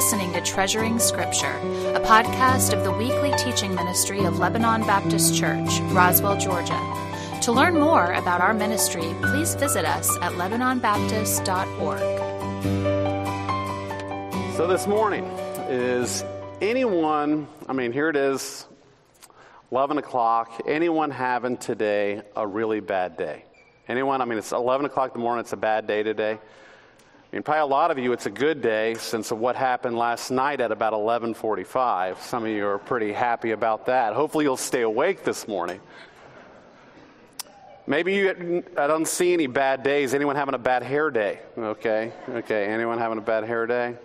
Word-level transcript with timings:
listening 0.00 0.32
to 0.32 0.40
Treasuring 0.40 0.98
Scripture, 0.98 1.52
a 1.94 2.00
podcast 2.00 2.72
of 2.72 2.84
the 2.84 2.90
weekly 2.90 3.34
teaching 3.36 3.74
ministry 3.74 4.24
of 4.24 4.38
Lebanon 4.38 4.80
Baptist 4.86 5.36
Church, 5.36 5.78
Roswell, 5.92 6.38
Georgia. 6.38 6.80
To 7.42 7.52
learn 7.52 7.78
more 7.78 8.14
about 8.14 8.40
our 8.40 8.54
ministry, 8.54 9.14
please 9.20 9.54
visit 9.56 9.84
us 9.84 10.08
at 10.22 10.32
LebanonBaptist.org. 10.32 12.00
So, 14.56 14.66
this 14.66 14.86
morning, 14.86 15.24
is 15.68 16.24
anyone, 16.62 17.46
I 17.68 17.74
mean, 17.74 17.92
here 17.92 18.08
it 18.08 18.16
is, 18.16 18.66
11 19.70 19.98
o'clock, 19.98 20.62
anyone 20.66 21.10
having 21.10 21.58
today 21.58 22.22
a 22.34 22.46
really 22.46 22.80
bad 22.80 23.18
day? 23.18 23.44
Anyone? 23.86 24.22
I 24.22 24.24
mean, 24.24 24.38
it's 24.38 24.52
11 24.52 24.86
o'clock 24.86 25.10
in 25.14 25.20
the 25.20 25.24
morning, 25.24 25.40
it's 25.40 25.52
a 25.52 25.58
bad 25.58 25.86
day 25.86 26.02
today. 26.02 26.38
Mean, 27.32 27.44
probably 27.44 27.60
a 27.60 27.66
lot 27.66 27.92
of 27.92 27.98
you, 27.98 28.12
it's 28.12 28.26
a 28.26 28.30
good 28.30 28.60
day 28.60 28.94
since 28.94 29.30
of 29.30 29.38
what 29.38 29.54
happened 29.54 29.96
last 29.96 30.32
night 30.32 30.60
at 30.60 30.72
about 30.72 30.92
11:45. 30.92 32.20
Some 32.20 32.44
of 32.44 32.50
you 32.50 32.66
are 32.66 32.78
pretty 32.78 33.12
happy 33.12 33.52
about 33.52 33.86
that. 33.86 34.14
Hopefully, 34.14 34.44
you'll 34.44 34.56
stay 34.56 34.82
awake 34.82 35.22
this 35.22 35.46
morning. 35.46 35.80
Maybe 37.86 38.14
you, 38.14 38.64
I 38.76 38.86
don't 38.86 39.06
see 39.06 39.32
any 39.32 39.46
bad 39.46 39.82
days. 39.82 40.12
Anyone 40.12 40.36
having 40.36 40.54
a 40.54 40.58
bad 40.58 40.82
hair 40.82 41.10
day? 41.10 41.40
Okay, 41.56 42.12
okay. 42.30 42.66
Anyone 42.66 42.98
having 42.98 43.18
a 43.18 43.22
bad 43.22 43.44
hair 43.44 43.66
day? 43.66 43.96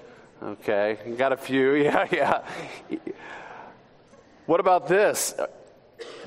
Okay, 0.43 0.97
got 1.17 1.33
a 1.33 1.37
few. 1.37 1.73
Yeah, 1.75 2.07
yeah. 2.11 2.41
What 4.45 4.59
about 4.59 4.87
this? 4.87 5.33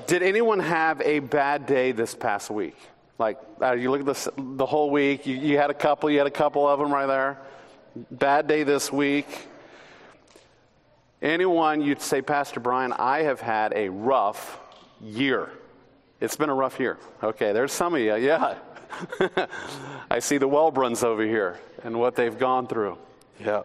Did 0.08 0.24
anyone 0.24 0.58
have 0.58 1.00
a 1.02 1.20
bad 1.20 1.66
day 1.66 1.92
this 1.92 2.14
past 2.14 2.50
week? 2.50 2.76
Like, 3.18 3.38
uh, 3.60 3.72
you 3.72 3.90
look 3.90 4.00
at 4.00 4.06
this, 4.06 4.28
the 4.36 4.66
whole 4.66 4.90
week, 4.90 5.26
you, 5.26 5.36
you 5.36 5.58
had 5.58 5.70
a 5.70 5.74
couple, 5.74 6.08
you 6.08 6.18
had 6.18 6.28
a 6.28 6.30
couple 6.30 6.68
of 6.68 6.78
them 6.78 6.92
right 6.92 7.06
there. 7.06 7.38
Bad 8.12 8.46
day 8.46 8.62
this 8.62 8.92
week. 8.92 9.26
Anyone, 11.20 11.80
you'd 11.80 12.00
say, 12.00 12.22
Pastor 12.22 12.60
Brian, 12.60 12.92
I 12.92 13.22
have 13.22 13.40
had 13.40 13.72
a 13.74 13.88
rough 13.88 14.60
year. 15.00 15.50
It's 16.20 16.36
been 16.36 16.48
a 16.48 16.54
rough 16.54 16.78
year. 16.78 16.96
Okay, 17.20 17.52
there's 17.52 17.72
some 17.72 17.94
of 17.94 18.00
you. 18.00 18.14
Yeah. 18.14 18.54
I 20.10 20.20
see 20.20 20.38
the 20.38 20.48
Wellbruns 20.48 21.02
over 21.02 21.24
here 21.24 21.58
and 21.82 21.98
what 21.98 22.14
they've 22.14 22.38
gone 22.38 22.68
through. 22.68 22.98
Yeah. 23.40 23.62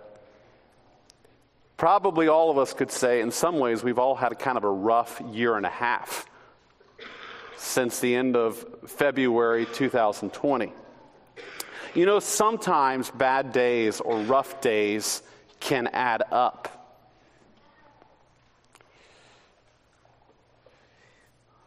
Probably 1.77 2.27
all 2.27 2.49
of 2.49 2.57
us 2.57 2.73
could 2.73 2.91
say, 2.91 3.21
in 3.21 3.29
some 3.29 3.59
ways, 3.59 3.83
we've 3.83 3.99
all 3.99 4.15
had 4.15 4.31
a 4.31 4.35
kind 4.35 4.57
of 4.57 4.63
a 4.63 4.71
rough 4.71 5.21
year 5.31 5.57
and 5.57 5.65
a 5.65 5.69
half 5.69 6.27
since 7.57 7.99
the 7.99 8.15
end 8.15 8.35
of 8.35 8.65
February 8.85 9.65
2020. 9.73 10.71
You 11.93 12.05
know, 12.05 12.19
sometimes 12.19 13.11
bad 13.11 13.51
days 13.51 14.01
or 14.01 14.19
rough 14.21 14.61
days 14.61 15.21
can 15.59 15.87
add 15.87 16.23
up. 16.31 16.69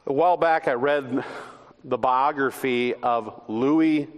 A 0.06 0.12
while 0.12 0.36
back, 0.36 0.68
I 0.68 0.72
read 0.74 1.24
the 1.82 1.98
biography 1.98 2.94
of 2.94 3.42
Louis 3.48 4.08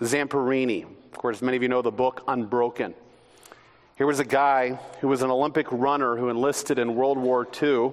Zamperini. 0.00 0.84
Of 0.84 1.18
course, 1.18 1.42
many 1.42 1.56
of 1.56 1.62
you 1.62 1.68
know 1.68 1.82
the 1.82 1.92
book 1.92 2.22
Unbroken. 2.26 2.94
Here 3.96 4.06
was 4.06 4.18
a 4.18 4.24
guy 4.24 4.80
who 5.00 5.08
was 5.08 5.22
an 5.22 5.30
Olympic 5.30 5.66
runner 5.70 6.16
who 6.16 6.28
enlisted 6.28 6.78
in 6.78 6.94
World 6.94 7.18
War 7.18 7.46
II 7.62 7.92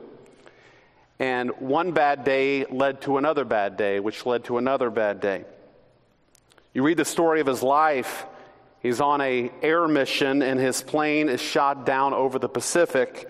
and 1.19 1.51
one 1.59 1.91
bad 1.91 2.23
day 2.23 2.65
led 2.65 3.01
to 3.01 3.17
another 3.17 3.43
bad 3.43 3.75
day, 3.75 3.99
which 3.99 4.25
led 4.25 4.45
to 4.45 4.57
another 4.57 4.89
bad 4.89 5.19
day. 5.19 5.43
You 6.73 6.83
read 6.83 6.97
the 6.97 7.05
story 7.05 7.41
of 7.41 7.47
his 7.47 7.61
life. 7.61 8.25
He's 8.81 9.01
on 9.01 9.19
a 9.19 9.51
air 9.61 9.87
mission 9.87 10.41
and 10.41 10.57
his 10.59 10.81
plane 10.81 11.27
is 11.27 11.41
shot 11.41 11.85
down 11.85 12.13
over 12.13 12.39
the 12.39 12.47
Pacific. 12.47 13.29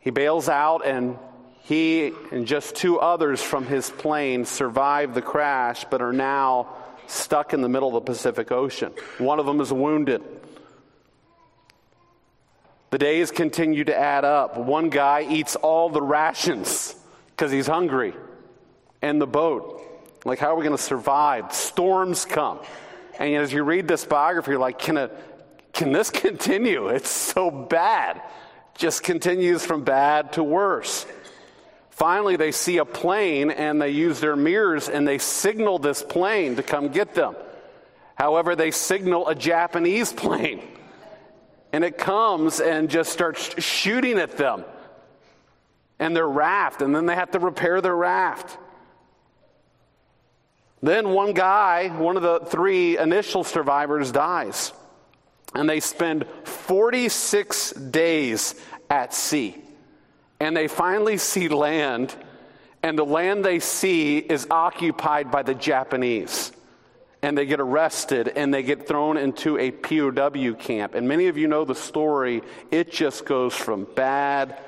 He 0.00 0.10
bails 0.10 0.48
out 0.48 0.84
and 0.84 1.16
he 1.62 2.12
and 2.32 2.46
just 2.46 2.74
two 2.74 2.98
others 2.98 3.40
from 3.40 3.66
his 3.66 3.88
plane 3.88 4.44
survived 4.44 5.14
the 5.14 5.22
crash 5.22 5.84
but 5.88 6.02
are 6.02 6.12
now 6.12 6.74
stuck 7.06 7.52
in 7.54 7.60
the 7.60 7.68
middle 7.68 7.96
of 7.96 8.04
the 8.04 8.12
Pacific 8.12 8.50
Ocean. 8.50 8.92
One 9.18 9.38
of 9.38 9.46
them 9.46 9.60
is 9.60 9.72
wounded. 9.72 10.39
The 12.90 12.98
days 12.98 13.30
continue 13.30 13.84
to 13.84 13.96
add 13.96 14.24
up. 14.24 14.56
One 14.56 14.90
guy 14.90 15.24
eats 15.28 15.54
all 15.54 15.90
the 15.90 16.02
rations 16.02 16.96
because 17.28 17.52
he's 17.52 17.68
hungry 17.68 18.14
and 19.00 19.20
the 19.20 19.28
boat. 19.28 19.80
Like, 20.24 20.40
how 20.40 20.48
are 20.48 20.56
we 20.56 20.64
going 20.64 20.76
to 20.76 20.82
survive? 20.82 21.52
Storms 21.52 22.24
come. 22.24 22.58
And 23.18 23.36
as 23.36 23.52
you 23.52 23.62
read 23.62 23.86
this 23.86 24.04
biography, 24.04 24.50
you're 24.52 24.60
like, 24.60 24.78
can, 24.78 24.96
it, 24.96 25.16
can 25.72 25.92
this 25.92 26.10
continue? 26.10 26.88
It's 26.88 27.10
so 27.10 27.50
bad. 27.50 28.22
Just 28.76 29.04
continues 29.04 29.64
from 29.64 29.84
bad 29.84 30.32
to 30.32 30.42
worse. 30.42 31.06
Finally, 31.90 32.36
they 32.36 32.50
see 32.50 32.78
a 32.78 32.84
plane 32.84 33.50
and 33.50 33.80
they 33.80 33.90
use 33.90 34.20
their 34.20 34.36
mirrors 34.36 34.88
and 34.88 35.06
they 35.06 35.18
signal 35.18 35.78
this 35.78 36.02
plane 36.02 36.56
to 36.56 36.62
come 36.62 36.88
get 36.88 37.14
them. 37.14 37.36
However, 38.16 38.56
they 38.56 38.72
signal 38.72 39.28
a 39.28 39.34
Japanese 39.34 40.12
plane 40.12 40.62
and 41.72 41.84
it 41.84 41.98
comes 41.98 42.60
and 42.60 42.90
just 42.90 43.12
starts 43.12 43.62
shooting 43.62 44.18
at 44.18 44.36
them 44.36 44.64
and 45.98 46.16
their 46.16 46.28
raft, 46.28 46.82
and 46.82 46.94
then 46.94 47.06
they 47.06 47.14
have 47.14 47.30
to 47.32 47.38
repair 47.38 47.80
their 47.80 47.94
raft. 47.94 48.58
Then 50.82 51.10
one 51.10 51.34
guy, 51.34 51.88
one 51.88 52.16
of 52.16 52.22
the 52.22 52.40
three 52.40 52.96
initial 52.96 53.44
survivors, 53.44 54.10
dies. 54.10 54.72
And 55.54 55.68
they 55.68 55.80
spend 55.80 56.26
46 56.44 57.72
days 57.72 58.54
at 58.88 59.12
sea. 59.12 59.56
And 60.38 60.56
they 60.56 60.68
finally 60.68 61.18
see 61.18 61.48
land, 61.48 62.14
and 62.82 62.98
the 62.98 63.04
land 63.04 63.44
they 63.44 63.60
see 63.60 64.16
is 64.16 64.46
occupied 64.50 65.30
by 65.30 65.42
the 65.42 65.54
Japanese 65.54 66.52
and 67.22 67.36
they 67.36 67.46
get 67.46 67.60
arrested 67.60 68.28
and 68.28 68.52
they 68.52 68.62
get 68.62 68.86
thrown 68.86 69.16
into 69.16 69.58
a 69.58 69.70
POW 69.70 70.54
camp. 70.54 70.94
And 70.94 71.06
many 71.06 71.28
of 71.28 71.36
you 71.36 71.48
know 71.48 71.64
the 71.64 71.74
story. 71.74 72.42
It 72.70 72.90
just 72.90 73.24
goes 73.24 73.54
from 73.54 73.84
bad 73.84 74.58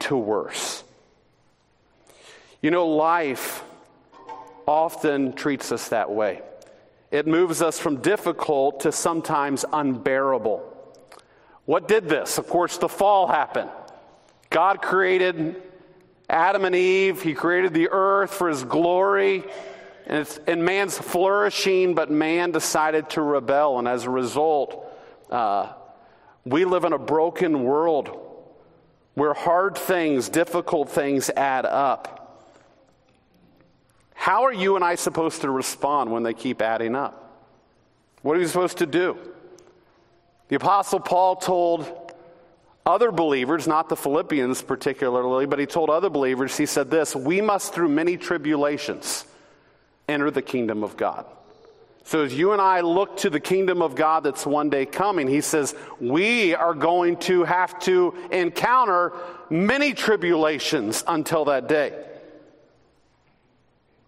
to 0.00 0.16
worse. 0.16 0.84
You 2.60 2.70
know, 2.70 2.86
life 2.86 3.62
often 4.66 5.32
treats 5.32 5.72
us 5.72 5.88
that 5.88 6.10
way. 6.10 6.42
It 7.10 7.26
moves 7.26 7.62
us 7.62 7.78
from 7.78 7.98
difficult 7.98 8.80
to 8.80 8.92
sometimes 8.92 9.64
unbearable. 9.72 10.70
What 11.64 11.88
did 11.88 12.08
this? 12.08 12.38
Of 12.38 12.48
course, 12.48 12.76
the 12.78 12.88
fall 12.88 13.26
happened. 13.26 13.70
God 14.50 14.82
created 14.82 15.62
Adam 16.28 16.64
and 16.64 16.74
Eve, 16.74 17.22
He 17.22 17.34
created 17.34 17.74
the 17.74 17.88
earth 17.90 18.32
for 18.32 18.48
His 18.48 18.64
glory. 18.64 19.44
And, 20.06 20.38
and 20.46 20.64
man's 20.64 20.98
flourishing, 20.98 21.94
but 21.94 22.10
man 22.10 22.50
decided 22.50 23.10
to 23.10 23.22
rebel. 23.22 23.78
And 23.78 23.88
as 23.88 24.04
a 24.04 24.10
result, 24.10 24.86
uh, 25.30 25.72
we 26.44 26.64
live 26.64 26.84
in 26.84 26.92
a 26.92 26.98
broken 26.98 27.64
world 27.64 28.20
where 29.14 29.32
hard 29.32 29.78
things, 29.78 30.28
difficult 30.28 30.90
things 30.90 31.30
add 31.30 31.64
up. 31.64 32.20
How 34.14 34.44
are 34.44 34.52
you 34.52 34.76
and 34.76 34.84
I 34.84 34.94
supposed 34.94 35.42
to 35.42 35.50
respond 35.50 36.10
when 36.10 36.22
they 36.22 36.34
keep 36.34 36.60
adding 36.60 36.94
up? 36.94 37.20
What 38.22 38.36
are 38.36 38.40
we 38.40 38.46
supposed 38.46 38.78
to 38.78 38.86
do? 38.86 39.18
The 40.48 40.56
Apostle 40.56 41.00
Paul 41.00 41.36
told 41.36 42.12
other 42.86 43.10
believers, 43.10 43.66
not 43.66 43.88
the 43.88 43.96
Philippians 43.96 44.62
particularly, 44.62 45.46
but 45.46 45.58
he 45.58 45.66
told 45.66 45.90
other 45.90 46.10
believers, 46.10 46.56
he 46.56 46.66
said 46.66 46.90
this 46.90 47.16
We 47.16 47.40
must, 47.40 47.72
through 47.72 47.88
many 47.88 48.16
tribulations, 48.16 49.24
enter 50.08 50.30
the 50.30 50.42
kingdom 50.42 50.82
of 50.82 50.96
God. 50.96 51.26
So, 52.06 52.22
as 52.22 52.34
you 52.34 52.52
and 52.52 52.60
I 52.60 52.82
look 52.82 53.16
to 53.18 53.30
the 53.30 53.40
kingdom 53.40 53.80
of 53.80 53.94
God 53.94 54.24
that's 54.24 54.44
one 54.44 54.68
day 54.68 54.84
coming, 54.84 55.26
he 55.26 55.40
says, 55.40 55.74
we 55.98 56.54
are 56.54 56.74
going 56.74 57.16
to 57.20 57.44
have 57.44 57.78
to 57.80 58.14
encounter 58.30 59.12
many 59.48 59.94
tribulations 59.94 61.02
until 61.06 61.46
that 61.46 61.66
day. 61.66 61.98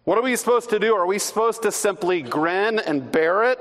What 0.05 0.19
are 0.19 0.23
we 0.23 0.37
supposed 0.37 0.71
to 0.71 0.79
do? 0.79 0.94
Are 0.94 1.06
we 1.06 1.19
supposed 1.19 1.62
to 1.62 1.73
simply 1.73 2.21
grin 2.21 2.79
and 2.79 3.11
bear 3.11 3.50
it? 3.50 3.59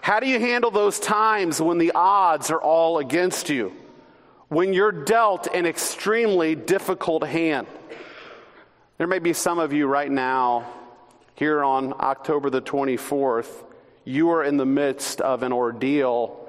How 0.00 0.20
do 0.20 0.28
you 0.28 0.38
handle 0.38 0.70
those 0.70 1.00
times 1.00 1.60
when 1.60 1.78
the 1.78 1.90
odds 1.96 2.52
are 2.52 2.60
all 2.60 2.98
against 2.98 3.48
you? 3.48 3.72
When 4.48 4.72
you're 4.72 4.92
dealt 4.92 5.48
an 5.52 5.66
extremely 5.66 6.54
difficult 6.54 7.26
hand? 7.26 7.66
There 8.98 9.08
may 9.08 9.18
be 9.18 9.32
some 9.32 9.58
of 9.58 9.72
you 9.72 9.88
right 9.88 10.10
now 10.10 10.75
here 11.36 11.62
on 11.62 11.92
October 12.00 12.50
the 12.50 12.62
24th, 12.62 13.64
you 14.04 14.30
are 14.30 14.42
in 14.42 14.56
the 14.56 14.66
midst 14.66 15.20
of 15.20 15.42
an 15.42 15.52
ordeal 15.52 16.48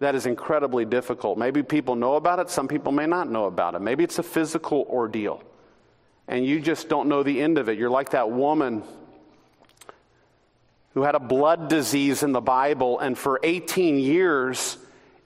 that 0.00 0.14
is 0.14 0.26
incredibly 0.26 0.84
difficult. 0.84 1.38
Maybe 1.38 1.62
people 1.62 1.94
know 1.94 2.16
about 2.16 2.40
it, 2.40 2.50
some 2.50 2.68
people 2.68 2.92
may 2.92 3.06
not 3.06 3.30
know 3.30 3.44
about 3.44 3.74
it. 3.74 3.80
Maybe 3.80 4.04
it's 4.04 4.18
a 4.18 4.24
physical 4.24 4.84
ordeal, 4.90 5.42
and 6.26 6.44
you 6.44 6.60
just 6.60 6.88
don't 6.88 7.08
know 7.08 7.22
the 7.22 7.40
end 7.40 7.56
of 7.56 7.68
it. 7.68 7.78
You're 7.78 7.88
like 7.88 8.10
that 8.10 8.30
woman 8.30 8.82
who 10.94 11.02
had 11.02 11.14
a 11.14 11.20
blood 11.20 11.68
disease 11.68 12.22
in 12.24 12.32
the 12.32 12.40
Bible, 12.40 12.98
and 12.98 13.16
for 13.16 13.38
18 13.42 13.98
years, 13.98 14.76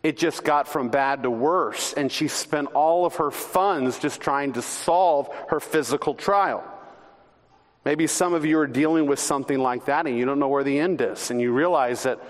it 0.03 0.19
just 0.19 0.45
got 0.45 0.69
from 0.69 0.91
bad 0.91 1.23
to 1.23 1.31
worse, 1.31 1.95
and 1.95 2.13
she 2.13 2.29
spent 2.29 2.69
all 2.75 3.07
of 3.07 3.17
her 3.17 3.31
funds 3.31 3.99
just 3.99 4.21
trying 4.21 4.53
to 4.53 4.63
solve 4.63 5.31
her 5.49 5.59
physical 5.59 6.15
trial. 6.15 6.65
Maybe 7.85 8.07
some 8.07 8.35
of 8.35 8.45
you 8.45 8.59
are 8.59 8.67
dealing 8.67 9.07
with 9.07 9.19
something 9.19 9.59
like 9.59 9.87
that 9.87 10.07
and 10.07 10.17
you 10.17 10.25
don't 10.27 10.39
know 10.39 10.49
where 10.49 10.65
the 10.65 10.79
end 10.79 11.01
is, 11.01 11.31
and 11.31 11.41
you 11.41 11.53
realize 11.53 12.03
that 12.03 12.21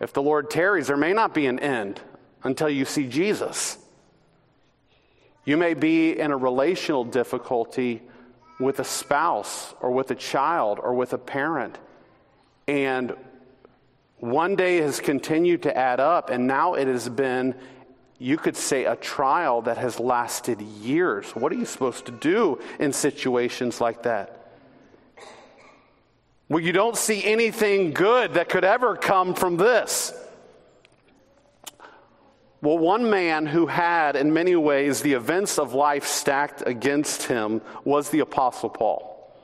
if 0.00 0.12
the 0.12 0.22
Lord 0.22 0.50
tarries, 0.50 0.88
there 0.88 0.96
may 0.96 1.12
not 1.12 1.32
be 1.32 1.46
an 1.46 1.58
end 1.58 2.00
until 2.42 2.68
you 2.68 2.84
see 2.84 3.06
Jesus. 3.06 3.78
You 5.44 5.56
may 5.56 5.74
be 5.74 6.18
in 6.18 6.30
a 6.30 6.36
relational 6.36 7.04
difficulty 7.04 8.02
with 8.60 8.80
a 8.80 8.84
spouse 8.84 9.74
or 9.80 9.90
with 9.90 10.10
a 10.10 10.14
child 10.14 10.78
or 10.82 10.94
with 10.94 11.12
a 11.12 11.18
parent, 11.18 11.78
and 12.68 13.14
one 14.18 14.54
day 14.54 14.76
has 14.76 15.00
continued 15.00 15.62
to 15.62 15.76
add 15.76 15.98
up, 15.98 16.30
and 16.30 16.46
now 16.46 16.74
it 16.74 16.86
has 16.86 17.08
been, 17.08 17.56
you 18.18 18.36
could 18.36 18.56
say, 18.56 18.84
a 18.84 18.94
trial 18.94 19.62
that 19.62 19.78
has 19.78 19.98
lasted 19.98 20.60
years. 20.60 21.28
What 21.34 21.50
are 21.50 21.56
you 21.56 21.64
supposed 21.64 22.06
to 22.06 22.12
do 22.12 22.60
in 22.78 22.92
situations 22.92 23.80
like 23.80 24.04
that? 24.04 24.41
Well, 26.52 26.62
you 26.62 26.72
don't 26.72 26.98
see 26.98 27.24
anything 27.24 27.92
good 27.92 28.34
that 28.34 28.50
could 28.50 28.62
ever 28.62 28.94
come 28.94 29.32
from 29.32 29.56
this. 29.56 30.12
Well, 32.60 32.76
one 32.76 33.08
man 33.08 33.46
who 33.46 33.64
had, 33.64 34.16
in 34.16 34.34
many 34.34 34.54
ways, 34.54 35.00
the 35.00 35.14
events 35.14 35.58
of 35.58 35.72
life 35.72 36.04
stacked 36.04 36.62
against 36.66 37.22
him 37.22 37.62
was 37.84 38.10
the 38.10 38.20
Apostle 38.20 38.68
Paul, 38.68 39.34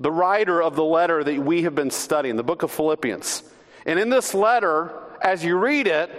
the 0.00 0.12
writer 0.12 0.62
of 0.62 0.76
the 0.76 0.84
letter 0.84 1.24
that 1.24 1.38
we 1.38 1.62
have 1.62 1.74
been 1.74 1.90
studying, 1.90 2.36
the 2.36 2.42
book 2.42 2.62
of 2.62 2.70
Philippians. 2.70 3.42
And 3.86 3.98
in 3.98 4.10
this 4.10 4.34
letter, 4.34 4.92
as 5.22 5.42
you 5.42 5.56
read 5.56 5.86
it, 5.86 6.10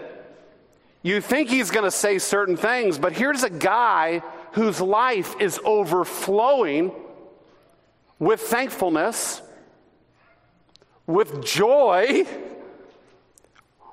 you 1.04 1.22
think 1.22 1.52
he's 1.52 1.70
going 1.70 1.86
to 1.86 1.92
say 1.92 2.18
certain 2.18 2.58
things, 2.58 2.98
but 2.98 3.14
here's 3.14 3.44
a 3.44 3.50
guy 3.52 4.24
whose 4.54 4.82
life 4.82 5.36
is 5.40 5.60
overflowing 5.64 6.94
with 8.18 8.42
thankfulness, 8.42 9.44
with 11.10 11.44
joy, 11.44 12.24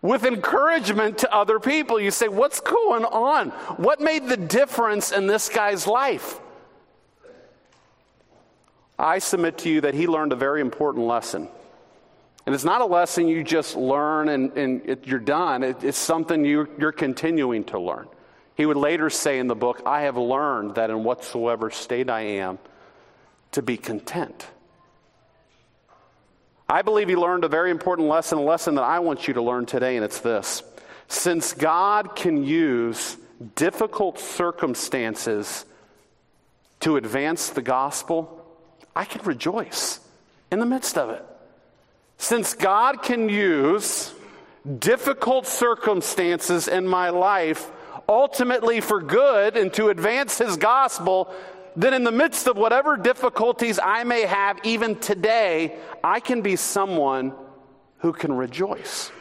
with 0.03 0.25
encouragement 0.25 1.19
to 1.19 1.35
other 1.35 1.59
people. 1.59 1.99
You 1.99 2.11
say, 2.11 2.29
What's 2.29 2.61
going 2.61 3.07
on? 3.07 3.51
What 3.79 4.01
made 4.01 4.29
the 4.29 4.37
difference 4.37 5.13
in 5.13 5.27
this 5.27 5.49
guy's 5.49 5.87
life? 5.87 6.39
I 8.99 9.19
submit 9.19 9.59
to 9.59 9.71
you 9.71 9.81
that 9.81 9.95
he 9.95 10.07
learned 10.07 10.33
a 10.33 10.37
very 10.37 10.61
important 10.61 11.07
lesson. 11.07 11.49
And 12.45 12.55
it's 12.55 12.65
not 12.65 12.83
a 12.83 12.87
lesson 12.87 13.29
you 13.29 13.43
just 13.43 13.77
learn 13.77 14.29
and, 14.29 14.53
and 14.53 14.89
it, 14.89 15.07
you're 15.07 15.19
done, 15.19 15.63
it, 15.63 15.83
it's 15.83 15.99
something 15.99 16.45
you, 16.45 16.69
you're 16.79 16.93
continuing 16.93 17.65
to 17.65 17.81
learn. 17.81 18.07
He 18.55 18.65
would 18.65 18.77
later 18.77 19.11
say 19.11 19.39
in 19.39 19.49
the 19.49 19.57
book, 19.57 19.83
I 19.85 20.03
have 20.03 20.17
learned 20.17 20.77
that 20.77 20.89
in 20.91 21.03
whatsoever 21.03 21.71
state 21.71 22.09
I 22.09 22.21
am, 22.21 22.59
to 23.53 23.63
be 23.63 23.77
content. 23.77 24.47
I 26.69 26.83
believe 26.83 27.09
he 27.09 27.17
learned 27.17 27.45
a 27.45 27.49
very 27.49 27.71
important 27.71 28.09
lesson, 28.09 28.39
a 28.39 28.43
lesson 28.43 28.75
that 28.75 28.83
I 28.83 28.99
want 28.99 29.29
you 29.29 29.35
to 29.35 29.43
learn 29.43 29.67
today, 29.67 29.97
and 29.97 30.05
it's 30.05 30.21
this. 30.21 30.63
Since 31.09 31.53
God 31.53 32.17
can 32.17 32.45
use 32.45 33.17
difficult 33.55 34.19
circumstances 34.19 35.65
to 36.81 36.97
advance 36.97 37.51
the 37.51 37.63
gospel, 37.63 38.45
I 38.95 39.05
can 39.05 39.23
rejoice 39.23 40.01
in 40.51 40.59
the 40.59 40.67
midst 40.67 40.99
of 40.99 41.11
it. 41.11 41.25
Since 42.19 42.55
God 42.55 43.03
can 43.03 43.29
use 43.29 44.13
difficult 44.79 45.47
circumstances 45.47 46.67
in 46.67 46.89
my 46.89 47.11
life 47.11 47.71
ultimately 48.09 48.81
for 48.81 49.01
good 49.01 49.57
and 49.57 49.73
to 49.75 49.89
advance 49.89 50.39
His 50.39 50.57
gospel, 50.57 51.33
then 51.77 51.93
in 51.93 52.05
the 52.05 52.13
midst 52.13 52.47
of 52.47 52.57
whatever 52.57 52.97
difficulties 52.97 53.79
I 53.83 54.03
may 54.05 54.23
have, 54.23 54.59
even 54.65 54.97
today, 54.97 55.77
I 56.03 56.21
can 56.21 56.41
be 56.41 56.57
someone 56.57 57.35
who 57.99 58.13
can 58.13 58.33
rejoice. 58.33 59.13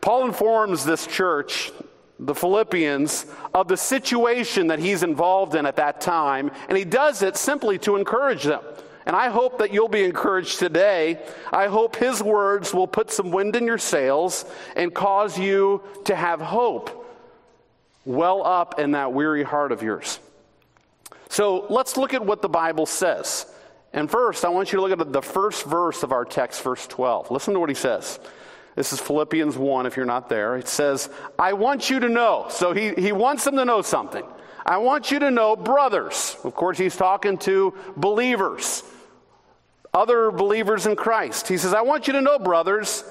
Paul 0.00 0.26
informs 0.26 0.84
this 0.84 1.06
church, 1.06 1.70
the 2.18 2.34
Philippians, 2.34 3.26
of 3.54 3.68
the 3.68 3.76
situation 3.76 4.66
that 4.68 4.80
he's 4.80 5.02
involved 5.02 5.54
in 5.54 5.66
at 5.66 5.76
that 5.76 6.00
time, 6.00 6.50
and 6.68 6.76
he 6.76 6.84
does 6.84 7.22
it 7.22 7.36
simply 7.36 7.78
to 7.80 7.96
encourage 7.96 8.42
them. 8.42 8.62
And 9.06 9.14
I 9.14 9.28
hope 9.28 9.58
that 9.58 9.72
you'll 9.72 9.88
be 9.88 10.02
encouraged 10.02 10.58
today. 10.58 11.20
I 11.52 11.68
hope 11.68 11.94
his 11.94 12.20
words 12.20 12.74
will 12.74 12.88
put 12.88 13.12
some 13.12 13.30
wind 13.30 13.54
in 13.54 13.64
your 13.64 13.78
sails 13.78 14.44
and 14.74 14.92
cause 14.92 15.38
you 15.38 15.82
to 16.06 16.16
have 16.16 16.40
hope 16.40 17.04
well 18.04 18.44
up 18.44 18.80
in 18.80 18.92
that 18.92 19.12
weary 19.12 19.44
heart 19.44 19.70
of 19.70 19.80
yours. 19.80 20.18
So 21.36 21.66
let's 21.68 21.98
look 21.98 22.14
at 22.14 22.24
what 22.24 22.40
the 22.40 22.48
Bible 22.48 22.86
says. 22.86 23.44
And 23.92 24.10
first, 24.10 24.42
I 24.42 24.48
want 24.48 24.72
you 24.72 24.78
to 24.78 24.82
look 24.82 24.98
at 24.98 25.12
the 25.12 25.20
first 25.20 25.66
verse 25.66 26.02
of 26.02 26.10
our 26.10 26.24
text, 26.24 26.62
verse 26.62 26.86
12. 26.86 27.30
Listen 27.30 27.52
to 27.52 27.60
what 27.60 27.68
he 27.68 27.74
says. 27.74 28.18
This 28.74 28.94
is 28.94 29.00
Philippians 29.00 29.54
1, 29.54 29.84
if 29.84 29.98
you're 29.98 30.06
not 30.06 30.30
there. 30.30 30.56
It 30.56 30.66
says, 30.66 31.10
I 31.38 31.52
want 31.52 31.90
you 31.90 32.00
to 32.00 32.08
know. 32.08 32.46
So 32.48 32.72
he, 32.72 32.94
he 32.94 33.12
wants 33.12 33.44
them 33.44 33.56
to 33.56 33.66
know 33.66 33.82
something. 33.82 34.24
I 34.64 34.78
want 34.78 35.10
you 35.10 35.18
to 35.18 35.30
know, 35.30 35.56
brothers. 35.56 36.38
Of 36.42 36.54
course, 36.54 36.78
he's 36.78 36.96
talking 36.96 37.36
to 37.40 37.74
believers 37.98 38.82
other 39.92 40.30
believers 40.30 40.86
in 40.86 40.96
Christ. 40.96 41.48
He 41.48 41.58
says, 41.58 41.74
I 41.74 41.82
want 41.82 42.06
you 42.06 42.14
to 42.14 42.22
know, 42.22 42.38
brothers, 42.38 43.04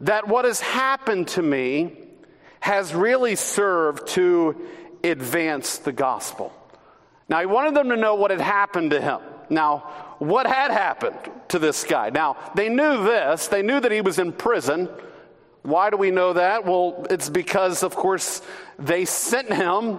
that 0.00 0.26
what 0.26 0.46
has 0.46 0.60
happened 0.60 1.28
to 1.28 1.42
me 1.42 1.96
has 2.58 2.92
really 2.92 3.36
served 3.36 4.08
to 4.08 4.56
advance 5.04 5.78
the 5.78 5.92
gospel. 5.92 6.52
Now, 7.28 7.40
he 7.40 7.46
wanted 7.46 7.74
them 7.74 7.88
to 7.88 7.96
know 7.96 8.14
what 8.14 8.30
had 8.30 8.40
happened 8.40 8.90
to 8.90 9.00
him. 9.00 9.20
Now, 9.48 9.78
what 10.18 10.46
had 10.46 10.70
happened 10.70 11.18
to 11.48 11.58
this 11.58 11.84
guy? 11.84 12.10
Now, 12.10 12.36
they 12.54 12.68
knew 12.68 13.04
this. 13.04 13.48
They 13.48 13.62
knew 13.62 13.80
that 13.80 13.92
he 13.92 14.00
was 14.00 14.18
in 14.18 14.32
prison. 14.32 14.88
Why 15.62 15.90
do 15.90 15.96
we 15.96 16.10
know 16.10 16.32
that? 16.32 16.64
Well, 16.64 17.06
it's 17.10 17.28
because, 17.28 17.82
of 17.82 17.94
course, 17.94 18.42
they 18.78 19.04
sent 19.04 19.52
him 19.52 19.98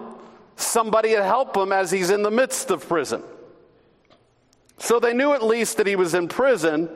somebody 0.56 1.14
to 1.14 1.24
help 1.24 1.56
him 1.56 1.72
as 1.72 1.92
he's 1.92 2.10
in 2.10 2.22
the 2.22 2.32
midst 2.32 2.70
of 2.70 2.88
prison. 2.88 3.24
So 4.78 5.00
they 5.00 5.14
knew 5.14 5.34
at 5.34 5.44
least 5.44 5.78
that 5.78 5.88
he 5.88 5.96
was 5.96 6.14
in 6.14 6.28
prison, 6.28 6.90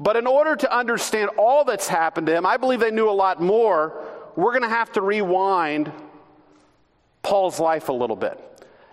but 0.00 0.16
in 0.16 0.26
order 0.26 0.56
to 0.56 0.76
understand 0.76 1.30
all 1.36 1.64
that's 1.64 1.88
happened 1.88 2.26
to 2.28 2.36
him, 2.36 2.46
I 2.46 2.56
believe 2.56 2.80
they 2.80 2.90
knew 2.90 3.08
a 3.08 3.12
lot 3.12 3.40
more. 3.40 4.04
We're 4.34 4.52
going 4.52 4.62
to 4.62 4.68
have 4.68 4.92
to 4.92 5.02
rewind 5.02 5.92
Paul's 7.22 7.60
life 7.60 7.88
a 7.88 7.92
little 7.92 8.16
bit. 8.16 8.47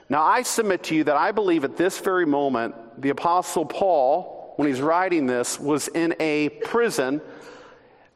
Now, 0.10 0.24
I 0.24 0.44
submit 0.44 0.84
to 0.84 0.96
you 0.96 1.04
that 1.06 1.16
I 1.16 1.32
believe 1.32 1.64
at 1.64 1.78
this 1.78 2.00
very 2.00 2.26
moment, 2.26 3.02
the 3.02 3.10
Apostle 3.10 3.66
Paul, 3.66 4.54
when 4.56 4.68
he's 4.68 4.82
writing 4.82 5.26
this, 5.26 5.60
was 5.60 5.88
in 5.88 6.16
a 6.20 6.50
prison. 6.50 7.22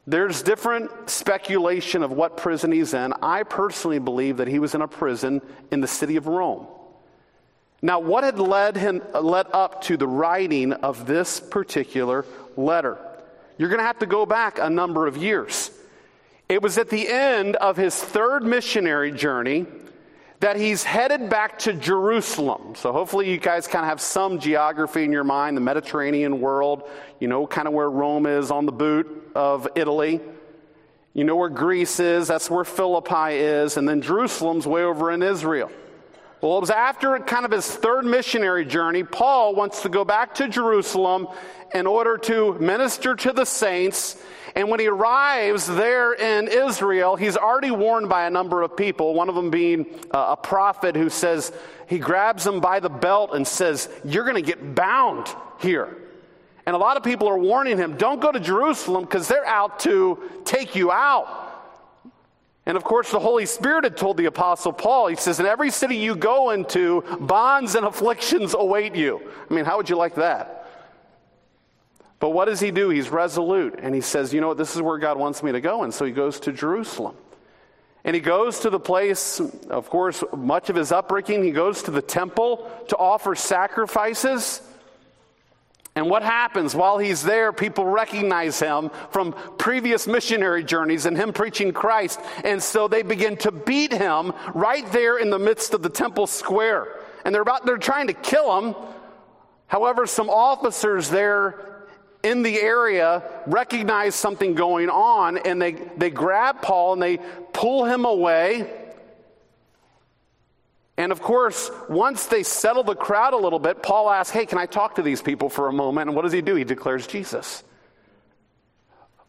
There's 0.06 0.42
different 0.42 1.10
speculation 1.10 2.02
of 2.02 2.12
what 2.12 2.36
prison 2.36 2.70
he's 2.70 2.94
in. 2.94 3.12
I 3.22 3.42
personally 3.42 3.98
believe 3.98 4.36
that 4.36 4.48
he 4.48 4.58
was 4.58 4.74
in 4.74 4.82
a 4.82 4.88
prison 4.88 5.42
in 5.72 5.80
the 5.80 5.88
city 5.88 6.16
of 6.16 6.26
Rome. 6.26 6.68
Now, 7.82 7.98
what 7.98 8.24
had 8.24 8.38
led 8.38 8.76
him 8.76 9.02
led 9.12 9.46
up 9.52 9.82
to 9.84 9.96
the 9.96 10.06
writing 10.06 10.72
of 10.72 11.06
this 11.06 11.40
particular 11.40 12.24
letter? 12.56 12.98
You're 13.58 13.68
going 13.68 13.80
to 13.80 13.86
have 13.86 13.98
to 13.98 14.06
go 14.06 14.26
back 14.26 14.58
a 14.58 14.70
number 14.70 15.06
of 15.06 15.16
years. 15.16 15.70
It 16.48 16.62
was 16.62 16.78
at 16.78 16.88
the 16.88 17.08
end 17.08 17.56
of 17.56 17.76
his 17.76 17.94
third 17.94 18.42
missionary 18.42 19.12
journey 19.12 19.66
that 20.40 20.56
he's 20.56 20.82
headed 20.82 21.28
back 21.28 21.58
to 21.60 21.72
Jerusalem. 21.74 22.74
So 22.74 22.92
hopefully 22.92 23.30
you 23.30 23.38
guys 23.38 23.68
kind 23.68 23.84
of 23.84 23.90
have 23.90 24.00
some 24.00 24.38
geography 24.38 25.04
in 25.04 25.12
your 25.12 25.24
mind, 25.24 25.56
the 25.56 25.60
Mediterranean 25.60 26.40
world, 26.40 26.88
you 27.18 27.28
know 27.28 27.46
kind 27.46 27.68
of 27.68 27.74
where 27.74 27.90
Rome 27.90 28.26
is 28.26 28.50
on 28.50 28.66
the 28.66 28.72
boot 28.72 29.30
of 29.34 29.68
Italy. 29.76 30.20
You 31.12 31.24
know 31.24 31.36
where 31.36 31.48
Greece 31.50 32.00
is, 32.00 32.28
that's 32.28 32.48
where 32.48 32.64
Philippi 32.64 33.34
is, 33.34 33.76
and 33.76 33.88
then 33.88 34.00
Jerusalem's 34.00 34.66
way 34.66 34.82
over 34.82 35.10
in 35.10 35.22
Israel. 35.22 35.70
Well, 36.40 36.56
it 36.56 36.60
was 36.60 36.70
after 36.70 37.18
kind 37.18 37.44
of 37.44 37.50
his 37.50 37.66
third 37.66 38.06
missionary 38.06 38.64
journey, 38.64 39.04
Paul 39.04 39.54
wants 39.54 39.82
to 39.82 39.90
go 39.90 40.06
back 40.06 40.36
to 40.36 40.48
Jerusalem 40.48 41.28
in 41.74 41.86
order 41.86 42.16
to 42.16 42.54
minister 42.54 43.14
to 43.14 43.32
the 43.32 43.44
saints. 43.44 44.16
And 44.54 44.68
when 44.68 44.80
he 44.80 44.88
arrives 44.88 45.66
there 45.66 46.12
in 46.12 46.48
Israel, 46.48 47.16
he's 47.16 47.36
already 47.36 47.70
warned 47.70 48.08
by 48.08 48.26
a 48.26 48.30
number 48.30 48.62
of 48.62 48.76
people, 48.76 49.14
one 49.14 49.28
of 49.28 49.34
them 49.34 49.50
being 49.50 49.86
uh, 50.10 50.28
a 50.30 50.36
prophet 50.36 50.96
who 50.96 51.08
says, 51.08 51.52
he 51.90 51.98
grabs 51.98 52.46
him 52.46 52.60
by 52.60 52.78
the 52.78 52.88
belt 52.88 53.34
and 53.34 53.46
says, 53.46 53.88
You're 54.04 54.22
going 54.22 54.36
to 54.36 54.42
get 54.42 54.76
bound 54.76 55.26
here. 55.60 55.96
And 56.64 56.76
a 56.76 56.78
lot 56.78 56.96
of 56.96 57.02
people 57.02 57.28
are 57.28 57.36
warning 57.36 57.78
him, 57.78 57.96
Don't 57.96 58.20
go 58.20 58.30
to 58.30 58.38
Jerusalem 58.38 59.02
because 59.02 59.26
they're 59.26 59.44
out 59.44 59.80
to 59.80 60.22
take 60.44 60.76
you 60.76 60.92
out. 60.92 61.48
And 62.64 62.76
of 62.76 62.84
course, 62.84 63.10
the 63.10 63.18
Holy 63.18 63.44
Spirit 63.44 63.82
had 63.82 63.96
told 63.96 64.18
the 64.18 64.26
Apostle 64.26 64.72
Paul, 64.72 65.08
he 65.08 65.16
says, 65.16 65.40
In 65.40 65.46
every 65.46 65.70
city 65.70 65.96
you 65.96 66.14
go 66.14 66.50
into, 66.50 67.02
bonds 67.18 67.74
and 67.74 67.84
afflictions 67.84 68.54
await 68.54 68.94
you. 68.94 69.20
I 69.50 69.52
mean, 69.52 69.64
how 69.64 69.76
would 69.76 69.90
you 69.90 69.96
like 69.96 70.14
that? 70.14 70.59
But 72.20 72.30
what 72.30 72.44
does 72.44 72.60
he 72.60 72.70
do? 72.70 72.90
He's 72.90 73.08
resolute 73.08 73.76
and 73.78 73.94
he 73.94 74.02
says, 74.02 74.32
You 74.32 74.40
know 74.40 74.48
what? 74.48 74.58
This 74.58 74.76
is 74.76 74.82
where 74.82 74.98
God 74.98 75.18
wants 75.18 75.42
me 75.42 75.52
to 75.52 75.60
go. 75.60 75.82
And 75.82 75.92
so 75.92 76.04
he 76.04 76.12
goes 76.12 76.38
to 76.40 76.52
Jerusalem. 76.52 77.16
And 78.04 78.14
he 78.14 78.20
goes 78.20 78.60
to 78.60 78.70
the 78.70 78.80
place, 78.80 79.40
of 79.68 79.90
course, 79.90 80.22
much 80.34 80.70
of 80.70 80.76
his 80.76 80.92
upbringing, 80.92 81.42
he 81.42 81.50
goes 81.50 81.82
to 81.82 81.90
the 81.90 82.00
temple 82.00 82.70
to 82.88 82.96
offer 82.96 83.34
sacrifices. 83.34 84.62
And 85.96 86.08
what 86.08 86.22
happens 86.22 86.74
while 86.74 86.98
he's 86.98 87.22
there? 87.22 87.52
People 87.52 87.84
recognize 87.84 88.60
him 88.60 88.90
from 89.10 89.32
previous 89.58 90.06
missionary 90.06 90.62
journeys 90.62 91.04
and 91.04 91.16
him 91.16 91.32
preaching 91.32 91.72
Christ. 91.72 92.20
And 92.44 92.62
so 92.62 92.86
they 92.86 93.02
begin 93.02 93.36
to 93.38 93.50
beat 93.50 93.92
him 93.92 94.32
right 94.54 94.90
there 94.92 95.18
in 95.18 95.30
the 95.30 95.38
midst 95.38 95.74
of 95.74 95.82
the 95.82 95.90
temple 95.90 96.26
square. 96.26 97.00
And 97.24 97.34
they're 97.34 97.42
about, 97.42 97.66
they're 97.66 97.76
trying 97.76 98.06
to 98.06 98.14
kill 98.14 98.60
him. 98.60 98.74
However, 99.66 100.06
some 100.06 100.30
officers 100.30 101.10
there 101.10 101.69
in 102.22 102.42
the 102.42 102.60
area 102.60 103.22
recognize 103.46 104.14
something 104.14 104.54
going 104.54 104.90
on 104.90 105.38
and 105.38 105.60
they, 105.60 105.72
they 105.72 106.10
grab 106.10 106.62
Paul 106.62 106.94
and 106.94 107.02
they 107.02 107.18
pull 107.52 107.84
him 107.84 108.04
away. 108.04 108.70
And 110.96 111.12
of 111.12 111.22
course, 111.22 111.70
once 111.88 112.26
they 112.26 112.42
settle 112.42 112.84
the 112.84 112.94
crowd 112.94 113.32
a 113.32 113.38
little 113.38 113.58
bit, 113.58 113.82
Paul 113.82 114.10
asks, 114.10 114.30
Hey, 114.30 114.44
can 114.44 114.58
I 114.58 114.66
talk 114.66 114.96
to 114.96 115.02
these 115.02 115.22
people 115.22 115.48
for 115.48 115.68
a 115.68 115.72
moment? 115.72 116.08
And 116.08 116.16
what 116.16 116.22
does 116.22 116.32
he 116.32 116.42
do? 116.42 116.54
He 116.56 116.64
declares 116.64 117.06
Jesus. 117.06 117.64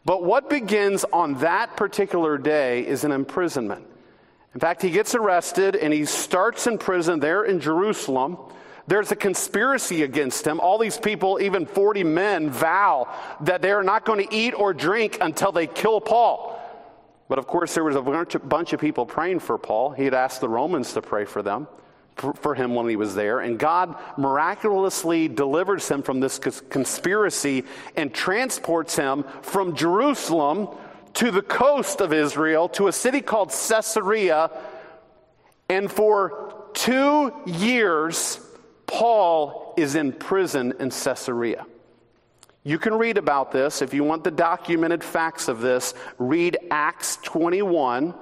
But 0.04 0.24
what 0.24 0.50
begins 0.50 1.06
on 1.14 1.36
that 1.36 1.78
particular 1.78 2.38
day 2.38 2.86
is 2.86 3.04
an 3.04 3.12
imprisonment. 3.12 3.86
In 4.54 4.60
fact, 4.60 4.82
he 4.82 4.90
gets 4.90 5.16
arrested 5.16 5.76
and 5.76 5.94
he 5.94 6.06
starts 6.06 6.68
in 6.68 6.78
prison 6.78 7.20
there 7.20 7.44
in 7.44 7.60
Jerusalem. 7.60 8.38
There's 8.92 9.10
a 9.10 9.16
conspiracy 9.16 10.04
against 10.04 10.46
him. 10.46 10.60
All 10.60 10.78
these 10.78 10.98
people, 10.98 11.40
even 11.42 11.66
40 11.66 12.04
men, 12.04 12.50
vow 12.50 13.08
that 13.40 13.62
they 13.62 13.72
are 13.72 13.84
not 13.84 14.04
going 14.04 14.28
to 14.28 14.36
eat 14.36 14.54
or 14.54 14.74
drink 14.74 15.18
until 15.22 15.54
they 15.54 15.66
kill 15.66 16.02
Paul. 16.02 16.60
But 17.30 17.40
of 17.40 17.48
course, 17.48 17.74
there 17.74 17.86
was 17.86 17.96
a 17.96 18.02
bunch 18.02 18.74
of 18.74 18.82
people 18.82 19.06
praying 19.06 19.40
for 19.40 19.58
Paul. 19.58 19.92
He 19.92 20.04
had 20.04 20.14
asked 20.14 20.42
the 20.42 20.50
Romans 20.50 20.92
to 20.92 21.02
pray 21.02 21.24
for 21.24 21.42
them, 21.42 21.70
for 22.18 22.54
him 22.54 22.76
when 22.76 22.90
he 22.90 22.98
was 22.98 23.16
there. 23.16 23.40
And 23.40 23.58
God 23.58 23.96
miraculously 24.18 25.30
delivers 25.30 25.88
him 25.88 26.02
from 26.02 26.20
this 26.20 26.38
conspiracy 26.38 27.64
and 27.96 28.14
transports 28.14 28.98
him 28.98 29.24
from 29.42 29.74
Jerusalem 29.74 30.68
to 31.14 31.32
the 31.32 31.42
coast 31.42 32.02
of 32.02 32.12
Israel 32.12 32.68
to 32.68 32.90
a 32.90 32.92
city 32.92 33.22
called 33.22 33.52
Caesarea. 33.52 34.52
And 35.70 35.90
for 35.90 36.68
two 36.74 37.34
years, 37.46 38.46
Paul 38.92 39.74
is 39.78 39.96
in 39.96 40.12
prison 40.12 40.74
in 40.80 40.90
Caesarea. 40.90 41.66
You 42.64 42.78
can 42.78 42.94
read 42.94 43.18
about 43.18 43.52
this. 43.52 43.82
If 43.82 43.94
you 43.94 44.04
want 44.04 44.24
the 44.24 44.32
documented 44.32 45.04
facts 45.04 45.48
of 45.48 45.62
this, 45.62 45.94
read 46.20 46.58
Acts 46.70 47.18
21 47.24 48.14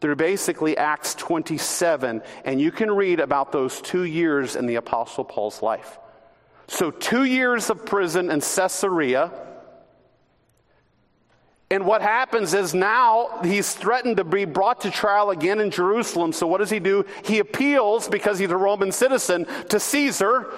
through 0.00 0.16
basically 0.16 0.76
Acts 0.76 1.14
27, 1.14 2.22
and 2.44 2.60
you 2.60 2.70
can 2.70 2.90
read 2.90 3.18
about 3.18 3.50
those 3.50 3.80
two 3.80 4.04
years 4.04 4.54
in 4.54 4.66
the 4.66 4.74
Apostle 4.74 5.24
Paul's 5.24 5.62
life. 5.62 5.98
So, 6.68 6.90
two 6.90 7.24
years 7.24 7.70
of 7.70 7.86
prison 7.86 8.30
in 8.30 8.40
Caesarea. 8.40 9.32
And 11.74 11.84
what 11.86 12.02
happens 12.02 12.54
is 12.54 12.72
now 12.72 13.40
he's 13.42 13.74
threatened 13.74 14.18
to 14.18 14.24
be 14.24 14.44
brought 14.44 14.82
to 14.82 14.92
trial 14.92 15.30
again 15.30 15.58
in 15.58 15.72
Jerusalem. 15.72 16.32
So 16.32 16.46
what 16.46 16.58
does 16.58 16.70
he 16.70 16.78
do? 16.78 17.04
He 17.24 17.40
appeals 17.40 18.06
because 18.06 18.38
he's 18.38 18.52
a 18.52 18.56
Roman 18.56 18.92
citizen 18.92 19.44
to 19.70 19.80
Caesar. 19.80 20.54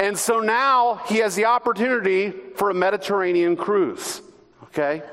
And 0.00 0.18
so 0.18 0.40
now 0.40 0.96
he 1.06 1.18
has 1.18 1.36
the 1.36 1.44
opportunity 1.44 2.32
for 2.56 2.70
a 2.70 2.74
Mediterranean 2.74 3.54
cruise. 3.54 4.20
Okay? 4.64 5.04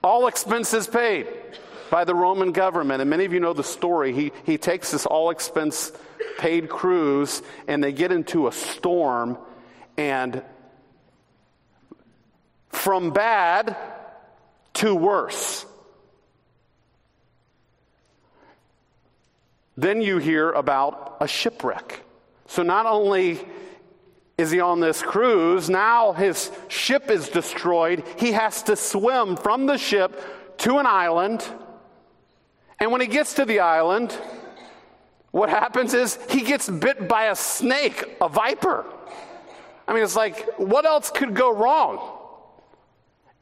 All 0.00 0.28
expenses 0.28 0.86
paid 0.86 1.26
by 1.90 2.04
the 2.04 2.14
Roman 2.14 2.52
government. 2.52 3.00
And 3.00 3.10
many 3.10 3.24
of 3.24 3.32
you 3.32 3.40
know 3.40 3.52
the 3.52 3.64
story. 3.64 4.12
He, 4.12 4.30
he 4.44 4.58
takes 4.58 4.92
this 4.92 5.06
all 5.06 5.30
expense 5.30 5.90
paid 6.38 6.68
cruise 6.68 7.42
and 7.66 7.82
they 7.82 7.90
get 7.90 8.12
into 8.12 8.46
a 8.46 8.52
storm 8.52 9.36
and 9.96 10.44
from 12.76 13.10
bad 13.10 13.76
to 14.74 14.94
worse. 14.94 15.66
Then 19.76 20.00
you 20.00 20.18
hear 20.18 20.52
about 20.52 21.16
a 21.20 21.28
shipwreck. 21.28 22.00
So 22.46 22.62
not 22.62 22.86
only 22.86 23.40
is 24.38 24.50
he 24.50 24.60
on 24.60 24.80
this 24.80 25.02
cruise, 25.02 25.68
now 25.68 26.12
his 26.12 26.50
ship 26.68 27.10
is 27.10 27.28
destroyed. 27.28 28.04
He 28.18 28.32
has 28.32 28.62
to 28.64 28.76
swim 28.76 29.36
from 29.36 29.66
the 29.66 29.78
ship 29.78 30.58
to 30.58 30.78
an 30.78 30.86
island. 30.86 31.44
And 32.78 32.92
when 32.92 33.00
he 33.00 33.06
gets 33.06 33.34
to 33.34 33.44
the 33.44 33.60
island, 33.60 34.12
what 35.30 35.48
happens 35.48 35.92
is 35.92 36.18
he 36.30 36.42
gets 36.42 36.68
bit 36.68 37.08
by 37.08 37.26
a 37.26 37.36
snake, 37.36 38.04
a 38.20 38.28
viper. 38.28 38.84
I 39.88 39.94
mean, 39.94 40.02
it's 40.02 40.16
like, 40.16 40.58
what 40.58 40.84
else 40.86 41.10
could 41.10 41.34
go 41.34 41.54
wrong? 41.54 42.15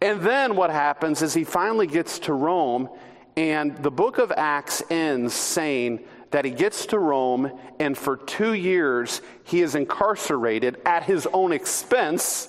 And 0.00 0.20
then 0.20 0.56
what 0.56 0.70
happens 0.70 1.22
is 1.22 1.32
he 1.32 1.44
finally 1.44 1.86
gets 1.86 2.18
to 2.20 2.32
Rome, 2.32 2.88
and 3.36 3.76
the 3.78 3.90
book 3.90 4.18
of 4.18 4.32
Acts 4.32 4.82
ends 4.90 5.34
saying 5.34 6.04
that 6.30 6.44
he 6.44 6.50
gets 6.50 6.86
to 6.86 6.98
Rome, 6.98 7.52
and 7.78 7.96
for 7.96 8.16
two 8.16 8.52
years 8.54 9.22
he 9.44 9.62
is 9.62 9.74
incarcerated 9.74 10.80
at 10.84 11.04
his 11.04 11.26
own 11.32 11.52
expense. 11.52 12.48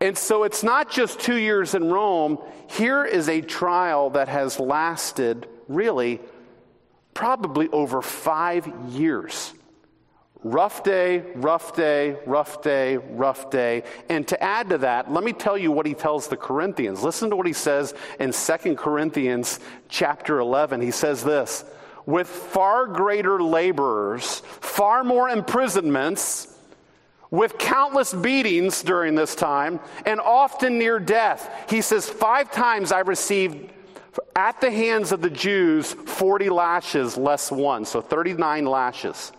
And 0.00 0.16
so 0.16 0.44
it's 0.44 0.62
not 0.62 0.90
just 0.90 1.20
two 1.20 1.36
years 1.36 1.74
in 1.74 1.90
Rome. 1.90 2.38
Here 2.68 3.04
is 3.04 3.28
a 3.28 3.40
trial 3.40 4.10
that 4.10 4.28
has 4.28 4.60
lasted 4.60 5.48
really 5.68 6.20
probably 7.14 7.68
over 7.68 8.02
five 8.02 8.70
years. 8.90 9.54
Rough 10.44 10.84
day, 10.84 11.24
rough 11.34 11.74
day, 11.74 12.16
rough 12.26 12.62
day, 12.62 12.98
rough 12.98 13.50
day. 13.50 13.82
And 14.08 14.28
to 14.28 14.42
add 14.42 14.68
to 14.68 14.78
that, 14.78 15.10
let 15.10 15.24
me 15.24 15.32
tell 15.32 15.56
you 15.56 15.72
what 15.72 15.86
he 15.86 15.94
tells 15.94 16.28
the 16.28 16.36
Corinthians. 16.36 17.02
Listen 17.02 17.30
to 17.30 17.36
what 17.36 17.46
he 17.46 17.52
says 17.52 17.94
in 18.20 18.32
2 18.32 18.76
Corinthians 18.76 19.60
chapter 19.88 20.38
11. 20.38 20.80
He 20.82 20.90
says 20.90 21.24
this 21.24 21.64
with 22.04 22.28
far 22.28 22.86
greater 22.86 23.42
laborers, 23.42 24.40
far 24.60 25.02
more 25.02 25.28
imprisonments, 25.28 26.56
with 27.30 27.58
countless 27.58 28.14
beatings 28.14 28.82
during 28.82 29.16
this 29.16 29.34
time, 29.34 29.80
and 30.04 30.20
often 30.20 30.78
near 30.78 31.00
death. 31.00 31.50
He 31.68 31.80
says, 31.80 32.08
Five 32.08 32.52
times 32.52 32.92
I 32.92 33.00
received 33.00 33.72
at 34.36 34.60
the 34.60 34.70
hands 34.70 35.12
of 35.12 35.20
the 35.20 35.30
Jews 35.30 35.92
40 35.92 36.50
lashes 36.50 37.16
less 37.16 37.50
one, 37.50 37.84
so 37.84 38.00
39 38.00 38.64
lashes. 38.64 39.32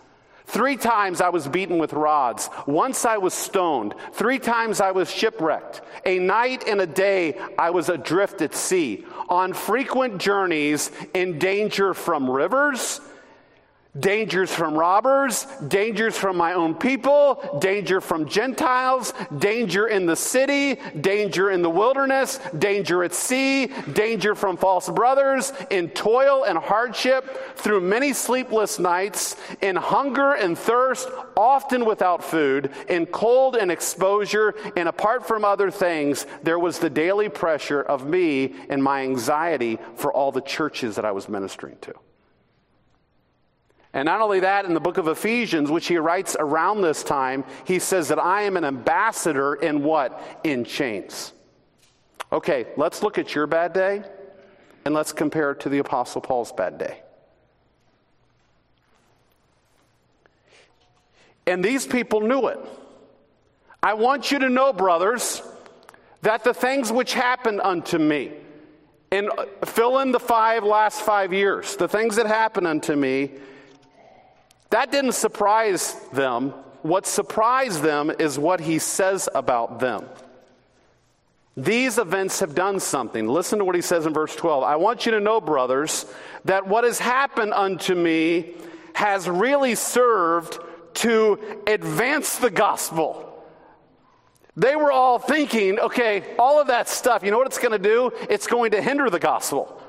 Three 0.48 0.78
times 0.78 1.20
I 1.20 1.28
was 1.28 1.46
beaten 1.46 1.76
with 1.76 1.92
rods. 1.92 2.48
Once 2.66 3.04
I 3.04 3.18
was 3.18 3.34
stoned. 3.34 3.94
Three 4.12 4.38
times 4.38 4.80
I 4.80 4.92
was 4.92 5.10
shipwrecked. 5.10 5.82
A 6.06 6.18
night 6.18 6.66
and 6.66 6.80
a 6.80 6.86
day 6.86 7.38
I 7.58 7.68
was 7.68 7.90
adrift 7.90 8.40
at 8.40 8.54
sea. 8.54 9.04
On 9.28 9.52
frequent 9.52 10.16
journeys 10.16 10.90
in 11.12 11.38
danger 11.38 11.92
from 11.92 12.30
rivers 12.30 13.02
Dangers 13.98 14.52
from 14.52 14.74
robbers, 14.74 15.46
dangers 15.66 16.16
from 16.16 16.36
my 16.36 16.52
own 16.52 16.74
people, 16.74 17.58
danger 17.60 18.00
from 18.00 18.28
Gentiles, 18.28 19.12
danger 19.38 19.86
in 19.88 20.06
the 20.06 20.16
city, 20.16 20.80
danger 21.00 21.50
in 21.50 21.62
the 21.62 21.70
wilderness, 21.70 22.38
danger 22.58 23.02
at 23.02 23.14
sea, 23.14 23.68
danger 23.92 24.34
from 24.34 24.56
false 24.56 24.88
brothers, 24.88 25.52
in 25.70 25.88
toil 25.90 26.44
and 26.44 26.58
hardship, 26.58 27.56
through 27.56 27.80
many 27.80 28.12
sleepless 28.12 28.78
nights, 28.78 29.36
in 29.62 29.76
hunger 29.76 30.34
and 30.34 30.56
thirst, 30.58 31.08
often 31.36 31.84
without 31.84 32.22
food, 32.22 32.70
in 32.88 33.06
cold 33.06 33.56
and 33.56 33.70
exposure, 33.70 34.54
and 34.76 34.88
apart 34.88 35.26
from 35.26 35.44
other 35.44 35.70
things, 35.70 36.26
there 36.42 36.58
was 36.58 36.78
the 36.78 36.90
daily 36.90 37.28
pressure 37.28 37.82
of 37.82 38.06
me 38.06 38.54
and 38.68 38.82
my 38.82 39.02
anxiety 39.02 39.78
for 39.96 40.12
all 40.12 40.30
the 40.30 40.40
churches 40.40 40.96
that 40.96 41.04
I 41.04 41.12
was 41.12 41.28
ministering 41.28 41.76
to. 41.82 41.94
And 43.94 44.04
not 44.06 44.20
only 44.20 44.40
that, 44.40 44.64
in 44.64 44.74
the 44.74 44.80
book 44.80 44.98
of 44.98 45.08
Ephesians, 45.08 45.70
which 45.70 45.86
he 45.86 45.96
writes 45.96 46.36
around 46.38 46.82
this 46.82 47.02
time, 47.02 47.44
he 47.64 47.78
says 47.78 48.08
that 48.08 48.18
I 48.18 48.42
am 48.42 48.56
an 48.56 48.64
ambassador 48.64 49.54
in 49.54 49.82
what? 49.82 50.40
In 50.44 50.64
chains. 50.64 51.32
Okay, 52.30 52.66
let's 52.76 53.02
look 53.02 53.16
at 53.16 53.34
your 53.34 53.46
bad 53.46 53.72
day 53.72 54.02
and 54.84 54.94
let's 54.94 55.12
compare 55.12 55.52
it 55.52 55.60
to 55.60 55.68
the 55.68 55.78
Apostle 55.78 56.20
Paul's 56.20 56.52
bad 56.52 56.78
day. 56.78 57.00
And 61.46 61.64
these 61.64 61.86
people 61.86 62.20
knew 62.20 62.48
it. 62.48 62.58
I 63.82 63.94
want 63.94 64.30
you 64.30 64.38
to 64.40 64.50
know, 64.50 64.72
brothers, 64.72 65.40
that 66.20 66.44
the 66.44 66.52
things 66.52 66.92
which 66.92 67.14
happened 67.14 67.62
unto 67.62 67.96
me, 67.96 68.32
and 69.10 69.30
fill 69.64 70.00
in 70.00 70.12
the 70.12 70.20
five 70.20 70.62
last 70.62 71.00
five 71.00 71.32
years, 71.32 71.76
the 71.76 71.88
things 71.88 72.16
that 72.16 72.26
happened 72.26 72.66
unto 72.66 72.94
me, 72.94 73.30
that 74.70 74.92
didn't 74.92 75.12
surprise 75.12 75.94
them 76.12 76.54
what 76.82 77.06
surprised 77.06 77.82
them 77.82 78.10
is 78.18 78.38
what 78.38 78.60
he 78.60 78.78
says 78.78 79.28
about 79.34 79.80
them. 79.80 80.06
These 81.56 81.98
events 81.98 82.40
have 82.40 82.54
done 82.54 82.78
something. 82.78 83.26
Listen 83.26 83.58
to 83.58 83.64
what 83.64 83.74
he 83.74 83.80
says 83.80 84.06
in 84.06 84.14
verse 84.14 84.34
12. 84.36 84.62
I 84.62 84.76
want 84.76 85.06
you 85.06 85.12
to 85.12 85.20
know, 85.20 85.40
brothers, 85.40 86.06
that 86.44 86.68
what 86.68 86.84
has 86.84 87.00
happened 87.00 87.52
unto 87.52 87.94
me 87.94 88.54
has 88.94 89.28
really 89.28 89.74
served 89.74 90.58
to 90.94 91.62
advance 91.66 92.38
the 92.38 92.50
gospel. 92.50 93.24
They 94.56 94.76
were 94.76 94.92
all 94.92 95.18
thinking, 95.18 95.78
okay, 95.80 96.36
all 96.38 96.60
of 96.60 96.68
that 96.68 96.88
stuff, 96.88 97.24
you 97.24 97.30
know 97.30 97.38
what 97.38 97.48
it's 97.48 97.58
going 97.58 97.72
to 97.72 97.78
do? 97.78 98.12
It's 98.30 98.46
going 98.46 98.72
to 98.72 98.82
hinder 98.82 99.10
the 99.10 99.20
gospel. 99.20 99.82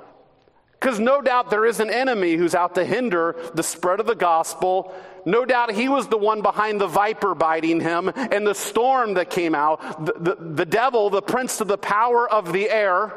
Because 0.79 0.99
no 0.99 1.21
doubt 1.21 1.49
there 1.49 1.65
is 1.65 1.81
an 1.81 1.89
enemy 1.89 2.35
who's 2.35 2.55
out 2.55 2.75
to 2.75 2.85
hinder 2.85 3.35
the 3.53 3.63
spread 3.63 3.99
of 3.99 4.05
the 4.05 4.15
gospel. 4.15 4.93
No 5.25 5.43
doubt 5.43 5.71
he 5.71 5.89
was 5.89 6.07
the 6.07 6.17
one 6.17 6.41
behind 6.41 6.79
the 6.79 6.87
viper 6.87 7.35
biting 7.35 7.81
him 7.81 8.09
and 8.15 8.47
the 8.47 8.55
storm 8.55 9.15
that 9.15 9.29
came 9.29 9.53
out. 9.53 10.05
The, 10.05 10.13
the, 10.13 10.35
the 10.35 10.65
devil, 10.65 11.09
the 11.09 11.21
prince 11.21 11.59
of 11.59 11.67
the 11.67 11.77
power 11.77 12.29
of 12.29 12.53
the 12.53 12.69
air, 12.69 13.11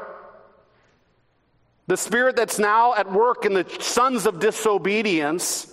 the 1.87 1.97
spirit 1.97 2.35
that's 2.35 2.59
now 2.59 2.95
at 2.95 3.13
work 3.13 3.45
in 3.45 3.55
the 3.55 3.67
sons 3.79 4.27
of 4.27 4.41
disobedience. 4.41 5.69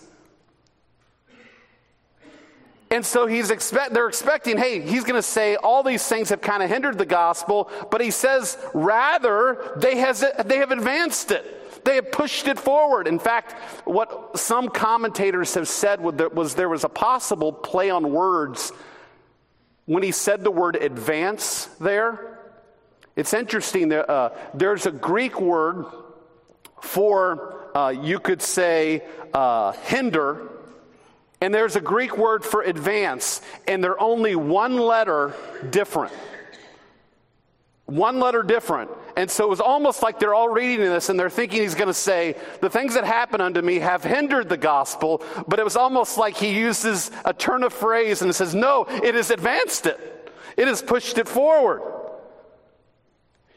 And 2.91 3.03
so 3.03 3.25
he's 3.25 3.49
expect, 3.49 3.93
they're 3.93 4.07
expecting, 4.07 4.57
hey, 4.57 4.79
he's 4.81 5.03
going 5.03 5.15
to 5.15 5.23
say 5.23 5.55
all 5.55 5.81
these 5.81 6.05
things 6.05 6.29
have 6.29 6.41
kind 6.41 6.61
of 6.61 6.69
hindered 6.69 6.99
the 6.99 7.05
gospel, 7.05 7.71
but 7.89 7.99
he 7.99 8.11
says 8.11 8.57
rather 8.75 9.73
they, 9.77 9.97
has, 9.97 10.23
they 10.45 10.57
have 10.57 10.69
advanced 10.69 11.31
it. 11.31 11.55
They 11.85 11.95
have 11.95 12.11
pushed 12.11 12.47
it 12.47 12.59
forward. 12.59 13.07
In 13.07 13.19
fact, 13.19 13.53
what 13.85 14.37
some 14.37 14.69
commentators 14.69 15.53
have 15.55 15.67
said 15.67 16.01
was 16.01 16.55
there 16.55 16.69
was 16.69 16.83
a 16.83 16.89
possible 16.89 17.51
play 17.51 17.89
on 17.89 18.11
words 18.11 18.71
when 19.85 20.03
he 20.03 20.11
said 20.11 20.43
the 20.43 20.51
word 20.51 20.75
advance 20.75 21.65
there. 21.79 22.39
It's 23.15 23.33
interesting. 23.33 23.91
Uh, 23.91 24.29
there's 24.53 24.85
a 24.85 24.91
Greek 24.91 25.41
word 25.41 25.85
for, 26.81 27.69
uh, 27.75 27.89
you 27.89 28.19
could 28.19 28.41
say, 28.41 29.03
uh, 29.33 29.71
hinder, 29.73 30.49
and 31.41 31.53
there's 31.53 31.75
a 31.75 31.81
Greek 31.81 32.17
word 32.17 32.43
for 32.43 32.61
advance, 32.61 33.41
and 33.67 33.83
they're 33.83 33.99
only 33.99 34.35
one 34.35 34.77
letter 34.77 35.33
different. 35.69 36.13
One 37.89 38.19
letter 38.19 38.43
different. 38.43 38.91
And 39.17 39.29
so 39.29 39.43
it 39.43 39.49
was 39.49 39.59
almost 39.59 40.03
like 40.03 40.19
they're 40.19 40.35
all 40.35 40.49
reading 40.49 40.85
this 40.85 41.09
and 41.09 41.19
they're 41.19 41.29
thinking 41.29 41.61
he's 41.61 41.73
going 41.73 41.87
to 41.87 41.93
say, 41.93 42.35
The 42.61 42.69
things 42.69 42.93
that 42.93 43.03
happened 43.03 43.41
unto 43.41 43.61
me 43.61 43.79
have 43.79 44.03
hindered 44.03 44.47
the 44.47 44.57
gospel. 44.57 45.23
But 45.47 45.59
it 45.59 45.63
was 45.63 45.75
almost 45.75 46.17
like 46.17 46.37
he 46.37 46.51
uses 46.51 47.09
a 47.25 47.33
turn 47.33 47.63
of 47.63 47.73
phrase 47.73 48.21
and 48.21 48.33
says, 48.33 48.53
No, 48.53 48.85
it 48.87 49.15
has 49.15 49.31
advanced 49.31 49.87
it, 49.87 50.31
it 50.55 50.67
has 50.67 50.81
pushed 50.81 51.17
it 51.17 51.27
forward. 51.27 51.81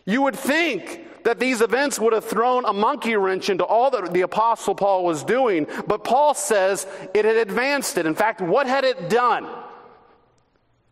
You 0.06 0.22
would 0.22 0.36
think 0.36 1.24
that 1.24 1.38
these 1.38 1.60
events 1.60 2.00
would 2.00 2.12
have 2.12 2.24
thrown 2.24 2.64
a 2.64 2.72
monkey 2.72 3.14
wrench 3.14 3.50
into 3.50 3.64
all 3.64 3.90
that 3.90 4.12
the 4.12 4.22
Apostle 4.22 4.74
Paul 4.74 5.04
was 5.04 5.22
doing, 5.22 5.68
but 5.86 6.02
Paul 6.02 6.34
says 6.34 6.86
it 7.14 7.24
had 7.24 7.36
advanced 7.36 7.98
it. 7.98 8.06
In 8.06 8.14
fact, 8.14 8.40
what 8.40 8.66
had 8.66 8.82
it 8.82 9.08
done? 9.08 9.46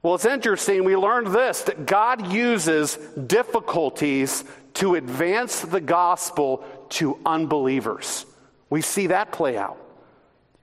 Well, 0.02 0.14
it's 0.14 0.25
interesting. 0.25 0.85
We 0.85 0.97
learned 0.97 1.28
this 1.28 1.62
that 1.62 1.87
God 1.87 2.33
uses 2.33 2.97
difficulties 2.97 4.45
to 4.75 4.95
advance 4.95 5.61
the 5.61 5.80
gospel 5.80 6.64
to 6.90 7.19
unbelievers. 7.26 8.25
We 8.71 8.80
see 8.80 9.09
that 9.09 9.33
play 9.33 9.59
out 9.59 9.76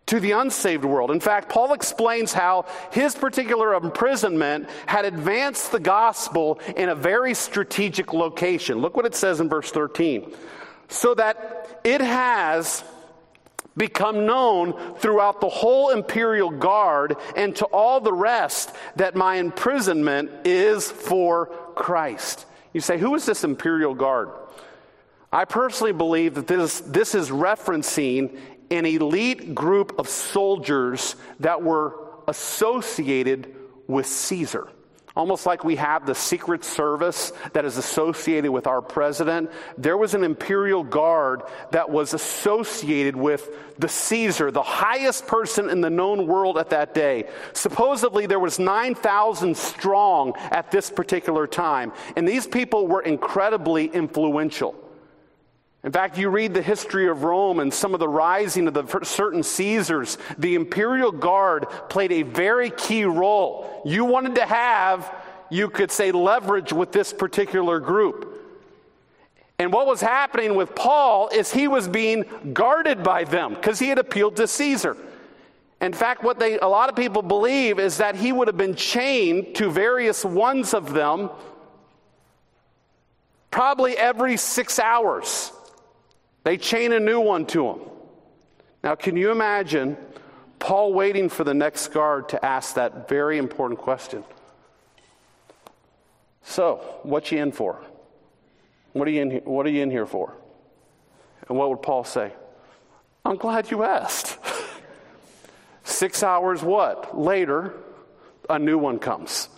to 0.08 0.20
the 0.20 0.32
unsaved 0.32 0.86
world. 0.86 1.12
In 1.12 1.20
fact, 1.20 1.50
Paul 1.50 1.74
explains 1.74 2.34
how 2.34 2.66
his 2.92 3.14
particular 3.14 3.76
imprisonment 3.76 4.70
had 4.86 5.06
advanced 5.06 5.72
the 5.72 5.80
gospel 5.80 6.60
in 6.76 6.90
a 6.90 6.96
very 6.96 7.34
strategic 7.34 8.14
location. 8.14 8.80
Look 8.80 8.96
what 8.96 9.06
it 9.06 9.16
says 9.16 9.42
in 9.42 9.50
verse 9.50 9.70
13. 9.70 10.34
So 10.88 11.14
that 11.16 11.82
it 11.84 12.00
has 12.00 12.84
become 13.78 14.26
known 14.26 14.74
throughout 14.98 15.40
the 15.40 15.50
whole 15.50 15.90
imperial 15.92 16.50
guard 16.50 17.16
and 17.36 17.56
to 17.58 17.66
all 17.66 18.02
the 18.02 18.12
rest 18.12 18.74
that 18.96 19.16
my 19.16 19.36
imprisonment 19.36 20.32
is 20.46 20.92
for 20.92 21.48
Christ. 21.76 22.46
You 22.74 22.82
say, 22.82 22.98
who 22.98 23.16
is 23.16 23.26
this 23.26 23.44
imperial 23.44 23.94
guard? 23.94 24.30
I 25.32 25.46
personally 25.46 25.94
believe 25.94 26.36
that 26.36 26.48
this, 26.48 26.80
this 26.82 27.14
is 27.14 27.30
referencing 27.30 28.38
an 28.72 28.86
elite 28.86 29.54
group 29.56 29.98
of 30.00 30.10
soldiers 30.10 31.16
that 31.40 31.62
were 31.62 31.96
associated 32.28 33.56
with 33.88 34.06
Caesar. 34.06 34.68
Almost 35.18 35.48
like 35.48 35.64
we 35.64 35.78
have 35.78 36.06
the 36.06 36.14
Secret 36.14 36.64
Service 36.64 37.34
that 37.54 37.66
is 37.66 37.78
associated 37.78 38.52
with 38.52 38.68
our 38.68 38.84
president, 38.84 39.50
there 39.76 39.98
was 39.98 40.14
an 40.14 40.24
imperial 40.24 40.84
guard 40.84 41.42
that 41.72 41.90
was 41.90 42.14
associated 42.14 43.16
with 43.16 43.50
the 43.80 43.90
Caesar, 43.90 44.52
the 44.52 44.62
highest 44.62 45.26
person 45.26 45.72
in 45.72 45.82
the 45.82 45.90
known 45.90 46.28
world 46.28 46.60
at 46.60 46.70
that 46.70 46.94
day. 46.94 47.28
Supposedly 47.54 48.28
there 48.28 48.40
was 48.40 48.60
9,000 48.60 49.58
strong 49.58 50.34
at 50.52 50.70
this 50.70 50.92
particular 50.92 51.48
time, 51.48 51.94
and 52.16 52.28
these 52.28 52.46
people 52.46 52.86
were 52.86 53.02
incredibly 53.02 53.88
influential. 53.88 54.76
In 55.84 55.92
fact, 55.92 56.18
you 56.18 56.30
read 56.30 56.54
the 56.54 56.62
history 56.62 57.08
of 57.08 57.24
Rome 57.24 57.60
and 57.60 57.74
some 57.74 57.94
of 57.94 58.00
the 58.00 58.10
rising 58.10 58.68
of 58.68 58.74
the 58.74 58.86
certain 59.04 59.44
Caesars, 59.44 60.18
the 60.38 60.56
imperial 60.56 61.12
guard 61.12 61.68
played 61.90 62.12
a 62.12 62.24
very 62.24 62.72
key 62.72 63.06
role. 63.06 63.82
You 63.86 64.04
wanted 64.04 64.36
to 64.36 64.46
have, 64.46 65.14
you 65.50 65.70
could 65.70 65.92
say, 65.92 66.12
leverage 66.12 66.74
with 66.74 66.92
this 66.92 67.14
particular 67.14 67.80
group. 67.80 68.34
And 69.60 69.72
what 69.72 69.88
was 69.88 70.02
happening 70.02 70.56
with 70.56 70.76
Paul 70.76 71.30
is 71.30 71.52
he 71.52 71.68
was 71.68 71.88
being 71.88 72.26
guarded 72.54 73.04
by 73.04 73.24
them 73.24 73.54
because 73.54 73.80
he 73.80 73.88
had 73.88 73.98
appealed 73.98 74.36
to 74.38 74.48
Caesar. 74.48 74.98
In 75.80 75.94
fact, 75.94 76.24
what 76.24 76.40
they, 76.40 76.60
a 76.60 76.68
lot 76.68 76.90
of 76.90 76.96
people 76.96 77.22
believe 77.22 77.80
is 77.80 77.98
that 77.98 78.16
he 78.16 78.32
would 78.32 78.48
have 78.48 78.58
been 78.58 78.76
chained 78.76 79.56
to 79.56 79.70
various 79.70 80.26
ones 80.26 80.74
of 80.74 80.94
them 80.94 81.30
probably 83.52 83.98
every 83.98 84.38
six 84.38 84.80
hours. 84.80 85.52
They 86.48 86.56
chain 86.56 86.94
a 86.94 87.00
new 87.02 87.20
one 87.20 87.46
to 87.48 87.68
him. 87.68 87.80
Now, 88.82 88.96
can 88.96 89.18
you 89.18 89.32
imagine 89.32 89.98
Paul 90.60 90.94
waiting 90.94 91.28
for 91.28 91.44
the 91.44 91.54
next 91.54 91.90
guard 91.90 92.30
to 92.30 92.46
ask 92.46 92.76
that 92.76 93.10
very 93.10 93.38
important 93.38 93.82
question? 93.82 94.24
So, 96.44 96.78
what 97.04 97.30
you 97.34 97.40
in 97.40 97.52
for? 97.52 97.82
What 98.94 99.10
are 99.10 99.12
you 99.12 99.24
in, 99.24 99.32
what 99.44 99.66
are 99.66 99.70
you 99.70 99.84
in 99.84 99.92
here 99.92 100.06
for? 100.06 100.38
And 101.50 101.58
what 101.58 101.68
would 101.70 101.82
Paul 101.82 102.06
say? 102.06 102.32
I'm 103.26 103.36
glad 103.36 103.70
you 103.70 103.84
asked. 103.84 104.38
Six 105.84 106.24
hours 106.24 106.64
what? 106.64 107.20
Later, 107.20 107.74
a 108.50 108.58
new 108.58 108.78
one 108.78 109.00
comes. 109.00 109.50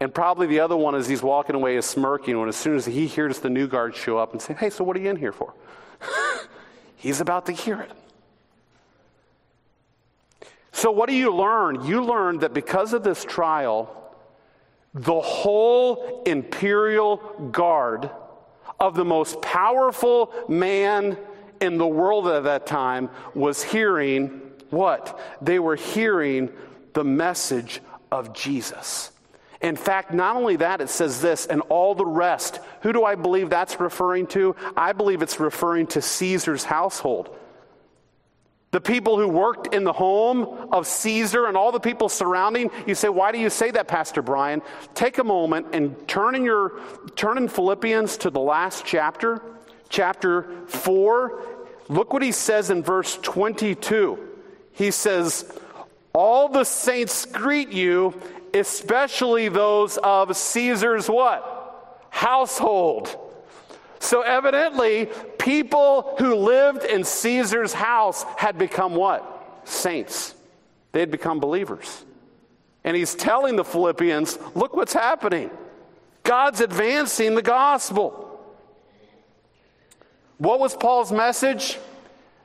And 0.00 0.12
probably 0.12 0.46
the 0.46 0.60
other 0.60 0.76
one, 0.76 0.94
as 0.94 1.08
he's 1.08 1.22
walking 1.22 1.56
away, 1.56 1.76
is 1.76 1.86
smirking 1.86 2.38
when 2.38 2.48
as 2.48 2.56
soon 2.56 2.76
as 2.76 2.84
he 2.84 3.06
hears 3.06 3.38
the 3.40 3.48
new 3.48 3.66
guard 3.66 3.96
show 3.96 4.18
up 4.18 4.32
and 4.32 4.42
say, 4.42 4.54
Hey, 4.54 4.70
so 4.70 4.84
what 4.84 4.96
are 4.96 5.00
you 5.00 5.08
in 5.08 5.16
here 5.16 5.32
for? 5.32 5.54
he's 6.96 7.20
about 7.20 7.46
to 7.46 7.52
hear 7.52 7.80
it. 7.80 7.90
So, 10.72 10.90
what 10.90 11.08
do 11.08 11.14
you 11.14 11.34
learn? 11.34 11.86
You 11.86 12.04
learn 12.04 12.40
that 12.40 12.52
because 12.52 12.92
of 12.92 13.02
this 13.02 13.24
trial, 13.24 14.14
the 14.92 15.20
whole 15.20 16.22
imperial 16.26 17.16
guard 17.50 18.10
of 18.78 18.94
the 18.94 19.04
most 19.04 19.40
powerful 19.40 20.34
man 20.48 21.16
in 21.62 21.78
the 21.78 21.86
world 21.86 22.28
at 22.28 22.44
that 22.44 22.66
time 22.66 23.08
was 23.34 23.62
hearing 23.62 24.42
what? 24.70 25.18
They 25.40 25.58
were 25.58 25.76
hearing 25.76 26.50
the 26.92 27.04
message 27.04 27.80
of 28.10 28.34
Jesus. 28.34 29.12
In 29.60 29.76
fact, 29.76 30.12
not 30.12 30.36
only 30.36 30.56
that, 30.56 30.80
it 30.80 30.90
says 30.90 31.20
this, 31.20 31.46
and 31.46 31.62
all 31.68 31.94
the 31.94 32.06
rest. 32.06 32.60
Who 32.82 32.92
do 32.92 33.04
I 33.04 33.14
believe 33.14 33.50
that's 33.50 33.80
referring 33.80 34.26
to? 34.28 34.54
I 34.76 34.92
believe 34.92 35.22
it's 35.22 35.40
referring 35.40 35.86
to 35.88 36.02
Caesar's 36.02 36.64
household. 36.64 37.34
The 38.72 38.80
people 38.80 39.18
who 39.18 39.28
worked 39.28 39.72
in 39.72 39.84
the 39.84 39.92
home 39.92 40.68
of 40.70 40.86
Caesar 40.86 41.46
and 41.46 41.56
all 41.56 41.72
the 41.72 41.80
people 41.80 42.08
surrounding. 42.08 42.70
You 42.86 42.94
say, 42.94 43.08
why 43.08 43.32
do 43.32 43.38
you 43.38 43.48
say 43.48 43.70
that, 43.70 43.88
Pastor 43.88 44.20
Brian? 44.20 44.60
Take 44.94 45.18
a 45.18 45.24
moment 45.24 45.68
and 45.72 46.06
turn 46.06 46.34
in 46.34 46.44
your 46.44 46.80
turn 47.14 47.38
in 47.38 47.48
Philippians 47.48 48.18
to 48.18 48.30
the 48.30 48.40
last 48.40 48.84
chapter, 48.84 49.40
chapter 49.88 50.66
4. 50.66 51.42
Look 51.88 52.12
what 52.12 52.22
he 52.22 52.32
says 52.32 52.68
in 52.68 52.82
verse 52.82 53.16
22. 53.22 54.18
He 54.72 54.90
says, 54.90 55.50
All 56.12 56.48
the 56.48 56.64
saints 56.64 57.24
greet 57.24 57.70
you 57.70 58.20
especially 58.58 59.48
those 59.48 59.98
of 59.98 60.36
Caesar's 60.36 61.08
what? 61.08 62.04
Household. 62.10 63.16
So 63.98 64.22
evidently, 64.22 65.08
people 65.38 66.14
who 66.18 66.34
lived 66.36 66.84
in 66.84 67.04
Caesar's 67.04 67.72
house 67.72 68.24
had 68.36 68.58
become 68.58 68.94
what? 68.94 69.60
Saints. 69.64 70.34
they 70.92 71.00
had 71.00 71.10
become 71.10 71.40
believers. 71.40 72.04
And 72.84 72.96
he's 72.96 73.14
telling 73.14 73.56
the 73.56 73.64
Philippians, 73.64 74.38
look 74.54 74.76
what's 74.76 74.92
happening. 74.92 75.50
God's 76.22 76.60
advancing 76.60 77.34
the 77.34 77.42
gospel. 77.42 78.22
What 80.38 80.60
was 80.60 80.76
Paul's 80.76 81.10
message? 81.10 81.78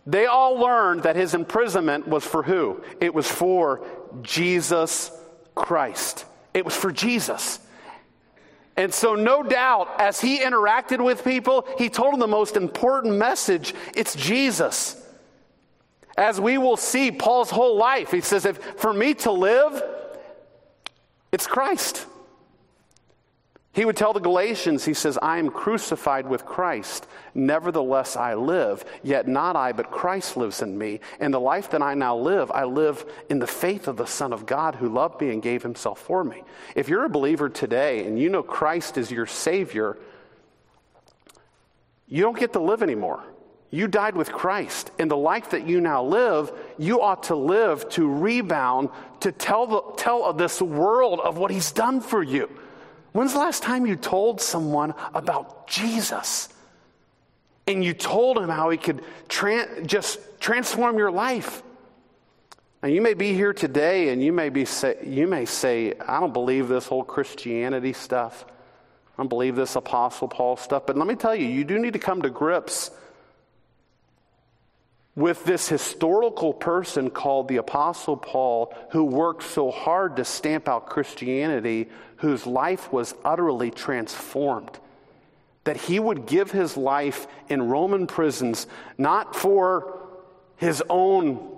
They 0.08 0.26
all 0.26 0.56
learned 0.56 1.04
that 1.04 1.16
his 1.16 1.34
imprisonment 1.36 2.08
was 2.08 2.26
for 2.26 2.42
who? 2.42 2.84
It 3.00 3.14
was 3.14 3.28
for 3.28 3.86
Jesus 4.24 5.12
Christ. 5.56 6.26
It 6.54 6.66
was 6.66 6.76
for 6.76 6.92
Jesus. 6.92 7.60
And 8.78 8.94
so, 8.94 9.16
no 9.16 9.44
doubt, 9.44 9.90
as 10.00 10.22
he 10.22 10.40
interacted 10.40 11.04
with 11.04 11.24
people, 11.24 11.68
he 11.78 11.90
told 11.90 12.14
them 12.14 12.20
the 12.20 12.28
most 12.28 12.56
important 12.56 13.16
message 13.16 13.74
it's 13.96 14.16
Jesus. 14.16 14.98
As 16.18 16.40
we 16.40 16.58
will 16.58 16.78
see, 16.78 17.12
Paul's 17.12 17.50
whole 17.50 17.78
life, 17.78 18.12
he 18.12 18.22
says, 18.22 18.46
if 18.46 18.58
for 18.58 18.94
me 18.94 19.14
to 19.16 19.32
live, 19.32 19.84
it's 21.32 21.48
Christ. 21.48 22.06
He 23.74 23.86
would 23.86 23.96
tell 23.96 24.12
the 24.12 24.20
Galatians, 24.20 24.84
he 24.84 24.94
says, 24.94 25.18
I 25.22 25.38
am 25.38 25.50
crucified 25.50 26.28
with 26.28 26.46
Christ. 26.46 27.08
Nevertheless, 27.34 28.18
I 28.18 28.34
live. 28.34 28.84
Yet 29.02 29.30
not 29.30 29.56
I, 29.56 29.72
but 29.72 29.92
Christ 29.92 30.36
lives 30.36 30.62
in 30.62 30.78
me. 30.78 31.00
And 31.22 31.34
the 31.34 31.40
life 31.40 31.72
that 31.72 31.82
I 31.82 31.94
now 31.94 32.18
live, 32.18 32.52
I 32.52 32.66
live 32.66 33.06
in 33.30 33.40
the 33.40 33.48
faith 33.48 33.88
of 33.88 33.96
the 33.96 34.06
Son 34.06 34.34
of 34.34 34.46
God 34.46 34.76
who 34.76 34.90
loved 34.90 35.22
me 35.22 35.30
and 35.30 35.42
gave 35.42 35.64
himself 35.64 36.02
for 36.02 36.22
me. 36.22 36.44
If 36.76 36.90
you're 36.90 37.06
a 37.06 37.10
believer 37.10 37.48
today 37.48 38.06
and 38.06 38.20
you 38.20 38.30
know 38.30 38.44
Christ 38.44 38.98
is 38.98 39.10
your 39.10 39.26
Savior, 39.26 39.98
you 42.10 42.24
don't 42.24 42.38
get 42.38 42.52
to 42.54 42.60
live 42.60 42.84
anymore. 42.84 43.24
You 43.70 43.88
died 43.88 44.18
with 44.18 44.34
Christ. 44.34 44.92
And 45.00 45.10
the 45.10 45.16
life 45.16 45.52
that 45.52 45.66
you 45.66 45.80
now 45.80 46.04
live, 46.04 46.52
you 46.78 47.02
ought 47.02 47.24
to 47.24 47.36
live 47.36 47.88
to 47.92 48.06
rebound, 48.06 48.90
to 49.22 49.32
tell, 49.32 49.66
the, 49.66 49.82
tell 49.96 50.34
this 50.34 50.62
world 50.62 51.22
of 51.22 51.38
what 51.38 51.52
he's 51.52 51.72
done 51.72 52.02
for 52.02 52.22
you. 52.22 52.50
When's 53.12 53.34
the 53.34 53.40
last 53.40 53.64
time 53.64 53.86
you 53.86 53.96
told 53.96 54.42
someone 54.42 54.94
about 55.14 55.68
Jesus? 55.68 56.50
And 57.68 57.84
you 57.84 57.94
told 57.94 58.38
him 58.38 58.50
how 58.50 58.70
he 58.70 58.78
could 58.78 59.04
tra- 59.28 59.84
just 59.86 60.20
transform 60.40 60.98
your 60.98 61.12
life. 61.12 61.62
Now, 62.82 62.90
you 62.90 63.02
may 63.02 63.14
be 63.14 63.34
here 63.34 63.54
today 63.54 64.10
and 64.10 64.24
you 64.24 64.34
may, 64.34 64.50
be 64.50 64.66
say, 64.66 64.98
you 65.06 65.28
may 65.28 65.46
say, 65.46 65.94
I 66.00 66.20
don't 66.20 66.34
believe 66.34 66.68
this 66.68 66.88
whole 66.88 67.04
Christianity 67.04 67.94
stuff. 67.94 68.46
I 68.48 69.22
don't 69.22 69.28
believe 69.28 69.56
this 69.56 69.76
Apostle 69.76 70.28
Paul 70.28 70.58
stuff. 70.58 70.88
But 70.88 70.98
let 70.98 71.08
me 71.08 71.16
tell 71.16 71.36
you, 71.36 71.46
you 71.46 71.64
do 71.64 71.78
need 71.78 71.94
to 71.94 72.00
come 72.00 72.24
to 72.24 72.30
grips 72.30 72.92
with 75.16 75.44
this 75.44 75.68
historical 75.68 76.54
person 76.54 77.10
called 77.10 77.48
the 77.48 77.58
Apostle 77.58 78.16
Paul, 78.16 78.74
who 78.92 79.04
worked 79.04 79.44
so 79.44 79.70
hard 79.70 80.16
to 80.16 80.26
stamp 80.26 80.70
out 80.70 80.88
Christianity, 80.88 81.90
whose 82.18 82.46
life 82.46 82.92
was 82.94 83.14
utterly 83.26 83.72
transformed. 83.72 84.80
That 85.66 85.78
he 85.78 86.00
would 86.00 86.26
give 86.26 86.52
his 86.52 86.78
life 86.78 87.28
in 87.50 87.70
Roman 87.70 88.08
prisons, 88.08 88.68
not 88.98 89.36
for 89.36 90.00
his 90.56 90.82
own 90.90 91.58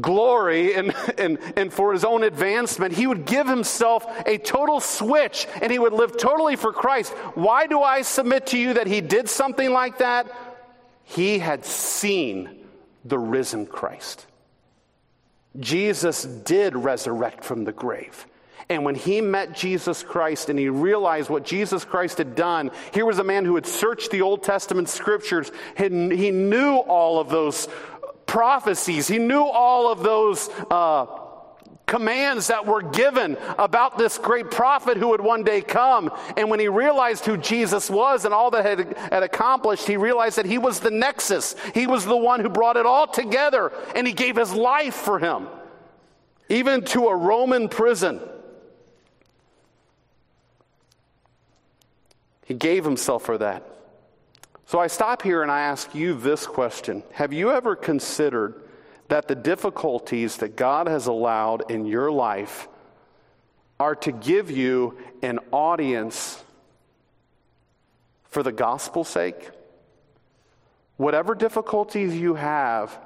glory 0.00 0.74
and, 0.74 0.94
and, 1.18 1.38
and 1.56 1.72
for 1.72 1.92
his 1.92 2.04
own 2.04 2.22
advancement. 2.22 2.94
He 2.94 3.06
would 3.06 3.24
give 3.24 3.46
himself 3.46 4.04
a 4.26 4.38
total 4.38 4.80
switch 4.80 5.46
and 5.62 5.72
he 5.72 5.78
would 5.78 5.92
live 5.92 6.16
totally 6.16 6.56
for 6.56 6.72
Christ. 6.72 7.12
Why 7.34 7.66
do 7.66 7.80
I 7.80 8.02
submit 8.02 8.48
to 8.48 8.58
you 8.58 8.74
that 8.74 8.86
he 8.86 9.00
did 9.00 9.28
something 9.28 9.70
like 9.70 9.98
that? 9.98 10.53
He 11.04 11.38
had 11.38 11.64
seen 11.64 12.64
the 13.04 13.18
risen 13.18 13.66
Christ. 13.66 14.26
Jesus 15.60 16.24
did 16.24 16.74
resurrect 16.74 17.44
from 17.44 17.64
the 17.64 17.72
grave. 17.72 18.26
And 18.68 18.84
when 18.84 18.94
he 18.94 19.20
met 19.20 19.54
Jesus 19.54 20.02
Christ 20.02 20.48
and 20.48 20.58
he 20.58 20.68
realized 20.68 21.28
what 21.28 21.44
Jesus 21.44 21.84
Christ 21.84 22.18
had 22.18 22.34
done, 22.34 22.70
here 22.92 23.04
was 23.04 23.18
a 23.18 23.24
man 23.24 23.44
who 23.44 23.54
had 23.54 23.66
searched 23.66 24.10
the 24.10 24.22
Old 24.22 24.42
Testament 24.42 24.88
scriptures. 24.88 25.52
He 25.76 25.88
knew 25.88 26.76
all 26.76 27.20
of 27.20 27.28
those 27.28 27.68
prophecies, 28.26 29.06
he 29.06 29.18
knew 29.18 29.42
all 29.42 29.92
of 29.92 30.02
those. 30.02 30.48
Uh, 30.70 31.06
commands 31.94 32.48
that 32.48 32.66
were 32.66 32.82
given 32.82 33.36
about 33.56 33.96
this 33.96 34.18
great 34.18 34.50
prophet 34.50 34.96
who 34.96 35.10
would 35.10 35.20
one 35.20 35.44
day 35.44 35.60
come. 35.60 36.10
And 36.36 36.50
when 36.50 36.58
he 36.58 36.66
realized 36.66 37.24
who 37.24 37.36
Jesus 37.36 37.88
was 37.88 38.24
and 38.24 38.34
all 38.34 38.50
that 38.50 38.66
had, 38.66 38.96
had 39.12 39.22
accomplished, 39.22 39.86
he 39.86 39.96
realized 39.96 40.36
that 40.38 40.44
he 40.44 40.58
was 40.58 40.80
the 40.80 40.90
nexus. 40.90 41.54
He 41.72 41.86
was 41.86 42.04
the 42.04 42.16
one 42.16 42.40
who 42.40 42.48
brought 42.48 42.76
it 42.76 42.84
all 42.84 43.06
together, 43.06 43.70
and 43.94 44.08
he 44.08 44.12
gave 44.12 44.34
his 44.34 44.52
life 44.52 44.96
for 44.96 45.20
him, 45.20 45.46
even 46.48 46.84
to 46.86 47.06
a 47.06 47.14
Roman 47.14 47.68
prison. 47.68 48.20
He 52.44 52.54
gave 52.54 52.84
himself 52.84 53.22
for 53.22 53.38
that. 53.38 53.62
So 54.66 54.80
I 54.80 54.88
stop 54.88 55.22
here 55.22 55.42
and 55.42 55.50
I 55.50 55.60
ask 55.60 55.94
you 55.94 56.14
this 56.14 56.44
question 56.44 57.04
Have 57.12 57.32
you 57.32 57.52
ever 57.52 57.76
considered 57.76 58.63
that 59.08 59.28
the 59.28 59.34
difficulties 59.34 60.38
that 60.38 60.56
God 60.56 60.86
has 60.86 61.06
allowed 61.06 61.70
in 61.70 61.86
your 61.86 62.10
life 62.10 62.68
are 63.78 63.94
to 63.96 64.12
give 64.12 64.50
you 64.50 64.96
an 65.22 65.38
audience 65.50 66.42
for 68.24 68.42
the 68.42 68.52
gospel's 68.52 69.08
sake. 69.08 69.50
Whatever 70.96 71.34
difficulties 71.34 72.14
you 72.14 72.34
have, 72.34 72.98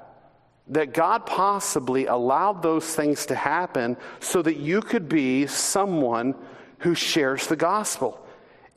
that 0.67 0.93
God 0.93 1.25
possibly 1.25 2.05
allowed 2.05 2.61
those 2.61 2.85
things 2.85 3.25
to 3.27 3.35
happen 3.35 3.97
so 4.19 4.41
that 4.41 4.57
you 4.57 4.81
could 4.81 5.09
be 5.09 5.47
someone 5.47 6.35
who 6.79 6.93
shares 6.93 7.47
the 7.47 7.55
gospel. 7.55 8.23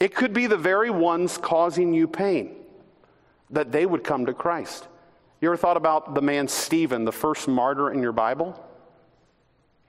It 0.00 0.14
could 0.14 0.32
be 0.32 0.46
the 0.46 0.56
very 0.56 0.90
ones 0.90 1.38
causing 1.38 1.92
you 1.94 2.08
pain, 2.08 2.56
that 3.50 3.70
they 3.70 3.86
would 3.86 4.02
come 4.02 4.26
to 4.26 4.34
Christ. 4.34 4.88
You 5.42 5.48
ever 5.48 5.56
thought 5.56 5.76
about 5.76 6.14
the 6.14 6.22
man 6.22 6.46
Stephen, 6.46 7.04
the 7.04 7.10
first 7.10 7.48
martyr 7.48 7.90
in 7.90 8.00
your 8.00 8.12
Bible? 8.12 8.64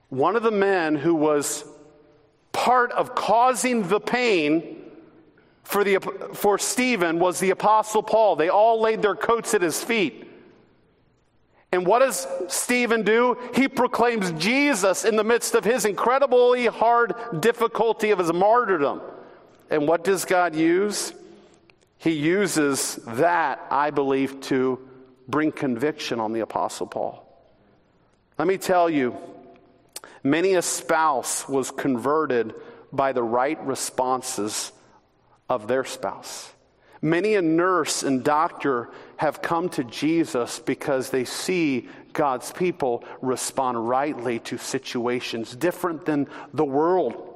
One 0.08 0.34
of 0.34 0.42
the 0.42 0.50
men 0.50 0.96
who 0.96 1.14
was 1.14 1.64
part 2.50 2.90
of 2.90 3.14
causing 3.14 3.86
the 3.86 4.00
pain 4.00 4.82
for, 5.62 5.84
the, 5.84 6.00
for 6.34 6.58
Stephen 6.58 7.20
was 7.20 7.38
the 7.38 7.50
Apostle 7.50 8.02
Paul. 8.02 8.34
They 8.34 8.48
all 8.48 8.80
laid 8.80 9.00
their 9.00 9.14
coats 9.14 9.54
at 9.54 9.62
his 9.62 9.82
feet. 9.82 10.28
And 11.70 11.86
what 11.86 12.00
does 12.00 12.26
Stephen 12.48 13.04
do? 13.04 13.38
He 13.54 13.68
proclaims 13.68 14.32
Jesus 14.32 15.04
in 15.04 15.14
the 15.14 15.22
midst 15.22 15.54
of 15.54 15.64
his 15.64 15.84
incredibly 15.84 16.66
hard 16.66 17.14
difficulty 17.38 18.10
of 18.10 18.18
his 18.18 18.32
martyrdom. 18.32 19.00
And 19.70 19.86
what 19.86 20.02
does 20.02 20.24
God 20.24 20.56
use? 20.56 21.12
He 21.96 22.10
uses 22.10 22.96
that, 23.06 23.64
I 23.70 23.90
believe, 23.90 24.40
to 24.42 24.88
bring 25.28 25.52
conviction 25.52 26.20
on 26.20 26.32
the 26.32 26.40
Apostle 26.40 26.86
Paul. 26.86 27.20
Let 28.38 28.48
me 28.48 28.58
tell 28.58 28.90
you, 28.90 29.16
many 30.22 30.54
a 30.54 30.62
spouse 30.62 31.48
was 31.48 31.70
converted 31.70 32.54
by 32.92 33.12
the 33.12 33.22
right 33.22 33.64
responses 33.66 34.72
of 35.48 35.68
their 35.68 35.84
spouse. 35.84 36.52
Many 37.00 37.34
a 37.34 37.42
nurse 37.42 38.02
and 38.02 38.24
doctor 38.24 38.88
have 39.16 39.42
come 39.42 39.68
to 39.70 39.84
Jesus 39.84 40.58
because 40.58 41.10
they 41.10 41.24
see 41.24 41.88
God's 42.14 42.50
people 42.52 43.04
respond 43.20 43.88
rightly 43.88 44.38
to 44.40 44.56
situations 44.56 45.54
different 45.54 46.06
than 46.06 46.28
the 46.54 46.64
world 46.64 47.33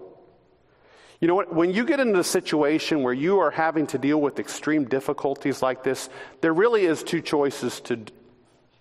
you 1.21 1.27
know 1.27 1.35
what? 1.35 1.53
When 1.53 1.73
you 1.73 1.85
get 1.85 1.99
into 1.99 2.21
a 2.21 2.25
situation 2.25 3.03
where 3.03 3.13
you 3.13 3.41
are 3.41 3.51
having 3.51 3.87
to 3.89 3.99
deal 3.99 4.21
with 4.21 4.39
extreme 4.39 4.85
difficulties 4.85 5.63
like 5.63 5.83
this, 5.83 6.09
there 6.41 6.53
really 6.53 6.85
is 6.85 7.03
two 7.03 7.21
choices 7.21 7.81
to, 7.81 7.99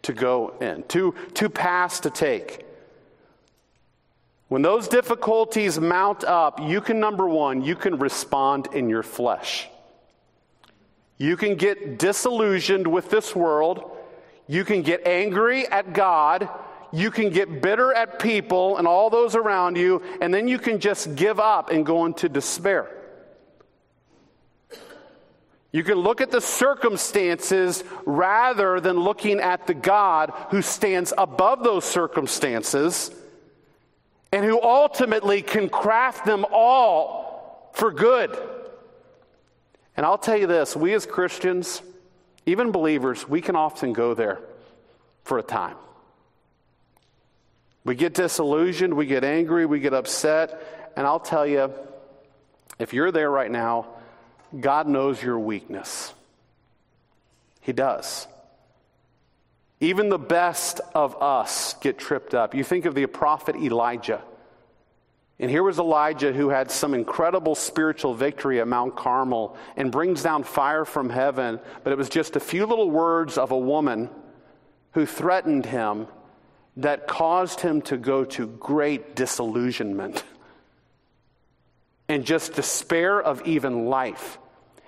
to 0.04 0.13
go 0.13 0.54
in, 0.62 0.84
two, 0.84 1.15
two 1.34 1.50
paths 1.50 2.02
to 2.02 2.12
take. 2.12 2.63
When 4.50 4.62
those 4.62 4.88
difficulties 4.88 5.80
mount 5.80 6.23
up, 6.23 6.62
you 6.62 6.80
can, 6.80 7.00
number 7.00 7.28
one, 7.28 7.63
you 7.63 7.76
can 7.76 7.97
respond 7.97 8.67
in 8.71 8.88
your 8.88 9.04
flesh. 9.04 9.67
You 11.17 11.36
can 11.36 11.56
get 11.56 11.97
disillusioned 11.97 12.86
with 12.86 13.10
this 13.10 13.36
world. 13.36 13.91
You 14.47 14.63
can 14.63 14.84
get 14.84 15.06
angry 15.08 15.67
at 15.67 15.91
God 15.91 16.47
you 16.91 17.12
can 17.12 17.30
get 17.30 17.62
bitter 17.62 17.93
at 17.93 18.19
people 18.19 18.78
and 18.78 18.88
all 18.88 19.10
those 19.10 19.36
around 19.36 19.78
you, 19.78 20.02
and 20.21 20.34
then 20.34 20.47
you 20.47 20.58
can 20.58 20.80
just 20.80 21.15
give 21.15 21.39
up 21.39 21.69
and 21.69 21.86
go 21.86 22.06
into 22.06 22.30
despair. 22.30 22.89
You 25.71 25.84
can 25.84 25.95
look 25.95 26.21
at 26.21 26.32
the 26.32 26.41
circumstances 26.41 27.84
rather 28.06 28.80
than 28.80 29.00
looking 29.00 29.39
at 29.39 29.67
the 29.67 29.73
God 29.73 30.32
who 30.50 30.62
stands 30.62 31.13
above 31.17 31.63
those 31.63 31.86
circumstances 31.86 33.12
and 34.32 34.45
who 34.45 34.62
ultimately 34.62 35.41
can 35.41 35.69
craft 35.69 36.26
them 36.26 36.45
all 36.52 37.71
for 37.73 37.91
good. 37.91 38.36
And 39.95 40.06
I'll 40.06 40.17
tell 40.17 40.38
you 40.38 40.47
this 40.47 40.76
we 40.76 40.93
as 40.93 41.06
Christians, 41.06 41.82
even 42.45 42.71
believers, 42.71 43.28
we 43.28 43.41
can 43.41 43.56
often 43.56 43.93
go 43.93 44.13
there 44.13 44.39
for 45.23 45.38
a 45.38 45.43
time. 45.43 45.76
We 47.88 47.95
get 47.95 48.13
disillusioned, 48.13 48.93
we 48.93 49.06
get 49.06 49.23
angry, 49.23 49.65
we 49.65 49.80
get 49.80 49.93
upset, 49.93 50.91
and 50.97 51.08
I'll 51.08 51.21
tell 51.21 51.47
you, 51.47 51.71
if 52.80 52.91
you're 52.91 53.13
there 53.13 53.32
right 53.32 53.50
now, 53.50 53.88
God 54.60 54.89
knows 54.89 55.23
your 55.23 55.39
weakness. 55.39 56.13
He 57.62 57.71
does. 57.71 58.28
Even 59.80 60.10
the 60.10 60.17
best 60.17 60.82
of 60.93 61.21
us 61.21 61.76
get 61.76 61.97
tripped 61.97 62.34
up. 62.34 62.54
You 62.54 62.65
think 62.65 62.84
of 62.84 62.93
the 62.93 63.06
prophet 63.06 63.56
Elijah. 63.56 64.21
And 65.39 65.50
here 65.50 65.63
was 65.63 65.80
Elijah 65.80 66.34
who 66.34 66.50
had 66.50 66.69
some 66.69 66.93
incredible 66.93 67.56
spiritual 67.56 68.13
victory 68.13 68.60
at 68.60 68.67
Mount 68.67 68.97
Carmel 68.97 69.56
and 69.78 69.93
brings 69.93 70.21
down 70.21 70.43
fire 70.43 70.84
from 70.84 71.10
heaven, 71.10 71.62
but 71.86 71.93
it 71.93 71.97
was 71.97 72.10
just 72.10 72.36
a 72.36 72.41
few 72.41 72.65
little 72.65 72.91
words 72.91 73.38
of 73.38 73.52
a 73.52 73.58
woman 73.58 74.10
who 74.91 75.06
threatened 75.06 75.65
him 75.65 76.08
that 76.77 77.07
caused 77.07 77.59
him 77.59 77.81
to 77.81 77.97
go 77.97 78.23
to 78.23 78.47
great 78.47 79.15
disillusionment 79.15 80.23
and 82.07 82.25
just 82.25 82.53
despair 82.53 83.21
of 83.21 83.45
even 83.47 83.85
life. 83.85 84.37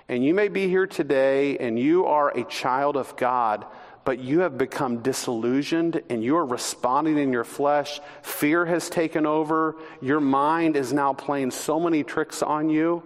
And 0.08 0.24
you 0.24 0.32
may 0.32 0.48
be 0.48 0.68
here 0.68 0.86
today 0.86 1.58
and 1.58 1.78
you 1.78 2.06
are 2.06 2.30
a 2.30 2.44
child 2.44 2.96
of 2.96 3.16
God, 3.16 3.66
but 4.04 4.20
you 4.20 4.40
have 4.40 4.56
become 4.56 5.02
disillusioned 5.02 6.02
and 6.08 6.22
you 6.22 6.36
are 6.36 6.46
responding 6.46 7.18
in 7.18 7.32
your 7.32 7.44
flesh. 7.44 8.00
Fear 8.22 8.66
has 8.66 8.88
taken 8.88 9.26
over. 9.26 9.76
Your 10.00 10.20
mind 10.20 10.76
is 10.76 10.92
now 10.92 11.12
playing 11.12 11.50
so 11.50 11.78
many 11.78 12.02
tricks 12.02 12.42
on 12.42 12.70
you. 12.70 13.02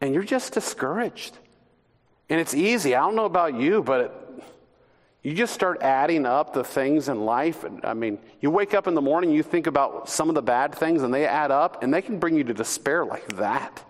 And 0.00 0.14
you're 0.14 0.24
just 0.24 0.54
discouraged. 0.54 1.36
And 2.30 2.40
it's 2.40 2.54
easy. 2.54 2.94
I 2.94 3.00
don't 3.00 3.14
know 3.14 3.26
about 3.26 3.54
you, 3.54 3.82
but 3.82 4.19
you 5.22 5.34
just 5.34 5.52
start 5.52 5.82
adding 5.82 6.24
up 6.24 6.54
the 6.54 6.64
things 6.64 7.08
in 7.08 7.24
life. 7.24 7.64
I 7.84 7.92
mean, 7.92 8.18
you 8.40 8.50
wake 8.50 8.72
up 8.72 8.86
in 8.86 8.94
the 8.94 9.02
morning, 9.02 9.30
you 9.30 9.42
think 9.42 9.66
about 9.66 10.08
some 10.08 10.28
of 10.30 10.34
the 10.34 10.42
bad 10.42 10.74
things, 10.74 11.02
and 11.02 11.12
they 11.12 11.26
add 11.26 11.50
up, 11.50 11.82
and 11.82 11.92
they 11.92 12.00
can 12.00 12.18
bring 12.18 12.36
you 12.36 12.44
to 12.44 12.54
despair 12.54 13.04
like 13.04 13.26
that. 13.36 13.84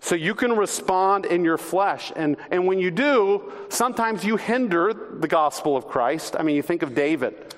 So 0.00 0.16
you 0.16 0.34
can 0.34 0.56
respond 0.56 1.26
in 1.26 1.44
your 1.44 1.58
flesh. 1.58 2.10
And, 2.16 2.36
and 2.50 2.66
when 2.66 2.80
you 2.80 2.90
do, 2.90 3.52
sometimes 3.68 4.24
you 4.24 4.36
hinder 4.36 4.92
the 4.92 5.28
gospel 5.28 5.76
of 5.76 5.86
Christ. 5.86 6.34
I 6.36 6.42
mean, 6.42 6.56
you 6.56 6.62
think 6.62 6.82
of 6.82 6.92
David. 6.92 7.54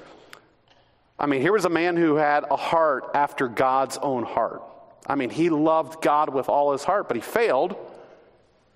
I 1.18 1.24
mean, 1.24 1.40
here 1.40 1.52
was 1.52 1.64
a 1.64 1.70
man 1.70 1.96
who 1.96 2.16
had 2.16 2.44
a 2.50 2.56
heart 2.56 3.12
after 3.14 3.48
God's 3.48 3.96
own 3.96 4.24
heart. 4.24 4.62
I 5.06 5.14
mean, 5.14 5.30
he 5.30 5.48
loved 5.48 6.02
God 6.02 6.34
with 6.34 6.50
all 6.50 6.72
his 6.72 6.84
heart, 6.84 7.08
but 7.08 7.16
he 7.16 7.22
failed 7.22 7.76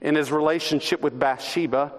in 0.01 0.15
his 0.15 0.33
relationship 0.33 1.03
with 1.03 1.19
Bathsheba. 1.19 1.93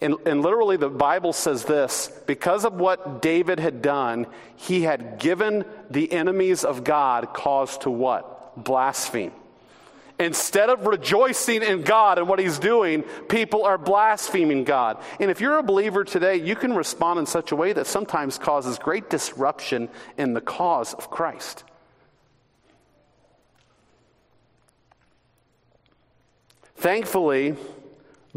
And, 0.00 0.16
and, 0.26 0.42
literally, 0.42 0.76
the 0.76 0.90
Bible 0.90 1.32
says 1.32 1.64
this 1.64 2.10
because 2.26 2.66
of 2.66 2.74
what 2.74 3.22
David 3.22 3.58
had 3.58 3.80
done, 3.80 4.26
he 4.56 4.82
had 4.82 5.18
given 5.18 5.64
the 5.90 6.12
enemies 6.12 6.64
of 6.64 6.84
God 6.84 7.32
cause 7.32 7.78
to 7.78 7.90
what? 7.90 8.62
Blaspheme. 8.62 9.32
Instead 10.18 10.70
of 10.70 10.86
rejoicing 10.86 11.62
in 11.62 11.82
God 11.82 12.18
and 12.18 12.26
what 12.26 12.38
He's 12.38 12.58
doing, 12.58 13.02
people 13.28 13.64
are 13.64 13.76
blaspheming 13.76 14.64
God. 14.64 14.98
And 15.20 15.30
if 15.30 15.40
you're 15.42 15.58
a 15.58 15.62
believer 15.62 16.04
today, 16.04 16.36
you 16.36 16.56
can 16.56 16.74
respond 16.74 17.18
in 17.18 17.26
such 17.26 17.52
a 17.52 17.56
way 17.56 17.74
that 17.74 17.86
sometimes 17.86 18.38
causes 18.38 18.78
great 18.78 19.10
disruption 19.10 19.90
in 20.16 20.32
the 20.32 20.40
cause 20.40 20.94
of 20.94 21.10
Christ. 21.10 21.64
Thankfully, 26.76 27.56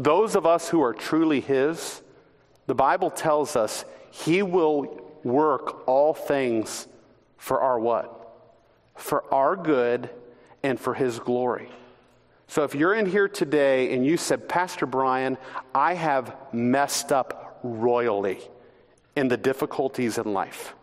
those 0.00 0.34
of 0.34 0.46
us 0.46 0.68
who 0.68 0.82
are 0.82 0.94
truly 0.94 1.40
His, 1.40 2.00
the 2.66 2.74
Bible 2.74 3.10
tells 3.10 3.54
us 3.54 3.84
He 4.10 4.42
will 4.42 4.98
work 5.22 5.86
all 5.86 6.14
things 6.14 6.88
for 7.36 7.60
our 7.60 7.78
what? 7.78 8.16
For 8.96 9.22
our 9.32 9.56
good 9.56 10.08
and 10.62 10.80
for 10.80 10.94
His 10.94 11.18
glory. 11.18 11.68
So 12.46 12.64
if 12.64 12.74
you're 12.74 12.94
in 12.94 13.06
here 13.06 13.28
today 13.28 13.92
and 13.94 14.04
you 14.04 14.16
said, 14.16 14.48
Pastor 14.48 14.86
Brian, 14.86 15.36
I 15.74 15.94
have 15.94 16.34
messed 16.52 17.12
up 17.12 17.60
royally 17.62 18.38
in 19.14 19.28
the 19.28 19.36
difficulties 19.36 20.16
in 20.16 20.32
life. 20.32 20.74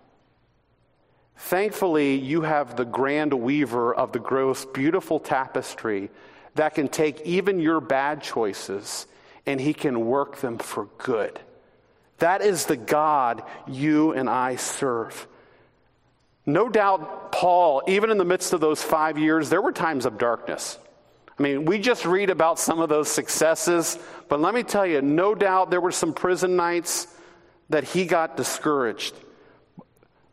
Thankfully, 1.37 2.15
you 2.15 2.41
have 2.41 2.75
the 2.75 2.85
grand 2.85 3.33
weaver 3.33 3.93
of 3.93 4.11
the 4.11 4.19
gross, 4.19 4.65
beautiful 4.65 5.19
tapestry 5.19 6.09
that 6.57 6.75
can 6.75 6.87
take 6.87 7.21
even 7.21 7.59
your 7.59 7.79
bad 7.79 8.21
choices 8.21 9.07
and 9.45 9.59
he 9.59 9.73
can 9.73 10.05
work 10.05 10.37
them 10.37 10.57
for 10.57 10.85
good. 10.97 11.39
That 12.19 12.41
is 12.41 12.65
the 12.65 12.75
God 12.75 13.43
you 13.67 14.11
and 14.11 14.29
I 14.29 14.55
serve. 14.55 15.27
No 16.45 16.69
doubt, 16.69 17.31
Paul, 17.31 17.83
even 17.87 18.09
in 18.09 18.17
the 18.17 18.25
midst 18.25 18.53
of 18.53 18.61
those 18.61 18.81
five 18.81 19.17
years, 19.17 19.49
there 19.49 19.61
were 19.61 19.71
times 19.71 20.05
of 20.05 20.17
darkness. 20.17 20.79
I 21.37 21.43
mean, 21.43 21.65
we 21.65 21.77
just 21.77 22.05
read 22.05 22.29
about 22.29 22.57
some 22.57 22.79
of 22.79 22.89
those 22.89 23.09
successes, 23.09 23.99
but 24.27 24.39
let 24.39 24.55
me 24.55 24.63
tell 24.63 24.85
you, 24.85 25.01
no 25.01 25.35
doubt 25.35 25.69
there 25.69 25.81
were 25.81 25.91
some 25.91 26.13
prison 26.13 26.55
nights 26.55 27.07
that 27.69 27.83
he 27.83 28.05
got 28.05 28.37
discouraged. 28.37 29.13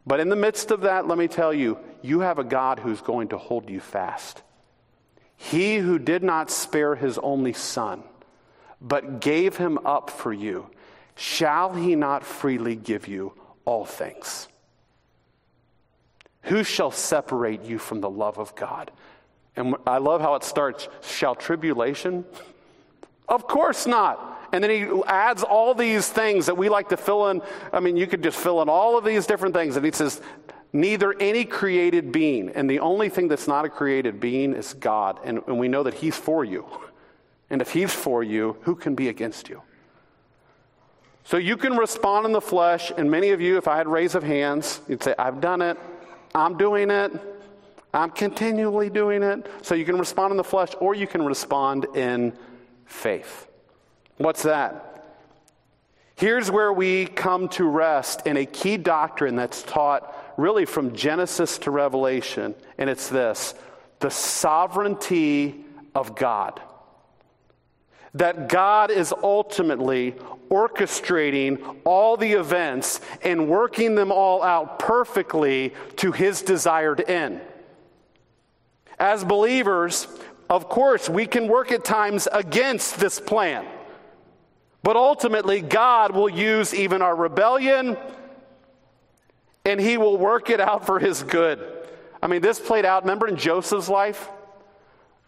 But 0.07 0.21
in 0.21 0.29
the 0.29 0.37
midst 0.37 0.71
of 0.71 0.83
that, 0.83 1.07
let 1.07 1.19
me 1.19 1.29
tell 1.29 1.53
you, 1.53 1.79
you 2.01 2.21
have 2.21 2.39
a 2.39 2.45
God 2.45 2.79
who's 2.79 3.01
going 3.01 3.29
to 3.29 3.39
hold 3.39 3.69
you 3.69 3.81
fast. 3.81 4.43
He 5.37 5.77
who 5.79 5.99
did 5.99 6.23
not 6.23 6.51
spare 6.51 6.95
his 6.95 7.19
only 7.19 7.53
son, 7.53 8.03
but 8.81 9.21
gave 9.21 9.57
him 9.57 9.79
up 9.85 10.11
for 10.11 10.33
you, 10.33 10.71
shall 11.17 11.75
he 11.75 11.95
not 11.97 12.25
freely 12.25 12.77
give 12.77 13.09
you 13.09 13.33
all 13.65 13.85
things? 13.85 14.49
Who 16.43 16.63
shall 16.63 16.91
separate 16.91 17.63
you 17.63 17.79
from 17.79 18.01
the 18.01 18.11
love 18.11 18.39
of 18.39 18.55
God? 18.55 18.91
And 19.57 19.77
I 19.87 19.99
love 19.99 20.21
how 20.21 20.35
it 20.35 20.45
starts 20.45 20.89
shall 21.03 21.35
tribulation? 21.35 22.25
Of 23.29 23.47
course 23.47 23.87
not. 23.87 24.49
And 24.53 24.63
then 24.63 24.71
he 24.71 25.03
adds 25.07 25.43
all 25.43 25.75
these 25.75 26.09
things 26.09 26.47
that 26.47 26.57
we 26.57 26.69
like 26.69 26.91
to 26.91 26.97
fill 26.97 27.29
in. 27.29 27.43
I 27.73 27.81
mean, 27.81 27.97
you 27.97 28.07
could 28.07 28.23
just 28.23 28.39
fill 28.39 28.61
in 28.63 28.69
all 28.69 28.99
of 28.99 29.05
these 29.05 29.27
different 29.27 29.55
things. 29.55 29.77
And 29.77 29.85
he 29.85 29.93
says, 29.93 30.21
neither 30.75 31.15
any 31.21 31.45
created 31.45 32.13
being. 32.13 32.51
And 32.51 32.69
the 32.69 32.81
only 32.81 33.09
thing 33.09 33.29
that's 33.29 33.49
not 33.49 33.65
a 33.65 33.69
created 33.71 34.21
being 34.21 34.53
is 34.53 34.75
God. 34.75 35.21
And, 35.25 35.41
and 35.47 35.59
we 35.59 35.69
know 35.69 35.85
that 35.85 35.95
he's 35.95 36.17
for 36.17 36.45
you. 36.45 36.67
And 37.51 37.61
if 37.61 37.71
he's 37.71 37.93
for 37.93 38.23
you, 38.23 38.57
who 38.63 38.75
can 38.75 38.95
be 38.95 39.11
against 39.11 39.51
you? 39.51 39.61
So 41.25 41.37
you 41.37 41.59
can 41.59 41.77
respond 41.77 42.25
in 42.25 42.33
the 42.33 42.41
flesh. 42.41 42.91
And 42.97 43.11
many 43.11 43.31
of 43.31 43.41
you, 43.41 43.59
if 43.59 43.69
I 43.69 43.77
had 43.77 43.87
raise 43.87 44.15
of 44.15 44.23
hands, 44.23 44.81
you'd 44.89 45.03
say, 45.03 45.15
I've 45.19 45.43
done 45.43 45.61
it. 45.61 45.79
I'm 46.35 46.57
doing 46.57 46.91
it. 46.91 47.13
I'm 47.93 48.11
continually 48.11 48.89
doing 48.89 49.23
it. 49.23 49.47
So 49.61 49.75
you 49.75 49.85
can 49.85 49.99
respond 49.99 50.31
in 50.31 50.39
the 50.39 50.43
flesh 50.43 50.71
or 50.81 50.95
you 50.95 51.07
can 51.07 51.25
respond 51.25 51.87
in 51.95 52.33
faith. 52.87 53.47
What's 54.17 54.43
that? 54.45 54.95
Here's 56.17 56.51
where 56.51 56.73
we 56.73 57.07
come 57.07 57.49
to 57.51 57.69
rest 57.69 58.27
in 58.27 58.39
a 58.39 58.47
key 58.47 58.79
doctrine 58.79 59.37
that's 59.37 59.63
taught 59.63 60.17
really 60.37 60.65
from 60.65 60.95
Genesis 60.95 61.59
to 61.59 61.71
Revelation, 61.71 62.55
and 62.79 62.91
it's 62.91 63.09
this 63.09 63.55
the 64.01 64.11
sovereignty 64.11 65.65
of 65.95 66.15
God. 66.15 66.61
That 68.15 68.49
God 68.49 68.91
is 68.91 69.13
ultimately 69.13 70.13
orchestrating 70.51 71.77
all 71.85 72.17
the 72.17 72.35
events 72.35 73.01
and 73.23 73.49
working 73.49 73.95
them 73.95 74.13
all 74.13 74.43
out 74.43 74.79
perfectly 74.79 75.73
to 75.97 76.13
his 76.13 76.43
desired 76.43 77.09
end. 77.09 77.41
As 78.99 79.25
believers, 79.25 80.07
of 80.49 80.69
course, 80.69 81.09
we 81.09 81.27
can 81.27 81.49
work 81.49 81.73
at 81.73 81.85
times 81.85 82.29
against 82.31 83.01
this 83.01 83.19
plan. 83.19 83.67
But 84.83 84.97
ultimately, 84.97 85.63
God 85.63 86.13
will 86.13 86.29
use 86.29 86.75
even 86.75 87.01
our 87.01 87.17
rebellion 87.17 87.97
and 89.65 89.81
he 89.81 89.97
will 89.97 90.17
work 90.17 90.51
it 90.51 90.61
out 90.61 90.87
for 90.87 90.99
his 90.99 91.23
good. 91.23 91.61
I 92.23 92.27
mean, 92.27 92.43
this 92.43 92.61
played 92.61 92.85
out, 92.85 93.03
remember 93.03 93.29
in 93.29 93.37
Joseph's 93.37 93.89
life? 93.89 94.29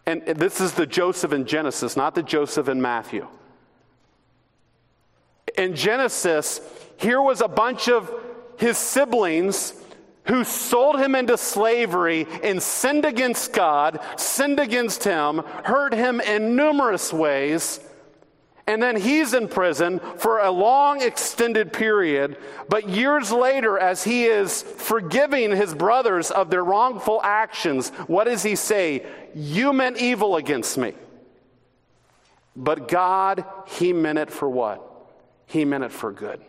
And 0.05 0.25
this 0.25 0.61
is 0.61 0.73
the 0.73 0.85
Joseph 0.85 1.33
in 1.33 1.45
Genesis, 1.45 1.97
not 1.97 2.15
the 2.15 2.23
Joseph 2.23 2.69
in 2.69 2.81
Matthew. 2.81 3.27
In 5.57 5.75
Genesis, 5.75 6.61
here 6.97 7.21
was 7.21 7.41
a 7.41 7.47
bunch 7.47 7.89
of 7.89 8.11
his 8.57 8.77
siblings 8.77 9.73
who 10.27 10.43
sold 10.43 10.99
him 10.99 11.15
into 11.15 11.37
slavery 11.37 12.27
and 12.43 12.61
sinned 12.61 13.05
against 13.05 13.53
God, 13.53 13.99
sinned 14.17 14.59
against 14.59 15.03
him, 15.03 15.39
hurt 15.63 15.93
him 15.93 16.19
in 16.21 16.55
numerous 16.55 17.11
ways. 17.11 17.79
And 18.67 18.83
then 18.83 18.97
he's 18.97 19.33
in 19.33 19.47
prison 19.47 19.99
for 20.17 20.39
a 20.39 20.51
long 20.51 21.01
extended 21.01 21.71
period. 21.71 22.37
But 22.67 22.89
years 22.89 23.31
later, 23.31 23.79
as 23.79 24.03
he 24.03 24.25
is 24.25 24.61
forgiving 24.61 25.55
his 25.55 25.73
brothers 25.73 26.31
of 26.31 26.49
their 26.49 26.63
wrongful 26.63 27.21
actions, 27.23 27.89
what 28.07 28.25
does 28.25 28.43
he 28.43 28.55
say? 28.55 29.05
You 29.33 29.71
meant 29.71 29.97
evil 29.97 30.35
against 30.35 30.77
me. 30.77 30.93
But 32.57 32.89
God, 32.89 33.45
he 33.67 33.93
meant 33.93 34.19
it 34.19 34.31
for 34.31 34.49
what? 34.49 34.83
He 35.45 35.63
meant 35.63 35.85
it 35.85 35.91
for 35.91 36.11
good 36.11 36.41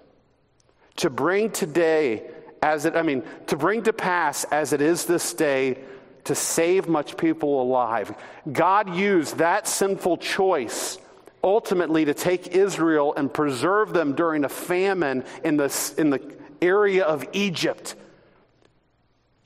to 0.98 1.10
bring 1.10 1.50
today 1.50 2.24
as 2.60 2.84
it, 2.84 2.96
I 2.96 3.02
mean, 3.02 3.22
to 3.46 3.56
bring 3.56 3.84
to 3.84 3.92
pass 3.92 4.44
as 4.44 4.72
it 4.72 4.80
is 4.80 5.06
this 5.06 5.32
day 5.32 5.78
to 6.24 6.34
save 6.34 6.88
much 6.88 7.16
people 7.16 7.62
alive. 7.62 8.14
God 8.50 8.94
used 8.94 9.38
that 9.38 9.66
sinful 9.66 10.18
choice 10.18 10.98
ultimately 11.42 12.04
to 12.04 12.14
take 12.14 12.48
Israel 12.48 13.14
and 13.16 13.32
preserve 13.32 13.92
them 13.92 14.14
during 14.14 14.44
a 14.44 14.48
famine 14.48 15.24
in 15.44 15.56
the, 15.56 15.94
in 15.98 16.10
the 16.10 16.20
area 16.60 17.04
of 17.04 17.24
Egypt. 17.32 17.94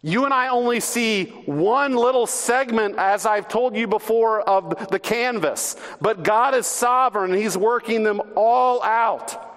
You 0.05 0.25
and 0.25 0.35
I 0.35 0.49
only 0.49 0.81
see 0.81 1.27
one 1.47 1.95
little 1.95 2.27
segment, 2.27 2.97
as 2.99 3.25
I've 3.25 3.47
told 3.47 3.77
you 3.77 3.87
before, 3.87 4.41
of 4.41 4.89
the 4.91 4.99
canvas. 4.99 5.77
But 6.01 6.25
God 6.25 6.55
is 6.55 6.67
sovereign, 6.67 7.33
He's 7.33 7.57
working 7.57 8.03
them 8.03 8.21
all 8.35 8.83
out. 8.83 9.51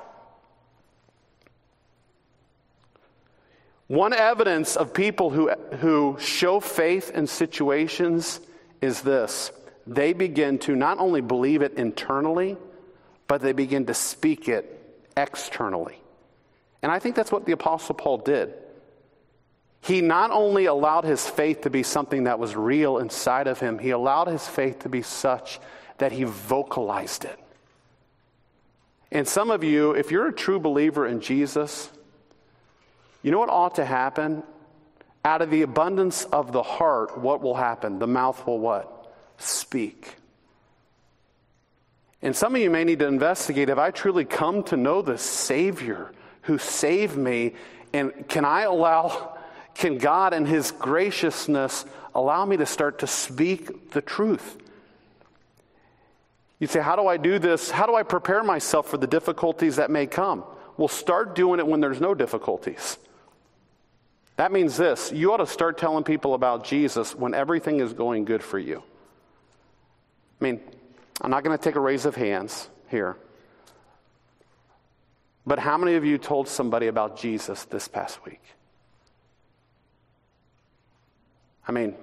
One 3.87 4.13
evidence 4.13 4.75
of 4.75 4.93
people 4.93 5.29
who, 5.29 5.49
who 5.79 6.17
show 6.19 6.59
faith 6.59 7.11
in 7.11 7.27
situations 7.27 8.39
is 8.81 9.01
this 9.01 9.51
they 9.87 10.13
begin 10.13 10.59
to 10.59 10.75
not 10.75 10.99
only 10.99 11.21
believe 11.21 11.61
it 11.61 11.73
internally, 11.73 12.57
but 13.27 13.41
they 13.41 13.53
begin 13.53 13.85
to 13.85 13.93
speak 13.93 14.47
it 14.47 14.71
externally. 15.15 15.99
And 16.81 16.91
I 16.91 16.99
think 16.99 17.15
that's 17.15 17.31
what 17.31 17.45
the 17.45 17.51
Apostle 17.51 17.95
Paul 17.95 18.19
did. 18.19 18.53
He 19.81 20.01
not 20.01 20.31
only 20.31 20.65
allowed 20.65 21.03
his 21.03 21.27
faith 21.27 21.61
to 21.61 21.69
be 21.69 21.83
something 21.83 22.23
that 22.23 22.39
was 22.39 22.55
real 22.55 22.97
inside 22.97 23.47
of 23.47 23.59
him, 23.59 23.77
he 23.77 23.91
allowed 23.91 24.27
his 24.27 24.47
faith 24.47 24.79
to 24.79 24.89
be 24.89 25.03
such 25.03 25.59
that 25.99 26.11
he 26.11 26.23
vocalized 26.23 27.25
it. 27.25 27.39
And 29.11 29.27
some 29.27 29.51
of 29.51 29.63
you, 29.63 29.91
if 29.91 30.11
you're 30.11 30.27
a 30.27 30.33
true 30.33 30.59
believer 30.59 31.05
in 31.05 31.21
Jesus, 31.21 31.89
you 33.21 33.31
know 33.31 33.39
what 33.39 33.49
ought 33.49 33.75
to 33.75 33.85
happen? 33.85 34.43
Out 35.23 35.41
of 35.41 35.49
the 35.49 35.61
abundance 35.61 36.25
of 36.25 36.51
the 36.51 36.63
heart, 36.63 37.17
what 37.17 37.41
will 37.41 37.55
happen? 37.55 37.99
The 37.99 38.07
mouth 38.07 38.45
will 38.45 38.59
what? 38.59 38.94
Speak. 39.37 40.15
And 42.21 42.35
some 42.35 42.55
of 42.55 42.61
you 42.61 42.69
may 42.69 42.83
need 42.83 42.99
to 42.99 43.07
investigate 43.07 43.69
have 43.69 43.77
I 43.77 43.91
truly 43.91 44.25
come 44.25 44.63
to 44.63 44.77
know 44.77 45.01
the 45.01 45.17
Savior 45.17 46.11
who 46.41 46.57
saved 46.57 47.15
me? 47.15 47.53
And 47.93 48.27
can 48.27 48.45
I 48.45 48.61
allow, 48.61 49.37
can 49.75 49.97
God 49.97 50.33
and 50.33 50.47
His 50.47 50.71
graciousness 50.71 51.85
allow 52.13 52.45
me 52.45 52.57
to 52.57 52.65
start 52.65 52.99
to 52.99 53.07
speak 53.07 53.91
the 53.91 54.01
truth? 54.01 54.57
You 56.59 56.67
say, 56.67 56.81
How 56.81 56.95
do 56.95 57.07
I 57.07 57.17
do 57.17 57.37
this? 57.37 57.69
How 57.69 57.85
do 57.85 57.95
I 57.95 58.03
prepare 58.03 58.43
myself 58.43 58.87
for 58.87 58.97
the 58.97 59.07
difficulties 59.07 59.75
that 59.75 59.91
may 59.91 60.07
come? 60.07 60.43
Well, 60.77 60.87
start 60.87 61.35
doing 61.35 61.59
it 61.59 61.67
when 61.67 61.79
there's 61.79 62.01
no 62.01 62.13
difficulties. 62.13 62.97
That 64.37 64.51
means 64.51 64.77
this 64.77 65.11
you 65.11 65.31
ought 65.31 65.37
to 65.37 65.47
start 65.47 65.77
telling 65.77 66.03
people 66.03 66.33
about 66.33 66.63
Jesus 66.63 67.15
when 67.15 67.33
everything 67.33 67.79
is 67.79 67.93
going 67.93 68.25
good 68.25 68.43
for 68.43 68.59
you. 68.59 68.83
I 70.39 70.43
mean, 70.43 70.59
I'm 71.21 71.31
not 71.31 71.43
going 71.43 71.57
to 71.57 71.63
take 71.63 71.75
a 71.75 71.79
raise 71.79 72.05
of 72.05 72.15
hands 72.15 72.69
here. 72.89 73.15
But 75.45 75.59
how 75.59 75.77
many 75.77 75.95
of 75.95 76.03
you 76.03 76.17
told 76.17 76.47
somebody 76.47 76.87
about 76.87 77.17
Jesus 77.17 77.65
this 77.65 77.87
past 77.87 78.25
week? 78.25 78.41
I 81.67 81.71
mean, 81.71 81.95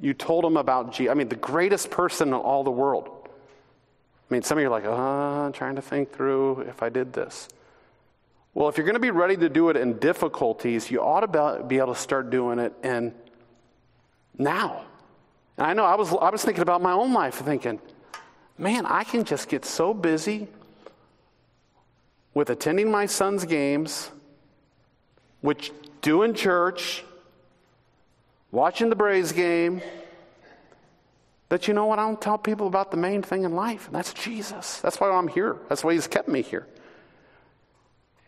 you 0.00 0.14
told 0.14 0.44
them 0.44 0.56
about 0.56 0.92
Jesus. 0.92 1.10
I 1.10 1.14
mean, 1.14 1.28
the 1.28 1.36
greatest 1.36 1.90
person 1.90 2.28
in 2.28 2.34
all 2.34 2.64
the 2.64 2.70
world. 2.70 3.08
I 3.28 4.34
mean, 4.34 4.42
some 4.42 4.58
of 4.58 4.62
you 4.62 4.68
are 4.68 4.70
like, 4.70 4.84
oh, 4.84 4.92
I'm 4.92 5.52
trying 5.52 5.76
to 5.76 5.82
think 5.82 6.12
through 6.12 6.60
if 6.60 6.82
I 6.82 6.88
did 6.88 7.12
this. 7.12 7.48
Well, 8.54 8.68
if 8.68 8.76
you're 8.76 8.86
going 8.86 8.94
to 8.94 9.00
be 9.00 9.10
ready 9.10 9.36
to 9.36 9.48
do 9.48 9.68
it 9.70 9.76
in 9.76 9.98
difficulties, 9.98 10.90
you 10.90 11.00
ought 11.00 11.20
to 11.20 11.64
be 11.66 11.78
able 11.78 11.94
to 11.94 12.00
start 12.00 12.30
doing 12.30 12.58
it 12.58 12.72
in 12.82 13.14
now. 14.38 14.84
I 15.60 15.74
know 15.74 15.84
I 15.84 15.94
was, 15.94 16.12
I 16.12 16.30
was 16.30 16.42
thinking 16.42 16.62
about 16.62 16.80
my 16.80 16.92
own 16.92 17.12
life, 17.12 17.34
thinking, 17.36 17.80
man, 18.56 18.86
I 18.86 19.04
can 19.04 19.24
just 19.24 19.48
get 19.48 19.64
so 19.64 19.92
busy 19.92 20.48
with 22.32 22.50
attending 22.50 22.90
my 22.90 23.06
son's 23.06 23.44
games, 23.44 24.10
which 25.42 25.72
doing 26.00 26.34
church, 26.34 27.04
watching 28.50 28.88
the 28.88 28.96
Braves 28.96 29.32
game, 29.32 29.82
that 31.50 31.68
you 31.68 31.74
know 31.74 31.86
what? 31.86 31.98
I 31.98 32.06
don't 32.06 32.20
tell 32.20 32.38
people 32.38 32.66
about 32.66 32.90
the 32.90 32.96
main 32.96 33.22
thing 33.22 33.44
in 33.44 33.54
life, 33.54 33.86
and 33.86 33.94
that's 33.94 34.14
Jesus. 34.14 34.80
That's 34.80 35.00
why 35.00 35.10
I'm 35.10 35.28
here. 35.28 35.56
That's 35.68 35.84
why 35.84 35.92
He's 35.92 36.06
kept 36.06 36.28
me 36.28 36.42
here 36.42 36.66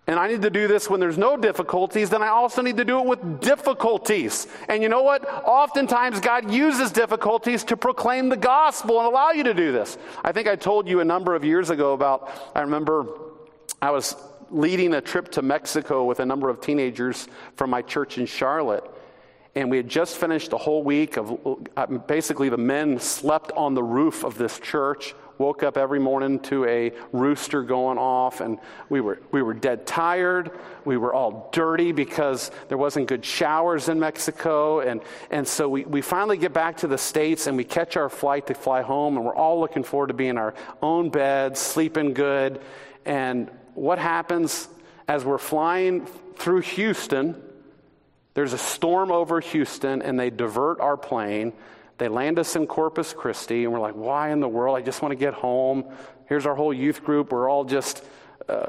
and 0.08 0.18
I 0.18 0.26
need 0.26 0.42
to 0.42 0.50
do 0.50 0.66
this 0.66 0.90
when 0.90 0.98
there's 0.98 1.16
no 1.16 1.36
difficulties, 1.36 2.10
then 2.10 2.22
I 2.22 2.28
also 2.28 2.60
need 2.60 2.76
to 2.78 2.84
do 2.84 2.98
it 2.98 3.06
with 3.06 3.40
difficulties. 3.40 4.48
And 4.68 4.82
you 4.82 4.88
know 4.88 5.02
what? 5.02 5.24
Oftentimes, 5.44 6.18
God 6.18 6.50
uses 6.50 6.90
difficulties 6.90 7.62
to 7.64 7.76
proclaim 7.76 8.28
the 8.28 8.36
gospel 8.36 8.98
and 8.98 9.06
allow 9.06 9.30
you 9.30 9.44
to 9.44 9.54
do 9.54 9.70
this. 9.70 9.98
I 10.24 10.32
think 10.32 10.48
I 10.48 10.56
told 10.56 10.88
you 10.88 10.98
a 11.00 11.04
number 11.04 11.36
of 11.36 11.44
years 11.44 11.70
ago 11.70 11.92
about, 11.92 12.32
I 12.56 12.62
remember 12.62 13.06
I 13.80 13.92
was 13.92 14.16
leading 14.50 14.94
a 14.94 15.00
trip 15.00 15.30
to 15.32 15.42
Mexico 15.42 16.04
with 16.04 16.18
a 16.18 16.26
number 16.26 16.48
of 16.48 16.60
teenagers 16.60 17.28
from 17.54 17.70
my 17.70 17.80
church 17.80 18.18
in 18.18 18.26
Charlotte. 18.26 18.84
And 19.54 19.70
we 19.70 19.76
had 19.76 19.88
just 19.88 20.16
finished 20.16 20.52
a 20.52 20.58
whole 20.58 20.82
week 20.82 21.16
of 21.16 21.58
uh, 21.76 21.86
basically 21.86 22.48
the 22.48 22.56
men 22.56 22.98
slept 22.98 23.52
on 23.52 23.74
the 23.74 23.82
roof 23.82 24.24
of 24.24 24.36
this 24.36 24.58
church 24.58 25.14
woke 25.42 25.64
up 25.64 25.76
every 25.76 25.98
morning 25.98 26.38
to 26.38 26.64
a 26.66 26.92
rooster 27.10 27.64
going 27.64 27.98
off, 27.98 28.40
and 28.40 28.60
we 28.88 29.00
were, 29.00 29.20
we 29.32 29.42
were 29.42 29.52
dead 29.52 29.84
tired. 29.84 30.52
We 30.84 30.96
were 30.96 31.12
all 31.12 31.50
dirty 31.52 31.90
because 31.90 32.52
there 32.68 32.78
wasn't 32.78 33.08
good 33.08 33.24
showers 33.24 33.88
in 33.88 33.98
Mexico. 33.98 34.80
And, 34.80 35.00
and 35.32 35.46
so 35.46 35.68
we, 35.68 35.84
we 35.84 36.00
finally 36.00 36.36
get 36.36 36.52
back 36.52 36.76
to 36.78 36.86
the 36.86 36.96
States 36.96 37.48
and 37.48 37.56
we 37.56 37.64
catch 37.64 37.96
our 37.96 38.08
flight 38.08 38.46
to 38.46 38.54
fly 38.54 38.82
home, 38.82 39.16
and 39.16 39.26
we're 39.26 39.34
all 39.34 39.58
looking 39.58 39.82
forward 39.82 40.08
to 40.08 40.14
being 40.14 40.30
in 40.30 40.38
our 40.38 40.54
own 40.80 41.10
beds, 41.10 41.58
sleeping 41.58 42.14
good. 42.14 42.60
And 43.04 43.50
what 43.74 43.98
happens 43.98 44.68
as 45.08 45.24
we're 45.24 45.38
flying 45.38 46.06
through 46.36 46.60
Houston? 46.60 47.42
There's 48.34 48.52
a 48.52 48.58
storm 48.58 49.10
over 49.10 49.40
Houston, 49.40 50.02
and 50.02 50.18
they 50.18 50.30
divert 50.30 50.80
our 50.80 50.96
plane 50.96 51.52
they 51.98 52.08
land 52.08 52.38
us 52.38 52.56
in 52.56 52.66
Corpus 52.66 53.12
Christi, 53.12 53.64
and 53.64 53.72
we're 53.72 53.80
like, 53.80 53.94
why 53.94 54.30
in 54.30 54.40
the 54.40 54.48
world? 54.48 54.76
I 54.76 54.82
just 54.82 55.02
want 55.02 55.12
to 55.12 55.16
get 55.16 55.34
home. 55.34 55.84
Here's 56.26 56.46
our 56.46 56.54
whole 56.54 56.72
youth 56.72 57.04
group. 57.04 57.32
We're 57.32 57.48
all 57.48 57.64
just, 57.64 58.04
uh, 58.48 58.68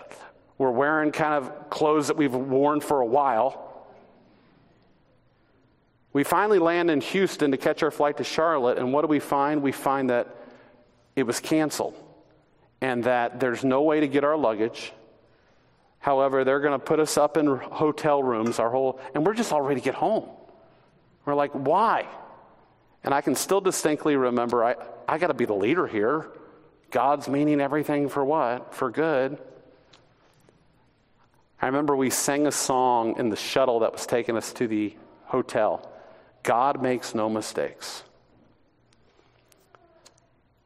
we're 0.57 0.71
wearing 0.71 1.11
kind 1.11 1.33
of 1.33 1.69
clothes 1.69 2.07
that 2.07 2.17
we've 2.17 2.33
worn 2.33 2.79
for 2.79 2.99
a 2.99 3.05
while. 3.05 3.87
We 6.11 6.23
finally 6.23 6.59
land 6.59 6.91
in 6.91 7.01
Houston 7.01 7.51
to 7.51 7.57
catch 7.57 7.81
our 7.81 7.89
flight 7.89 8.17
to 8.17 8.23
Charlotte, 8.23 8.77
and 8.77 8.93
what 8.93 9.01
do 9.01 9.07
we 9.07 9.19
find? 9.19 9.63
We 9.63 9.71
find 9.71 10.11
that 10.11 10.27
it 11.15 11.23
was 11.23 11.39
canceled 11.39 11.95
and 12.81 13.05
that 13.05 13.39
there's 13.39 13.63
no 13.63 13.81
way 13.81 14.01
to 14.01 14.07
get 14.07 14.23
our 14.23 14.37
luggage. 14.37 14.91
However, 15.99 16.43
they're 16.43 16.59
going 16.59 16.77
to 16.77 16.85
put 16.85 16.99
us 16.99 17.17
up 17.17 17.37
in 17.37 17.47
hotel 17.47 18.21
rooms, 18.21 18.59
our 18.59 18.69
whole, 18.69 18.99
and 19.15 19.25
we're 19.25 19.33
just 19.33 19.53
all 19.53 19.61
ready 19.61 19.79
to 19.79 19.85
get 19.85 19.95
home. 19.95 20.27
We're 21.25 21.33
like, 21.33 21.51
why? 21.53 22.07
And 23.03 23.13
I 23.13 23.21
can 23.21 23.35
still 23.35 23.61
distinctly 23.61 24.15
remember 24.15 24.63
I, 24.63 24.75
I 25.07 25.17
got 25.17 25.27
to 25.27 25.33
be 25.33 25.45
the 25.45 25.53
leader 25.53 25.87
here. 25.87 26.27
God's 26.91 27.27
meaning 27.27 27.59
everything 27.59 28.07
for 28.07 28.23
what? 28.23 28.73
For 28.73 28.89
good. 28.89 29.37
I 31.61 31.67
remember 31.67 31.95
we 31.95 32.09
sang 32.09 32.45
a 32.45 32.51
song 32.51 33.17
in 33.17 33.29
the 33.29 33.35
shuttle 33.35 33.79
that 33.79 33.93
was 33.93 34.05
taking 34.05 34.37
us 34.37 34.53
to 34.53 34.67
the 34.67 34.95
hotel 35.25 35.89
God 36.43 36.81
makes 36.81 37.15
no 37.15 37.29
mistakes. 37.29 38.03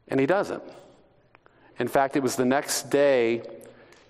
And 0.08 0.18
He 0.18 0.26
doesn't. 0.26 0.62
In 1.78 1.86
fact, 1.86 2.16
it 2.16 2.22
was 2.22 2.34
the 2.34 2.44
next 2.44 2.90
day 2.90 3.42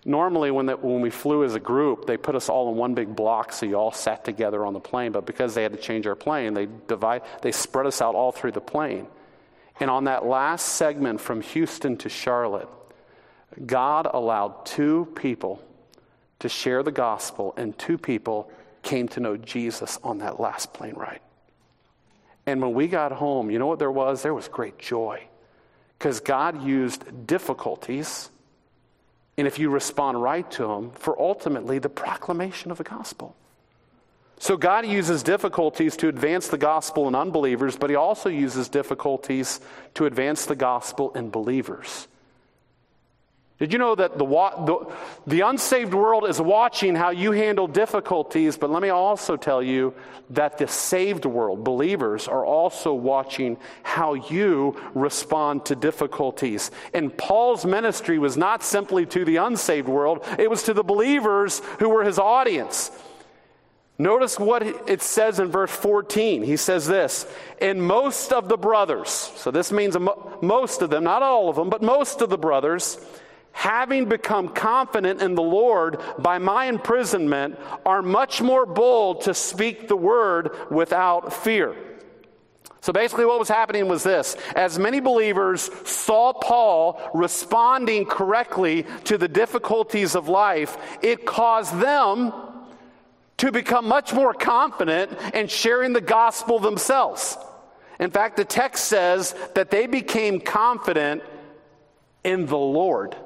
Normally, 0.08 0.50
when, 0.50 0.68
when 0.68 1.02
we 1.02 1.10
flew 1.10 1.44
as 1.44 1.54
a 1.54 1.60
group, 1.60 2.06
they 2.06 2.16
put 2.16 2.34
us 2.34 2.48
all 2.48 2.70
in 2.70 2.76
one 2.78 2.94
big 2.94 3.14
block 3.14 3.52
so 3.52 3.66
you 3.66 3.76
all 3.76 3.92
sat 3.92 4.24
together 4.24 4.64
on 4.64 4.72
the 4.72 4.80
plane. 4.80 5.12
But 5.12 5.26
because 5.26 5.54
they 5.54 5.62
had 5.62 5.72
to 5.72 5.78
change 5.78 6.06
our 6.06 6.14
plane, 6.14 6.54
they, 6.54 6.66
divide, 6.86 7.24
they 7.42 7.52
spread 7.52 7.84
us 7.84 8.00
out 8.00 8.14
all 8.14 8.32
through 8.32 8.52
the 8.52 8.60
plane. 8.62 9.06
And 9.78 9.90
on 9.90 10.04
that 10.04 10.24
last 10.24 10.76
segment 10.76 11.20
from 11.20 11.42
Houston 11.42 11.98
to 11.98 12.08
Charlotte, 12.08 12.70
God 13.66 14.08
allowed 14.10 14.64
two 14.64 15.12
people 15.14 15.62
to 16.38 16.48
share 16.48 16.82
the 16.82 16.90
gospel, 16.90 17.52
and 17.58 17.76
two 17.76 17.98
people 17.98 18.50
came 18.80 19.08
to 19.08 19.20
know 19.20 19.36
Jesus 19.36 19.98
on 20.02 20.18
that 20.18 20.40
last 20.40 20.72
plane 20.72 20.94
ride. 20.94 21.20
And 22.46 22.62
when 22.62 22.72
we 22.72 22.88
got 22.88 23.12
home, 23.12 23.50
you 23.50 23.58
know 23.58 23.66
what 23.66 23.78
there 23.78 23.92
was? 23.92 24.22
There 24.22 24.32
was 24.32 24.48
great 24.48 24.78
joy. 24.78 25.22
Because 25.98 26.20
God 26.20 26.62
used 26.62 27.26
difficulties 27.26 28.30
and 29.38 29.46
if 29.46 29.58
you 29.58 29.70
respond 29.70 30.20
right 30.20 30.50
to 30.50 30.66
them, 30.66 30.90
for 30.90 31.18
ultimately 31.18 31.78
the 31.78 31.88
proclamation 31.88 32.70
of 32.70 32.76
the 32.76 32.84
gospel. 32.84 33.36
So 34.40 34.56
God 34.56 34.84
uses 34.84 35.22
difficulties 35.22 35.96
to 35.98 36.08
advance 36.08 36.48
the 36.48 36.58
gospel 36.58 37.08
in 37.08 37.14
unbelievers, 37.14 37.76
but 37.76 37.88
He 37.88 37.96
also 37.96 38.28
uses 38.28 38.68
difficulties 38.68 39.60
to 39.94 40.06
advance 40.06 40.44
the 40.46 40.56
gospel 40.56 41.12
in 41.14 41.30
believers. 41.30 42.08
Did 43.58 43.72
you 43.72 43.78
know 43.80 43.96
that 43.96 44.18
the, 44.18 44.24
the, 44.24 44.94
the, 45.26 45.40
unsaved 45.40 45.92
world 45.92 46.28
is 46.28 46.40
watching 46.40 46.94
how 46.94 47.10
you 47.10 47.32
handle 47.32 47.66
difficulties? 47.66 48.56
But 48.56 48.70
let 48.70 48.82
me 48.82 48.90
also 48.90 49.36
tell 49.36 49.60
you 49.60 49.94
that 50.30 50.58
the 50.58 50.68
saved 50.68 51.24
world, 51.24 51.64
believers, 51.64 52.28
are 52.28 52.44
also 52.44 52.94
watching 52.94 53.56
how 53.82 54.14
you 54.14 54.80
respond 54.94 55.64
to 55.66 55.74
difficulties. 55.74 56.70
And 56.94 57.16
Paul's 57.16 57.64
ministry 57.64 58.20
was 58.20 58.36
not 58.36 58.62
simply 58.62 59.06
to 59.06 59.24
the 59.24 59.36
unsaved 59.36 59.88
world, 59.88 60.24
it 60.38 60.48
was 60.48 60.62
to 60.64 60.74
the 60.74 60.84
believers 60.84 61.60
who 61.80 61.88
were 61.88 62.04
his 62.04 62.20
audience. 62.20 62.92
Notice 64.00 64.38
what 64.38 64.62
it 64.62 65.02
says 65.02 65.40
in 65.40 65.50
verse 65.50 65.72
14. 65.72 66.44
He 66.44 66.56
says 66.56 66.86
this, 66.86 67.26
and 67.60 67.82
most 67.82 68.32
of 68.32 68.48
the 68.48 68.56
brothers, 68.56 69.08
so 69.08 69.50
this 69.50 69.72
means 69.72 69.96
most 70.40 70.82
of 70.82 70.90
them, 70.90 71.02
not 71.02 71.24
all 71.24 71.48
of 71.48 71.56
them, 71.56 71.68
but 71.68 71.82
most 71.82 72.22
of 72.22 72.30
the 72.30 72.38
brothers, 72.38 73.04
having 73.58 74.04
become 74.04 74.48
confident 74.48 75.20
in 75.20 75.34
the 75.34 75.42
Lord 75.42 76.00
by 76.16 76.38
my 76.38 76.66
imprisonment, 76.66 77.58
are 77.84 78.02
much 78.02 78.40
more 78.40 78.64
bold 78.64 79.22
to 79.22 79.34
speak 79.34 79.88
the 79.88 79.96
word 79.96 80.54
without 80.70 81.32
fear. 81.32 81.74
So 82.82 82.92
basically, 82.92 83.24
what 83.24 83.40
was 83.40 83.48
happening 83.48 83.88
was 83.88 84.04
this 84.04 84.36
as 84.54 84.78
many 84.78 85.00
believers 85.00 85.70
saw 85.84 86.32
Paul 86.32 87.00
responding 87.12 88.06
correctly 88.06 88.86
to 89.04 89.18
the 89.18 89.26
difficulties 89.26 90.14
of 90.14 90.28
life, 90.28 90.78
it 91.02 91.26
caused 91.26 91.80
them 91.80 92.32
to 93.38 93.50
become 93.50 93.88
much 93.88 94.12
more 94.12 94.34
confident 94.34 95.10
in 95.34 95.48
sharing 95.48 95.94
the 95.94 96.00
gospel 96.00 96.60
themselves. 96.60 97.36
In 97.98 98.12
fact, 98.12 98.36
the 98.36 98.44
text 98.44 98.84
says 98.84 99.34
that 99.56 99.72
they 99.72 99.88
became 99.88 100.38
confident 100.38 101.24
in 102.22 102.46
the 102.46 102.56
Lord. 102.56 103.16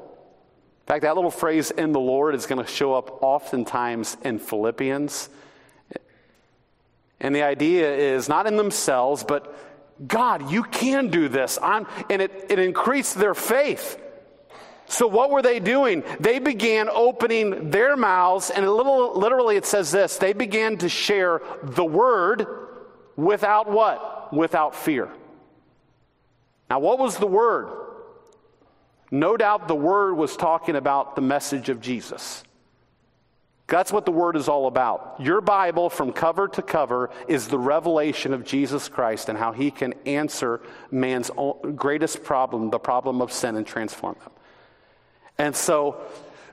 Fact, 0.93 1.05
that 1.05 1.14
little 1.14 1.30
phrase 1.30 1.70
in 1.70 1.93
the 1.93 1.99
Lord 1.99 2.34
is 2.34 2.45
going 2.45 2.62
to 2.62 2.70
show 2.70 2.93
up 2.93 3.22
oftentimes 3.22 4.14
in 4.24 4.38
Philippians. 4.38 5.30
And 7.18 7.34
the 7.34 7.45
idea 7.45 7.97
is 7.97 8.28
not 8.28 8.47
in 8.47 8.59
themselves, 8.59 9.24
but 9.24 9.57
God, 10.07 10.51
you 10.51 10.62
can 10.62 11.09
do 11.09 11.30
this. 11.30 11.59
I'm, 11.62 11.86
and 12.11 12.20
it, 12.20 12.45
it 12.51 12.59
increased 12.59 13.14
their 13.14 13.32
faith. 13.32 13.99
So, 14.84 15.07
what 15.07 15.30
were 15.30 15.40
they 15.40 15.61
doing? 15.61 16.05
They 16.20 16.38
began 16.38 16.90
opening 16.90 17.70
their 17.70 17.97
mouths, 17.97 18.51
and 18.51 18.70
little, 18.70 19.18
literally 19.18 19.57
it 19.57 19.64
says 19.64 19.93
this 19.93 20.18
they 20.18 20.34
began 20.34 20.76
to 20.76 20.90
share 20.90 21.40
the 21.62 21.86
word 21.86 22.47
without 23.16 23.70
what? 23.70 24.30
Without 24.30 24.74
fear. 24.74 25.09
Now, 26.68 26.80
what 26.80 26.99
was 26.99 27.16
the 27.16 27.26
word? 27.26 27.82
No 29.12 29.36
doubt 29.36 29.68
the 29.68 29.74
word 29.74 30.14
was 30.14 30.36
talking 30.38 30.74
about 30.74 31.16
the 31.16 31.22
message 31.22 31.68
of 31.68 31.82
Jesus. 31.82 32.42
That's 33.66 33.92
what 33.92 34.06
the 34.06 34.12
word 34.12 34.36
is 34.36 34.48
all 34.48 34.66
about. 34.66 35.16
Your 35.18 35.42
Bible, 35.42 35.90
from 35.90 36.12
cover 36.12 36.48
to 36.48 36.62
cover, 36.62 37.10
is 37.28 37.46
the 37.46 37.58
revelation 37.58 38.32
of 38.32 38.42
Jesus 38.42 38.88
Christ 38.88 39.28
and 39.28 39.36
how 39.36 39.52
he 39.52 39.70
can 39.70 39.94
answer 40.06 40.62
man's 40.90 41.30
greatest 41.76 42.24
problem, 42.24 42.70
the 42.70 42.78
problem 42.78 43.20
of 43.20 43.30
sin, 43.32 43.56
and 43.56 43.66
transform 43.66 44.16
them. 44.24 44.32
And 45.36 45.54
so 45.54 46.00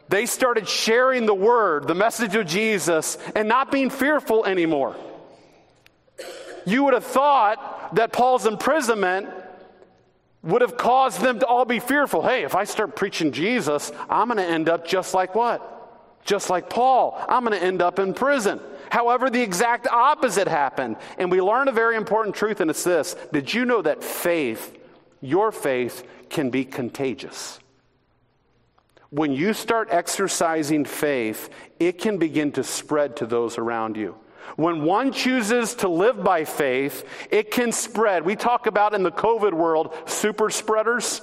they 0.10 0.26
started 0.26 0.68
sharing 0.68 1.26
the 1.26 1.34
word, 1.34 1.88
the 1.88 1.96
message 1.96 2.36
of 2.36 2.46
Jesus, 2.46 3.18
and 3.36 3.48
not 3.48 3.72
being 3.72 3.90
fearful 3.90 4.46
anymore. 4.46 4.98
You 6.66 6.84
would 6.84 6.94
have 6.94 7.06
thought 7.06 7.96
that 7.96 8.12
Paul's 8.12 8.46
imprisonment 8.46 9.30
would 10.42 10.62
have 10.62 10.78
caused 10.78 11.22
them 11.22 11.40
to 11.40 11.46
all 11.46 11.66
be 11.66 11.80
fearful. 11.80 12.22
Hey, 12.22 12.44
if 12.44 12.56
I 12.56 12.64
start 12.64 12.96
preaching 12.96 13.32
Jesus, 13.32 13.92
I'm 14.10 14.28
going 14.28 14.38
to 14.38 14.44
end 14.44 14.70
up 14.70 14.88
just 14.88 15.14
like 15.14 15.36
what? 15.36 16.24
Just 16.26 16.50
like 16.50 16.70
Paul. 16.70 17.22
I'm 17.28 17.44
going 17.44 17.58
to 17.60 17.66
end 17.66 17.82
up 17.82 18.00
in 18.00 18.14
prison. 18.14 18.60
However, 18.90 19.30
the 19.30 19.42
exact 19.42 19.88
opposite 19.88 20.48
happened. 20.48 20.98
And 21.18 21.32
we 21.32 21.42
learn 21.42 21.68
a 21.68 21.74
very 21.74 21.96
important 21.96 22.36
truth, 22.36 22.62
and 22.62 22.70
it's 22.70 22.84
this 22.84 23.16
Did 23.34 23.54
you 23.54 23.66
know 23.66 23.82
that 23.82 24.04
faith, 24.04 24.78
your 25.22 25.52
faith, 25.52 26.04
can 26.30 26.50
be 26.50 26.64
contagious? 26.64 27.60
When 29.10 29.34
you 29.34 29.54
start 29.54 29.88
exercising 29.92 30.86
faith, 30.86 31.50
it 31.80 31.98
can 31.98 32.18
begin 32.18 32.52
to 32.54 32.64
spread 32.64 33.18
to 33.18 33.26
those 33.26 33.58
around 33.58 33.98
you. 33.98 34.16
When 34.56 34.84
one 34.84 35.12
chooses 35.12 35.76
to 35.76 35.88
live 35.88 36.24
by 36.24 36.46
faith, 36.46 37.06
it 37.32 37.52
can 37.52 37.72
spread. 37.72 38.26
We 38.26 38.36
talk 38.36 38.68
about 38.68 38.94
in 38.94 39.04
the 39.04 39.12
COVID 39.12 39.54
world 39.54 39.94
super 40.06 40.50
spreaders 40.50 41.22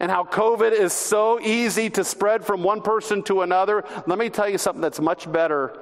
and 0.00 0.10
how 0.10 0.24
COVID 0.24 0.72
is 0.72 0.92
so 0.92 1.40
easy 1.40 1.88
to 1.90 2.04
spread 2.04 2.44
from 2.44 2.62
one 2.62 2.82
person 2.82 3.22
to 3.24 3.42
another. 3.42 3.84
Let 4.06 4.18
me 4.18 4.30
tell 4.30 4.48
you 4.48 4.58
something 4.58 4.82
that's 4.82 5.00
much 5.00 5.30
better 5.30 5.80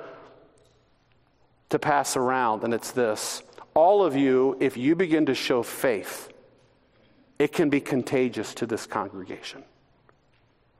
to 1.70 1.78
pass 1.78 2.16
around, 2.16 2.62
and 2.64 2.74
it's 2.74 2.90
this. 2.90 3.42
All 3.74 4.04
of 4.04 4.16
you, 4.16 4.56
if 4.60 4.76
you 4.76 4.94
begin 4.94 5.26
to 5.26 5.34
show 5.34 5.62
faith, 5.62 6.30
it 7.38 7.52
can 7.52 7.70
be 7.70 7.80
contagious 7.80 8.52
to 8.54 8.66
this 8.66 8.86
congregation. 8.86 9.64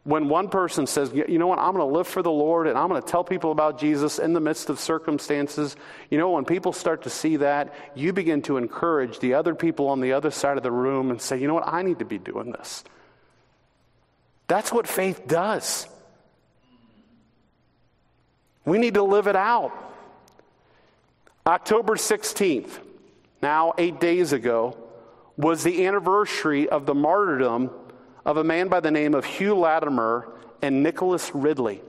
When 0.05 0.29
one 0.29 0.49
person 0.49 0.87
says, 0.87 1.13
you 1.13 1.39
know 1.39 1.47
what, 1.47 1.59
I'm 1.59 1.75
going 1.75 1.87
to 1.87 1.95
live 1.95 2.07
for 2.07 2.23
the 2.23 2.31
Lord 2.31 2.67
and 2.67 2.79
I'm 2.79 2.89
going 2.89 3.03
to 3.03 3.07
tell 3.07 3.23
people 3.23 3.53
about 3.53 3.79
Jesus 3.79 4.19
in 4.19 4.33
the 4.33 4.41
midst 4.41 4.71
of 4.71 4.81
circumstances, 4.81 5.77
you 6.09 6.17
know, 6.17 6.31
when 6.31 6.47
people 6.47 6.73
start 6.73 7.03
to 7.03 7.11
see 7.11 7.37
that, 7.37 7.75
you 7.95 8.15
begin 8.15 8.41
to 8.43 8.57
encourage 8.57 9.19
the 9.19 9.35
other 9.35 9.55
people 9.55 9.89
on 9.89 10.01
the 10.01 10.15
other 10.15 10.31
side 10.31 10.57
of 10.57 10.63
the 10.63 10.71
room 10.73 11.11
and 11.11 11.21
say, 11.21 11.39
you 11.39 11.47
know 11.47 11.55
what, 11.55 11.67
I 11.67 11.83
need 11.83 11.99
to 11.99 12.07
be 12.07 12.17
doing 12.17 12.51
this. 12.51 12.83
That's 14.47 14.73
what 14.73 14.89
faith 14.89 15.29
does. 15.29 15.87
We 18.65 18.79
need 18.79 18.95
to 18.95 19.03
live 19.03 19.27
it 19.27 19.37
out. 19.37 19.73
October 21.47 21.97
16th, 21.97 22.71
now 23.43 23.75
eight 23.77 24.01
days 24.01 24.33
ago, 24.33 24.79
was 25.37 25.63
the 25.63 25.87
anniversary 25.87 26.69
of 26.69 26.87
the 26.87 26.95
martyrdom 26.95 27.71
of 28.25 28.37
a 28.37 28.45
man 28.45 28.69
by 28.69 28.81
the 28.81 28.91
name 28.91 29.15
of 29.15 29.25
Hugh 29.25 29.55
Latimer 29.55 30.29
and 30.63 30.83
Nicholas 30.83 31.31
Ridley, 31.35 31.83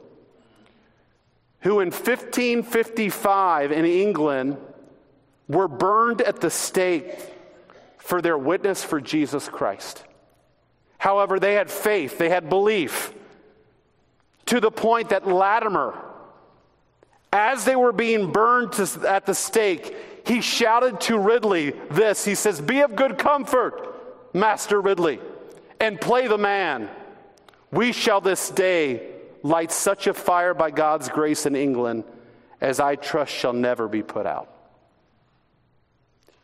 who 1.61 1.79
in 1.79 1.91
1555 1.91 3.71
in 3.71 3.86
England 3.86 4.57
were 5.47 5.67
burned 5.67 6.21
at 6.21 6.39
the 6.41 6.49
stake 6.49 7.13
for 7.97 8.21
their 8.21 8.38
witness 8.38 8.84
for 8.84 9.01
Jesus 9.01 9.49
Christ. 9.49 10.03
However, 10.97 11.39
they 11.39 11.55
had 11.55 11.69
faith, 11.69 12.17
they 12.17 12.29
had 12.29 12.49
belief, 12.49 13.13
to 14.45 14.59
the 14.59 14.71
point 14.71 15.09
that 15.09 15.27
Latimer, 15.27 15.97
as 17.34 17.65
they 17.65 17.75
were 17.75 17.93
being 17.93 18.32
burned 18.32 18.73
to, 18.73 19.09
at 19.09 19.25
the 19.25 19.34
stake, 19.34 19.95
he 20.25 20.41
shouted 20.41 21.01
to 21.01 21.17
Ridley 21.17 21.71
this 21.89 22.23
He 22.23 22.36
says, 22.36 22.61
Be 22.61 22.82
of 22.82 22.95
good 22.95 23.17
comfort, 23.17 24.34
Master 24.34 24.79
Ridley 24.79 25.19
and 25.82 25.99
play 25.99 26.27
the 26.27 26.38
man. 26.38 26.89
We 27.71 27.91
shall 27.91 28.21
this 28.21 28.49
day 28.49 29.09
light 29.41 29.71
such 29.71 30.05
a 30.05 30.13
fire 30.13 30.53
by 30.53 30.69
God's 30.69 31.09
grace 31.09 31.47
in 31.47 31.55
England 31.55 32.03
as 32.61 32.79
I 32.79 32.95
trust 32.95 33.34
shall 33.34 33.53
never 33.53 33.88
be 33.88 34.03
put 34.03 34.27
out. 34.27 34.47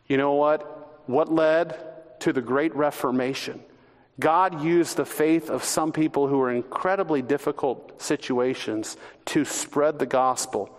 You 0.08 0.16
know 0.16 0.34
what? 0.34 1.06
What 1.06 1.32
led 1.32 1.78
to 2.20 2.32
the 2.32 2.42
Great 2.42 2.74
Reformation? 2.74 3.62
God 4.18 4.64
used 4.64 4.96
the 4.96 5.04
faith 5.04 5.48
of 5.48 5.62
some 5.62 5.92
people 5.92 6.26
who 6.26 6.38
were 6.38 6.50
in 6.50 6.56
incredibly 6.56 7.22
difficult 7.22 8.02
situations 8.02 8.96
to 9.26 9.44
spread 9.44 10.00
the 10.00 10.06
gospel. 10.06 10.76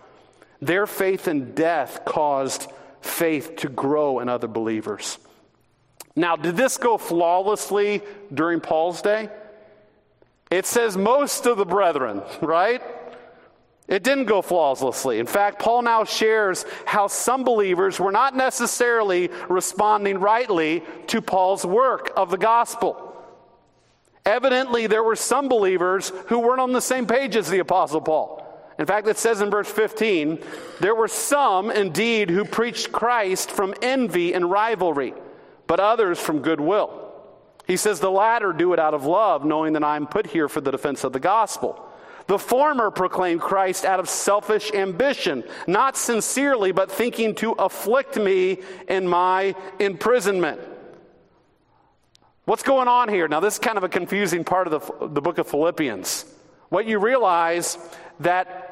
Their 0.60 0.86
faith 0.86 1.26
in 1.26 1.54
death 1.54 2.04
caused 2.04 2.70
faith 3.00 3.56
to 3.56 3.70
grow 3.70 4.18
in 4.18 4.28
other 4.28 4.48
believers. 4.48 5.16
Now, 6.16 6.36
did 6.36 6.56
this 6.56 6.76
go 6.76 6.98
flawlessly 6.98 8.02
during 8.32 8.60
Paul's 8.60 9.02
day? 9.02 9.28
It 10.50 10.66
says 10.66 10.96
most 10.96 11.46
of 11.46 11.56
the 11.56 11.64
brethren, 11.64 12.22
right? 12.40 12.82
It 13.86 14.02
didn't 14.02 14.26
go 14.26 14.42
flawlessly. 14.42 15.18
In 15.18 15.26
fact, 15.26 15.60
Paul 15.60 15.82
now 15.82 16.04
shares 16.04 16.64
how 16.84 17.06
some 17.06 17.44
believers 17.44 17.98
were 17.98 18.12
not 18.12 18.36
necessarily 18.36 19.30
responding 19.48 20.18
rightly 20.18 20.82
to 21.08 21.22
Paul's 21.22 21.64
work 21.64 22.12
of 22.16 22.30
the 22.30 22.38
gospel. 22.38 23.06
Evidently, 24.24 24.86
there 24.86 25.02
were 25.02 25.16
some 25.16 25.48
believers 25.48 26.12
who 26.26 26.38
weren't 26.40 26.60
on 26.60 26.72
the 26.72 26.80
same 26.80 27.06
page 27.06 27.36
as 27.36 27.48
the 27.48 27.58
Apostle 27.58 28.00
Paul. 28.00 28.46
In 28.78 28.86
fact, 28.86 29.08
it 29.08 29.18
says 29.18 29.40
in 29.40 29.50
verse 29.50 29.70
15, 29.70 30.38
there 30.80 30.94
were 30.94 31.08
some 31.08 31.70
indeed 31.70 32.30
who 32.30 32.44
preached 32.44 32.92
Christ 32.92 33.50
from 33.50 33.74
envy 33.82 34.34
and 34.34 34.50
rivalry 34.50 35.14
but 35.70 35.78
others 35.78 36.18
from 36.18 36.40
goodwill. 36.40 37.12
He 37.64 37.76
says, 37.76 38.00
The 38.00 38.10
latter 38.10 38.52
do 38.52 38.72
it 38.72 38.80
out 38.80 38.92
of 38.92 39.04
love, 39.04 39.44
knowing 39.44 39.74
that 39.74 39.84
I 39.84 39.94
am 39.94 40.08
put 40.08 40.26
here 40.26 40.48
for 40.48 40.60
the 40.60 40.72
defense 40.72 41.04
of 41.04 41.12
the 41.12 41.20
gospel. 41.20 41.88
The 42.26 42.40
former 42.40 42.90
proclaim 42.90 43.38
Christ 43.38 43.84
out 43.84 44.00
of 44.00 44.08
selfish 44.08 44.72
ambition, 44.72 45.44
not 45.68 45.96
sincerely, 45.96 46.72
but 46.72 46.90
thinking 46.90 47.36
to 47.36 47.52
afflict 47.52 48.16
me 48.16 48.58
in 48.88 49.06
my 49.06 49.54
imprisonment. 49.78 50.60
What's 52.46 52.64
going 52.64 52.88
on 52.88 53.08
here? 53.08 53.28
Now, 53.28 53.38
this 53.38 53.54
is 53.54 53.60
kind 53.60 53.78
of 53.78 53.84
a 53.84 53.88
confusing 53.88 54.42
part 54.42 54.66
of 54.66 54.72
the, 54.72 55.06
the 55.06 55.20
book 55.20 55.38
of 55.38 55.46
Philippians. 55.46 56.24
What 56.68 56.84
you 56.84 56.98
realize 56.98 57.78
that 58.18 58.69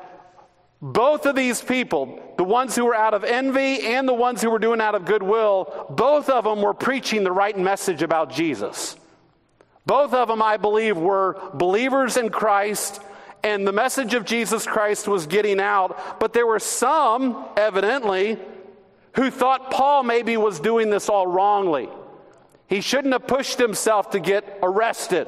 both 0.81 1.27
of 1.27 1.35
these 1.35 1.61
people, 1.61 2.23
the 2.37 2.45
ones 2.45 2.77
who 2.77 2.85
were 2.85 2.95
out 2.95 3.13
of 3.13 3.25
envy 3.25 3.87
and 3.87 4.09
the 4.09 4.15
ones 4.15 4.41
who 4.41 4.51
were 4.51 4.61
doing 4.61 4.81
out 4.81 4.95
of 4.95 5.05
goodwill, 5.05 5.87
both 5.91 6.29
of 6.29 6.45
them 6.45 6.63
were 6.63 6.75
preaching 6.75 7.25
the 7.25 7.33
right 7.33 7.59
message 7.59 8.03
about 8.03 8.31
Jesus. 8.31 8.97
Both 9.87 10.15
of 10.15 10.29
them, 10.29 10.43
I 10.43 10.57
believe, 10.57 10.97
were 10.97 11.41
believers 11.55 12.17
in 12.17 12.31
Christ, 12.31 13.01
and 13.43 13.67
the 13.67 13.73
message 13.73 14.15
of 14.15 14.25
Jesus 14.25 14.67
Christ 14.67 15.09
was 15.09 15.27
getting 15.27 15.61
out. 15.61 16.21
But 16.21 16.33
there 16.33 16.47
were 16.47 16.59
some, 16.59 17.47
evidently, 17.57 18.39
who 19.17 19.31
thought 19.31 19.71
Paul 19.71 20.05
maybe 20.05 20.37
was 20.37 20.61
doing 20.61 20.91
this 20.91 21.09
all 21.09 21.27
wrongly. 21.27 21.89
He 22.69 22.83
shouldn't 22.83 23.15
have 23.15 23.27
pushed 23.27 23.59
himself 23.59 24.11
to 24.11 24.21
get 24.21 24.59
arrested. 24.63 25.27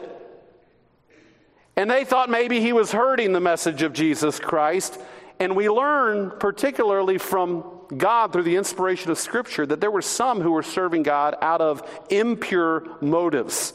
And 1.75 1.91
they 1.91 2.05
thought 2.05 2.29
maybe 2.29 2.61
he 2.61 2.73
was 2.73 2.93
hurting 2.93 3.33
the 3.33 3.41
message 3.41 3.83
of 3.83 3.95
Jesus 3.95 4.39
Christ. 4.39 5.01
And 5.41 5.57
we 5.57 5.71
learn, 5.71 6.31
particularly 6.39 7.17
from 7.17 7.65
God 7.97 8.33
through 8.33 8.43
the 8.43 8.57
inspiration 8.57 9.11
of 9.11 9.19
Scripture, 9.19 9.65
that 9.65 9.81
there 9.81 9.91
were 9.91 10.03
some 10.03 10.43
who 10.43 10.53
were 10.53 10.63
serving 10.63 11.03
God 11.03 11.35
out 11.41 11.63
of 11.63 11.83
impure 12.11 12.85
motives. 13.01 13.73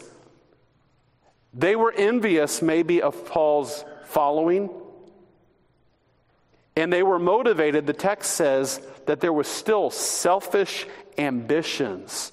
They 1.55 1.75
were 1.75 1.91
envious, 1.91 2.61
maybe, 2.61 3.01
of 3.01 3.25
Paul's 3.25 3.83
following. 4.05 4.69
And 6.75 6.93
they 6.93 7.01
were 7.01 7.19
motivated, 7.19 7.87
the 7.87 7.93
text 7.93 8.33
says, 8.33 8.79
that 9.07 9.19
there 9.19 9.33
was 9.33 9.47
still 9.47 9.89
selfish 9.89 10.85
ambitions. 11.17 12.31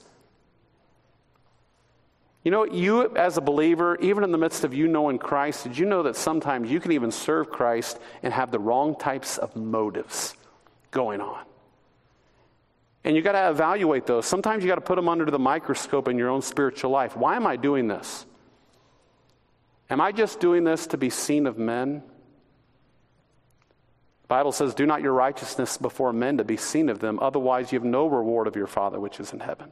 You 2.44 2.50
know, 2.50 2.64
you 2.64 3.14
as 3.16 3.36
a 3.36 3.40
believer, 3.40 3.96
even 4.00 4.24
in 4.24 4.32
the 4.32 4.38
midst 4.38 4.64
of 4.64 4.74
you 4.74 4.88
knowing 4.88 5.18
Christ, 5.18 5.64
did 5.64 5.78
you 5.78 5.86
know 5.86 6.02
that 6.02 6.16
sometimes 6.16 6.70
you 6.70 6.80
can 6.80 6.92
even 6.92 7.12
serve 7.12 7.50
Christ 7.50 8.00
and 8.22 8.32
have 8.32 8.50
the 8.50 8.58
wrong 8.58 8.96
types 8.96 9.38
of 9.38 9.54
motives 9.54 10.34
going 10.90 11.20
on? 11.20 11.44
And 13.04 13.16
you 13.16 13.22
got 13.22 13.32
to 13.32 13.50
evaluate 13.50 14.06
those. 14.06 14.26
Sometimes 14.26 14.62
you 14.62 14.68
got 14.68 14.76
to 14.76 14.80
put 14.80 14.96
them 14.96 15.08
under 15.08 15.24
the 15.24 15.38
microscope 15.38 16.08
in 16.08 16.18
your 16.18 16.30
own 16.30 16.42
spiritual 16.42 16.90
life. 16.90 17.16
Why 17.16 17.36
am 17.36 17.46
I 17.46 17.56
doing 17.56 17.88
this? 17.88 18.26
Am 19.90 20.00
I 20.00 20.10
just 20.12 20.40
doing 20.40 20.64
this 20.64 20.86
to 20.88 20.96
be 20.96 21.10
seen 21.10 21.46
of 21.46 21.58
men? 21.58 22.02
The 24.22 24.28
Bible 24.28 24.52
says, 24.52 24.74
Do 24.74 24.86
not 24.86 25.02
your 25.02 25.12
righteousness 25.12 25.76
before 25.76 26.12
men 26.12 26.38
to 26.38 26.44
be 26.44 26.56
seen 26.56 26.88
of 26.88 26.98
them, 26.98 27.18
otherwise 27.20 27.70
you 27.70 27.78
have 27.78 27.84
no 27.84 28.06
reward 28.06 28.46
of 28.46 28.56
your 28.56 28.66
Father 28.66 28.98
which 28.98 29.20
is 29.20 29.32
in 29.32 29.40
heaven. 29.40 29.70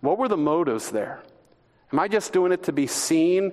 What 0.00 0.18
were 0.18 0.28
the 0.28 0.36
motives 0.36 0.90
there? 0.90 1.22
Am 1.92 1.98
I 1.98 2.08
just 2.08 2.32
doing 2.32 2.52
it 2.52 2.64
to 2.64 2.72
be 2.72 2.86
seen? 2.86 3.52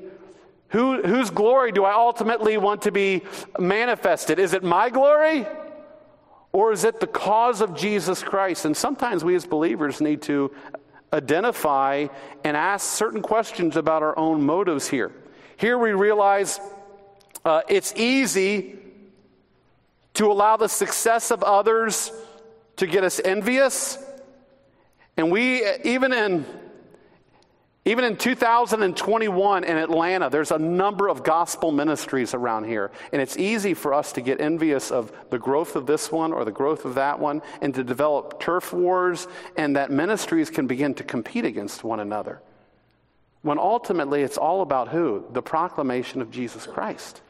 Who, 0.69 1.01
whose 1.01 1.29
glory 1.29 1.71
do 1.71 1.83
I 1.83 1.93
ultimately 1.93 2.57
want 2.57 2.83
to 2.83 2.91
be 2.91 3.23
manifested? 3.57 4.39
Is 4.39 4.53
it 4.53 4.63
my 4.63 4.89
glory? 4.89 5.47
Or 6.51 6.71
is 6.71 6.83
it 6.83 6.99
the 6.99 7.07
cause 7.07 7.61
of 7.61 7.75
Jesus 7.75 8.23
Christ? 8.23 8.65
And 8.65 8.75
sometimes 8.75 9.23
we 9.23 9.35
as 9.35 9.45
believers 9.45 10.01
need 10.01 10.21
to 10.23 10.51
identify 11.13 12.07
and 12.43 12.57
ask 12.57 12.95
certain 12.97 13.21
questions 13.21 13.77
about 13.77 14.03
our 14.03 14.17
own 14.17 14.43
motives 14.43 14.87
here. 14.87 15.11
Here 15.57 15.77
we 15.77 15.91
realize 15.91 16.59
uh, 17.45 17.61
it's 17.69 17.93
easy 17.95 18.77
to 20.15 20.31
allow 20.31 20.57
the 20.57 20.67
success 20.67 21.31
of 21.31 21.43
others 21.43 22.11
to 22.77 22.87
get 22.87 23.03
us 23.03 23.19
envious 23.23 23.97
and 25.17 25.31
we, 25.31 25.65
uh, 25.65 25.77
even 25.83 26.13
in 26.13 26.45
even 27.87 28.03
in 28.03 28.17
2021 28.17 29.63
in 29.63 29.77
Atlanta, 29.77 30.29
there's 30.29 30.51
a 30.51 30.59
number 30.59 31.07
of 31.07 31.23
gospel 31.23 31.71
ministries 31.71 32.33
around 32.33 32.65
here. 32.65 32.91
And 33.13 33.21
it's 33.21 33.37
easy 33.37 33.73
for 33.73 33.93
us 33.93 34.11
to 34.13 34.21
get 34.21 34.41
envious 34.41 34.91
of 34.91 35.09
the 35.29 35.39
growth 35.39 35.77
of 35.77 35.85
this 35.85 36.11
one 36.11 36.33
or 36.33 36.43
the 36.43 36.51
growth 36.51 36.83
of 36.83 36.95
that 36.95 37.17
one 37.17 37.41
and 37.61 37.73
to 37.75 37.85
develop 37.85 38.41
turf 38.41 38.73
wars, 38.73 39.29
and 39.55 39.77
that 39.77 39.89
ministries 39.89 40.49
can 40.49 40.67
begin 40.67 40.95
to 40.95 41.05
compete 41.05 41.45
against 41.45 41.81
one 41.81 42.01
another. 42.01 42.41
When 43.41 43.57
ultimately 43.57 44.21
it's 44.21 44.37
all 44.37 44.61
about 44.61 44.89
who? 44.89 45.23
The 45.31 45.41
proclamation 45.41 46.21
of 46.21 46.29
Jesus 46.29 46.67
Christ. 46.67 47.21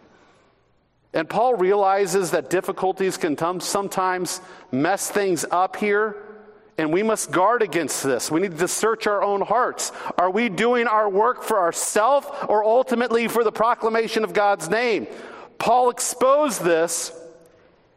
And 1.13 1.29
Paul 1.29 1.53
realizes 1.53 2.31
that 2.31 2.49
difficulties 2.49 3.17
can 3.17 3.37
sometimes 3.59 4.41
mess 4.71 5.11
things 5.11 5.45
up 5.51 5.75
here. 5.75 6.17
And 6.77 6.93
we 6.93 7.01
must 7.01 7.31
guard 7.31 7.63
against 7.63 8.03
this. 8.03 8.29
We 8.29 8.39
need 8.39 8.59
to 8.59 8.67
search 8.67 9.07
our 9.07 9.23
own 9.23 9.41
hearts. 9.41 9.91
Are 10.17 10.29
we 10.29 10.47
doing 10.47 10.85
our 10.85 11.09
work 11.09 11.43
for 11.43 11.59
ourselves 11.59 12.27
or 12.47 12.63
ultimately 12.63 13.27
for 13.27 13.43
the 13.43 13.51
proclamation 13.51 14.23
of 14.23 14.33
God's 14.33 14.69
name? 14.69 15.07
Paul 15.57 15.89
exposed 15.89 16.63
this. 16.63 17.11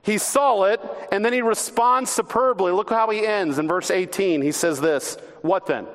He 0.03 0.17
saw 0.17 0.63
it, 0.65 0.81
and 1.13 1.23
then 1.23 1.35
he 1.35 1.43
responds 1.43 2.11
superbly. 2.11 2.73
Look 2.73 2.89
how 2.89 3.11
he 3.11 3.27
ends 3.27 3.59
in 3.59 3.69
verse 3.69 3.91
18. 3.91 4.41
He 4.41 4.53
says 4.53 4.81
this 4.81 5.17
What 5.43 5.67
then? 5.67 5.87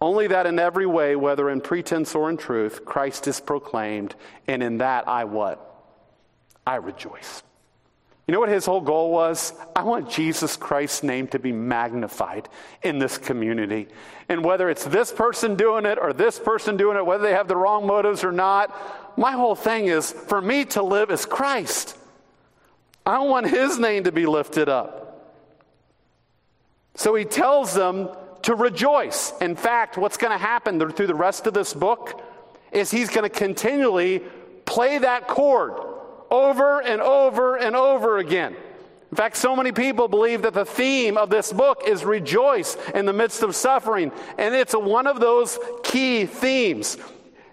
Only 0.00 0.28
that 0.28 0.46
in 0.46 0.58
every 0.58 0.86
way, 0.86 1.14
whether 1.16 1.50
in 1.50 1.60
pretense 1.60 2.14
or 2.14 2.30
in 2.30 2.36
truth, 2.36 2.84
Christ 2.84 3.28
is 3.28 3.40
proclaimed, 3.40 4.14
and 4.48 4.62
in 4.62 4.78
that 4.78 5.08
I 5.08 5.24
what? 5.24 5.68
I 6.66 6.76
rejoice. 6.76 7.42
You 8.26 8.32
know 8.32 8.40
what 8.40 8.50
his 8.50 8.66
whole 8.66 8.80
goal 8.80 9.10
was? 9.10 9.52
I 9.74 9.82
want 9.82 10.08
Jesus 10.08 10.56
Christ's 10.56 11.02
name 11.02 11.26
to 11.28 11.38
be 11.38 11.50
magnified 11.50 12.48
in 12.82 12.98
this 12.98 13.18
community. 13.18 13.88
And 14.28 14.44
whether 14.44 14.70
it's 14.70 14.84
this 14.84 15.10
person 15.10 15.56
doing 15.56 15.86
it 15.86 15.98
or 16.00 16.12
this 16.12 16.38
person 16.38 16.76
doing 16.76 16.96
it, 16.96 17.04
whether 17.04 17.24
they 17.24 17.32
have 17.32 17.48
the 17.48 17.56
wrong 17.56 17.86
motives 17.86 18.22
or 18.22 18.30
not, 18.30 19.18
my 19.18 19.32
whole 19.32 19.56
thing 19.56 19.86
is 19.86 20.12
for 20.12 20.40
me 20.40 20.64
to 20.66 20.82
live 20.82 21.10
as 21.10 21.26
Christ. 21.26 21.96
I 23.04 23.18
want 23.18 23.48
his 23.48 23.78
name 23.78 24.04
to 24.04 24.12
be 24.12 24.24
lifted 24.24 24.68
up. 24.68 25.00
So 26.94 27.14
he 27.16 27.24
tells 27.24 27.74
them 27.74 28.08
to 28.42 28.54
rejoice. 28.54 29.32
In 29.40 29.56
fact, 29.56 29.98
what's 29.98 30.16
going 30.16 30.32
to 30.32 30.38
happen 30.38 30.78
through 30.92 31.08
the 31.08 31.14
rest 31.14 31.48
of 31.48 31.54
this 31.54 31.74
book 31.74 32.22
is 32.70 32.90
he's 32.90 33.10
going 33.10 33.28
to 33.28 33.36
continually 33.36 34.22
play 34.64 34.98
that 34.98 35.26
chord 35.26 35.91
over 36.32 36.80
and 36.80 37.00
over 37.02 37.56
and 37.56 37.76
over 37.76 38.16
again. 38.18 38.56
In 39.10 39.16
fact, 39.16 39.36
so 39.36 39.54
many 39.54 39.72
people 39.72 40.08
believe 40.08 40.42
that 40.42 40.54
the 40.54 40.64
theme 40.64 41.18
of 41.18 41.28
this 41.28 41.52
book 41.52 41.82
is 41.86 42.02
rejoice 42.02 42.78
in 42.94 43.04
the 43.04 43.12
midst 43.12 43.42
of 43.42 43.54
suffering, 43.54 44.10
and 44.38 44.54
it's 44.54 44.74
one 44.74 45.06
of 45.06 45.20
those 45.20 45.58
key 45.84 46.24
themes. 46.24 46.96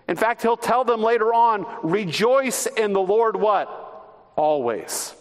In 0.08 0.16
fact, 0.16 0.42
he'll 0.42 0.56
tell 0.56 0.86
them 0.86 1.04
later 1.04 1.34
on, 1.34 1.66
rejoice 1.84 2.66
in 2.66 2.94
the 2.94 3.02
Lord 3.02 3.36
what? 3.36 3.68
Always. 4.38 5.14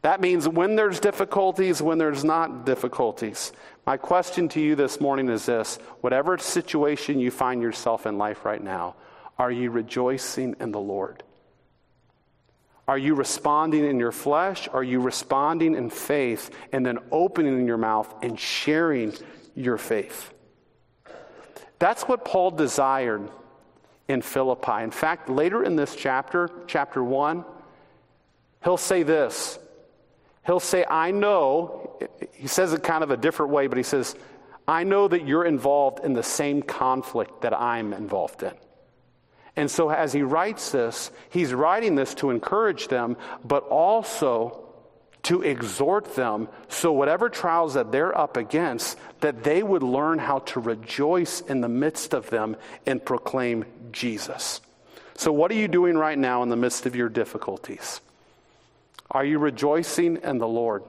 That 0.00 0.22
means 0.22 0.48
when 0.48 0.74
there's 0.74 0.98
difficulties, 0.98 1.82
when 1.82 1.98
there's 1.98 2.24
not 2.24 2.64
difficulties. 2.64 3.52
My 3.86 3.98
question 3.98 4.48
to 4.50 4.60
you 4.60 4.74
this 4.74 5.02
morning 5.02 5.28
is 5.28 5.44
this 5.44 5.76
whatever 6.00 6.38
situation 6.38 7.20
you 7.20 7.30
find 7.30 7.60
yourself 7.60 8.06
in 8.06 8.16
life 8.16 8.46
right 8.46 8.62
now, 8.62 8.94
are 9.38 9.52
you 9.52 9.70
rejoicing 9.70 10.56
in 10.60 10.72
the 10.72 10.80
Lord? 10.80 11.22
Are 12.88 12.98
you 12.98 13.14
responding 13.14 13.84
in 13.84 14.00
your 14.00 14.12
flesh? 14.12 14.68
Are 14.72 14.82
you 14.82 15.00
responding 15.00 15.74
in 15.74 15.88
faith 15.88 16.50
and 16.72 16.84
then 16.84 16.98
opening 17.10 17.66
your 17.66 17.78
mouth 17.78 18.12
and 18.22 18.38
sharing 18.38 19.12
your 19.54 19.78
faith? 19.78 20.32
That's 21.78 22.02
what 22.04 22.24
Paul 22.24 22.50
desired 22.50 23.28
in 24.08 24.22
Philippi. 24.22 24.82
In 24.82 24.90
fact, 24.90 25.28
later 25.28 25.62
in 25.62 25.76
this 25.76 25.94
chapter, 25.94 26.50
chapter 26.66 27.02
1, 27.02 27.44
he'll 28.64 28.76
say 28.76 29.02
this. 29.02 29.58
He'll 30.44 30.60
say, 30.60 30.84
I 30.88 31.12
know, 31.12 31.98
he 32.32 32.48
says 32.48 32.72
it 32.72 32.82
kind 32.82 33.04
of 33.04 33.10
a 33.12 33.16
different 33.16 33.52
way, 33.52 33.68
but 33.68 33.78
he 33.78 33.84
says, 33.84 34.16
I 34.66 34.84
know 34.84 35.08
that 35.08 35.26
you're 35.26 35.44
involved 35.44 36.04
in 36.04 36.12
the 36.12 36.22
same 36.22 36.62
conflict 36.62 37.42
that 37.42 37.52
I'm 37.52 37.92
involved 37.92 38.42
in. 38.42 38.52
And 39.56 39.70
so, 39.70 39.90
as 39.90 40.12
he 40.12 40.22
writes 40.22 40.72
this, 40.72 41.10
he's 41.28 41.52
writing 41.52 41.94
this 41.94 42.14
to 42.16 42.30
encourage 42.30 42.88
them, 42.88 43.16
but 43.44 43.64
also 43.64 44.62
to 45.24 45.42
exhort 45.42 46.16
them 46.16 46.48
so, 46.68 46.92
whatever 46.92 47.28
trials 47.28 47.74
that 47.74 47.92
they're 47.92 48.16
up 48.16 48.36
against, 48.36 48.98
that 49.20 49.44
they 49.44 49.62
would 49.62 49.82
learn 49.82 50.18
how 50.18 50.40
to 50.40 50.60
rejoice 50.60 51.40
in 51.42 51.60
the 51.60 51.68
midst 51.68 52.14
of 52.14 52.30
them 52.30 52.56
and 52.86 53.04
proclaim 53.04 53.64
Jesus. 53.92 54.60
So, 55.14 55.32
what 55.32 55.50
are 55.50 55.54
you 55.54 55.68
doing 55.68 55.96
right 55.96 56.18
now 56.18 56.42
in 56.42 56.48
the 56.48 56.56
midst 56.56 56.86
of 56.86 56.96
your 56.96 57.08
difficulties? 57.08 58.00
Are 59.10 59.24
you 59.24 59.38
rejoicing 59.38 60.18
in 60.22 60.38
the 60.38 60.48
Lord? 60.48 60.82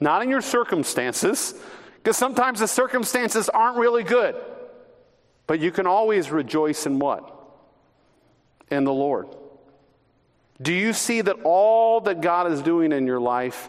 Not 0.00 0.22
in 0.22 0.28
your 0.28 0.42
circumstances, 0.42 1.54
because 1.96 2.16
sometimes 2.16 2.60
the 2.60 2.68
circumstances 2.68 3.48
aren't 3.48 3.78
really 3.78 4.02
good. 4.02 4.34
But 5.48 5.58
you 5.58 5.72
can 5.72 5.88
always 5.88 6.30
rejoice 6.30 6.86
in 6.86 7.00
what? 7.00 7.34
In 8.70 8.84
the 8.84 8.92
Lord. 8.92 9.26
Do 10.62 10.72
you 10.72 10.92
see 10.92 11.20
that 11.22 11.40
all 11.42 12.02
that 12.02 12.20
God 12.20 12.52
is 12.52 12.62
doing 12.62 12.92
in 12.92 13.04
your 13.06 13.20
life 13.20 13.68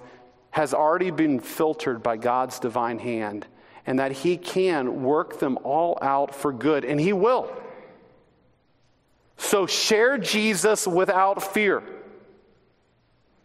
has 0.52 0.76
already 0.76 1.10
been 1.10 1.40
filtered 1.40 2.04
by 2.04 2.18
God's 2.18 2.60
divine 2.60 3.00
hand? 3.00 3.48
and 3.90 3.98
that 3.98 4.12
He 4.12 4.38
can 4.38 5.02
work 5.02 5.40
them 5.40 5.58
all 5.64 5.98
out 6.00 6.36
for 6.36 6.54
good, 6.54 6.86
and 6.86 7.00
He 7.02 7.12
will. 7.12 7.52
So 9.38 9.66
share 9.66 10.20
Jesus 10.20 10.86
without 10.86 11.42
fear. 11.42 11.82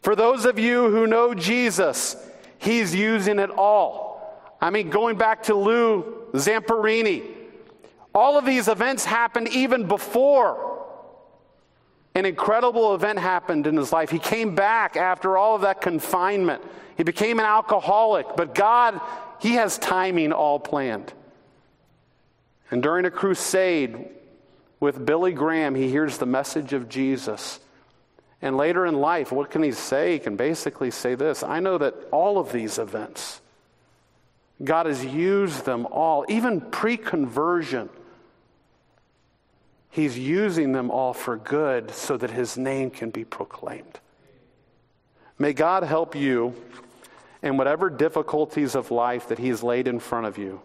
For 0.02 0.14
those 0.14 0.44
of 0.44 0.58
you 0.58 0.90
who 0.90 1.06
know 1.06 1.32
Jesus, 1.32 2.14
He's 2.58 2.94
using 2.94 3.38
it 3.38 3.48
all. 3.48 4.54
I 4.60 4.68
mean, 4.68 4.90
going 4.90 5.16
back 5.16 5.44
to 5.44 5.54
Lou 5.54 6.28
Zamperini, 6.34 7.22
all 8.14 8.38
of 8.38 8.44
these 8.44 8.68
events 8.68 9.04
happened 9.04 9.48
even 9.48 9.88
before 9.88 10.74
an 12.14 12.26
incredible 12.26 12.94
event 12.94 13.18
happened 13.18 13.66
in 13.66 13.76
his 13.76 13.92
life. 13.92 14.10
He 14.10 14.20
came 14.20 14.54
back 14.54 14.96
after 14.96 15.36
all 15.36 15.56
of 15.56 15.62
that 15.62 15.80
confinement. 15.80 16.62
He 16.96 17.02
became 17.02 17.40
an 17.40 17.44
alcoholic, 17.44 18.26
but 18.36 18.54
God, 18.54 19.00
He 19.40 19.54
has 19.54 19.78
timing 19.78 20.32
all 20.32 20.60
planned. 20.60 21.12
And 22.70 22.82
during 22.82 23.04
a 23.04 23.10
crusade 23.10 24.10
with 24.78 25.04
Billy 25.04 25.32
Graham, 25.32 25.74
he 25.74 25.88
hears 25.88 26.18
the 26.18 26.26
message 26.26 26.72
of 26.72 26.88
Jesus. 26.88 27.60
And 28.40 28.56
later 28.56 28.86
in 28.86 28.94
life, 28.94 29.32
what 29.32 29.50
can 29.50 29.62
he 29.62 29.72
say? 29.72 30.12
He 30.12 30.18
can 30.18 30.36
basically 30.36 30.90
say 30.90 31.14
this 31.14 31.42
I 31.42 31.60
know 31.60 31.78
that 31.78 31.94
all 32.12 32.38
of 32.38 32.52
these 32.52 32.78
events, 32.78 33.40
God 34.62 34.86
has 34.86 35.04
used 35.04 35.64
them 35.64 35.86
all, 35.86 36.24
even 36.28 36.60
pre 36.60 36.96
conversion 36.96 37.90
He's 39.94 40.18
using 40.18 40.72
them 40.72 40.90
all 40.90 41.12
for 41.12 41.36
good 41.36 41.92
so 41.92 42.16
that 42.16 42.32
his 42.32 42.58
name 42.58 42.90
can 42.90 43.10
be 43.10 43.24
proclaimed. 43.24 44.00
May 45.38 45.52
God 45.52 45.84
help 45.84 46.16
you 46.16 46.56
in 47.44 47.56
whatever 47.56 47.88
difficulties 47.90 48.74
of 48.74 48.90
life 48.90 49.28
that 49.28 49.38
he's 49.38 49.62
laid 49.62 49.86
in 49.86 50.00
front 50.00 50.26
of 50.26 50.36
you. 50.36 50.60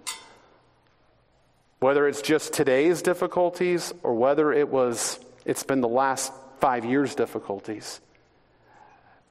Whether 1.78 2.08
it's 2.08 2.24
just 2.24 2.54
today's 2.54 3.04
difficulties 3.04 3.94
or 4.02 4.16
whether 4.16 4.52
it 4.52 4.68
was 4.68 5.20
it's 5.46 5.62
been 5.62 5.82
the 5.82 5.88
last 5.88 6.34
5 6.60 6.86
years 6.86 7.14
difficulties. 7.14 8.02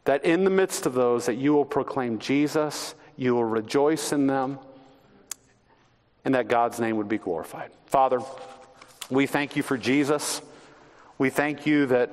That 0.05 0.25
in 0.25 0.45
the 0.45 0.51
midst 0.51 0.87
of 0.87 0.95
those 0.95 1.27
that 1.27 1.39
you 1.39 1.55
will 1.55 1.65
proclaim 1.65 2.21
Jesus, 2.21 2.95
you 3.17 3.35
will 3.35 3.45
rejoice 3.45 4.13
in 4.13 4.29
them, 4.29 4.61
and 6.25 6.37
that 6.37 6.47
God's 6.47 6.79
name 6.79 6.99
would 6.99 7.09
be 7.09 7.19
glorified. 7.19 7.73
Father, 7.87 8.21
we 9.11 9.27
thank 9.27 9.57
you 9.57 9.63
for 9.63 9.79
Jesus. 9.79 10.43
We 11.17 11.31
thank 11.31 11.67
you 11.67 11.87
that 11.87 12.11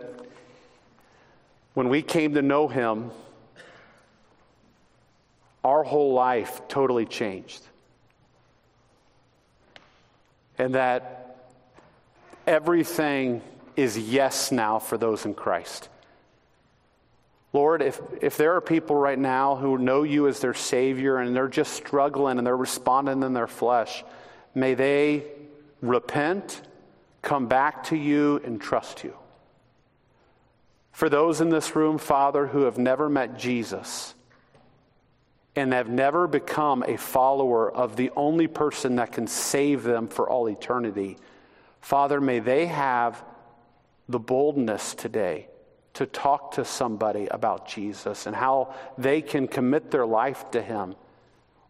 when 1.73 1.89
we 1.89 2.01
came 2.01 2.35
to 2.35 2.41
know 2.41 2.67
him, 2.67 3.11
our 5.63 5.83
whole 5.83 6.13
life 6.13 6.61
totally 6.69 7.05
changed. 7.05 7.61
And 10.57 10.75
that 10.75 11.37
everything 12.47 13.41
is 13.75 13.97
yes 13.97 14.51
now 14.51 14.79
for 14.79 14.97
those 14.97 15.25
in 15.25 15.33
Christ. 15.33 15.89
Lord, 17.51 17.81
if, 17.81 17.99
if 18.21 18.37
there 18.37 18.55
are 18.55 18.61
people 18.61 18.95
right 18.95 19.19
now 19.19 19.55
who 19.55 19.77
know 19.77 20.03
you 20.03 20.27
as 20.27 20.39
their 20.39 20.53
Savior 20.53 21.17
and 21.17 21.35
they're 21.35 21.47
just 21.47 21.73
struggling 21.73 22.37
and 22.37 22.47
they're 22.47 22.55
responding 22.55 23.23
in 23.23 23.33
their 23.33 23.47
flesh, 23.47 24.03
may 24.53 24.75
they 24.75 25.23
repent 25.81 26.61
come 27.25 27.47
back 27.47 27.83
to 27.85 27.97
you 27.97 28.39
and 28.45 28.61
trust 28.61 29.03
you. 29.03 29.13
For 30.93 31.09
those 31.09 31.41
in 31.41 31.49
this 31.49 31.75
room, 31.75 31.97
Father, 31.97 32.47
who 32.47 32.61
have 32.61 32.77
never 32.77 33.09
met 33.09 33.37
Jesus 33.37 34.13
and 35.57 35.73
have 35.73 35.89
never 35.89 36.27
become 36.27 36.83
a 36.83 36.97
follower 36.97 37.69
of 37.69 37.97
the 37.97 38.11
only 38.15 38.47
person 38.47 38.95
that 38.97 39.11
can 39.11 39.27
save 39.27 39.83
them 39.83 40.07
for 40.07 40.29
all 40.29 40.47
eternity, 40.47 41.17
Father, 41.81 42.21
may 42.21 42.39
they 42.39 42.67
have 42.67 43.21
the 44.07 44.19
boldness 44.19 44.93
today 44.95 45.49
to 45.95 46.05
talk 46.05 46.53
to 46.53 46.63
somebody 46.63 47.27
about 47.27 47.67
Jesus 47.67 48.27
and 48.27 48.35
how 48.35 48.75
they 48.97 49.21
can 49.21 49.47
commit 49.47 49.91
their 49.91 50.05
life 50.05 50.49
to 50.51 50.61
Him. 50.61 50.95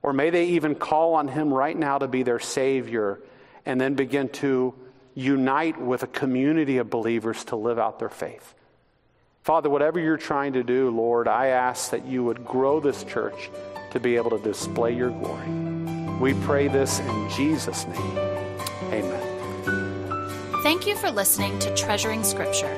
Or 0.04 0.14
may 0.14 0.30
they 0.30 0.48
even 0.50 0.76
call 0.76 1.16
on 1.16 1.28
Him 1.28 1.54
right 1.54 1.78
now 1.78 1.98
to 1.98 2.08
be 2.08 2.24
their 2.24 2.40
Savior 2.40 3.22
and 3.66 3.80
then 3.80 3.96
begin 3.96 4.30
to 4.30 4.74
unite 5.16 5.82
with 5.82 6.04
a 6.04 6.08
community 6.08 6.78
of 6.78 6.90
believers 6.90 7.46
to 7.46 7.56
live 7.56 7.80
out 7.80 8.00
their 8.00 8.10
faith. 8.10 8.54
Father, 9.44 9.70
whatever 9.70 10.00
you're 10.00 10.18
trying 10.18 10.54
to 10.54 10.64
do, 10.64 10.90
Lord, 10.90 11.28
I 11.28 11.48
ask 11.48 11.92
that 11.92 12.06
you 12.06 12.24
would 12.24 12.44
grow 12.46 12.80
this 12.80 13.04
church 13.04 13.50
to 13.92 14.00
be 14.00 14.18
able 14.18 14.32
to 14.32 14.40
display 14.40 14.94
your 14.94 15.12
glory. 15.12 15.50
We 16.20 16.34
pray 16.46 16.68
this 16.68 17.00
in 17.00 17.30
Jesus' 17.30 17.86
name. 17.88 18.18
Amen. 18.92 19.22
Thank 20.64 20.88
you 20.88 20.96
for 20.96 21.12
listening 21.12 21.60
to 21.60 21.74
Treasuring 21.76 22.24
Scripture. 22.24 22.76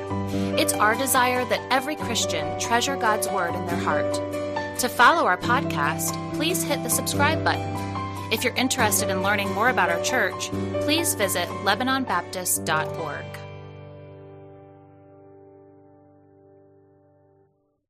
It's 0.58 0.74
our 0.74 0.94
desire 0.94 1.44
that 1.46 1.60
every 1.72 1.96
Christian 1.96 2.60
treasure 2.60 2.96
God's 2.96 3.28
Word 3.28 3.54
in 3.54 3.66
their 3.66 3.76
heart. 3.76 4.14
To 4.80 4.88
follow 4.88 5.26
our 5.26 5.38
podcast, 5.38 6.12
please 6.34 6.62
hit 6.62 6.82
the 6.82 6.90
subscribe 6.90 7.42
button 7.42 7.97
if 8.30 8.44
you're 8.44 8.54
interested 8.54 9.10
in 9.10 9.22
learning 9.22 9.52
more 9.52 9.70
about 9.70 9.90
our 9.90 10.02
church, 10.02 10.50
please 10.82 11.14
visit 11.14 11.48
LebanonBaptist.org. 11.48 13.37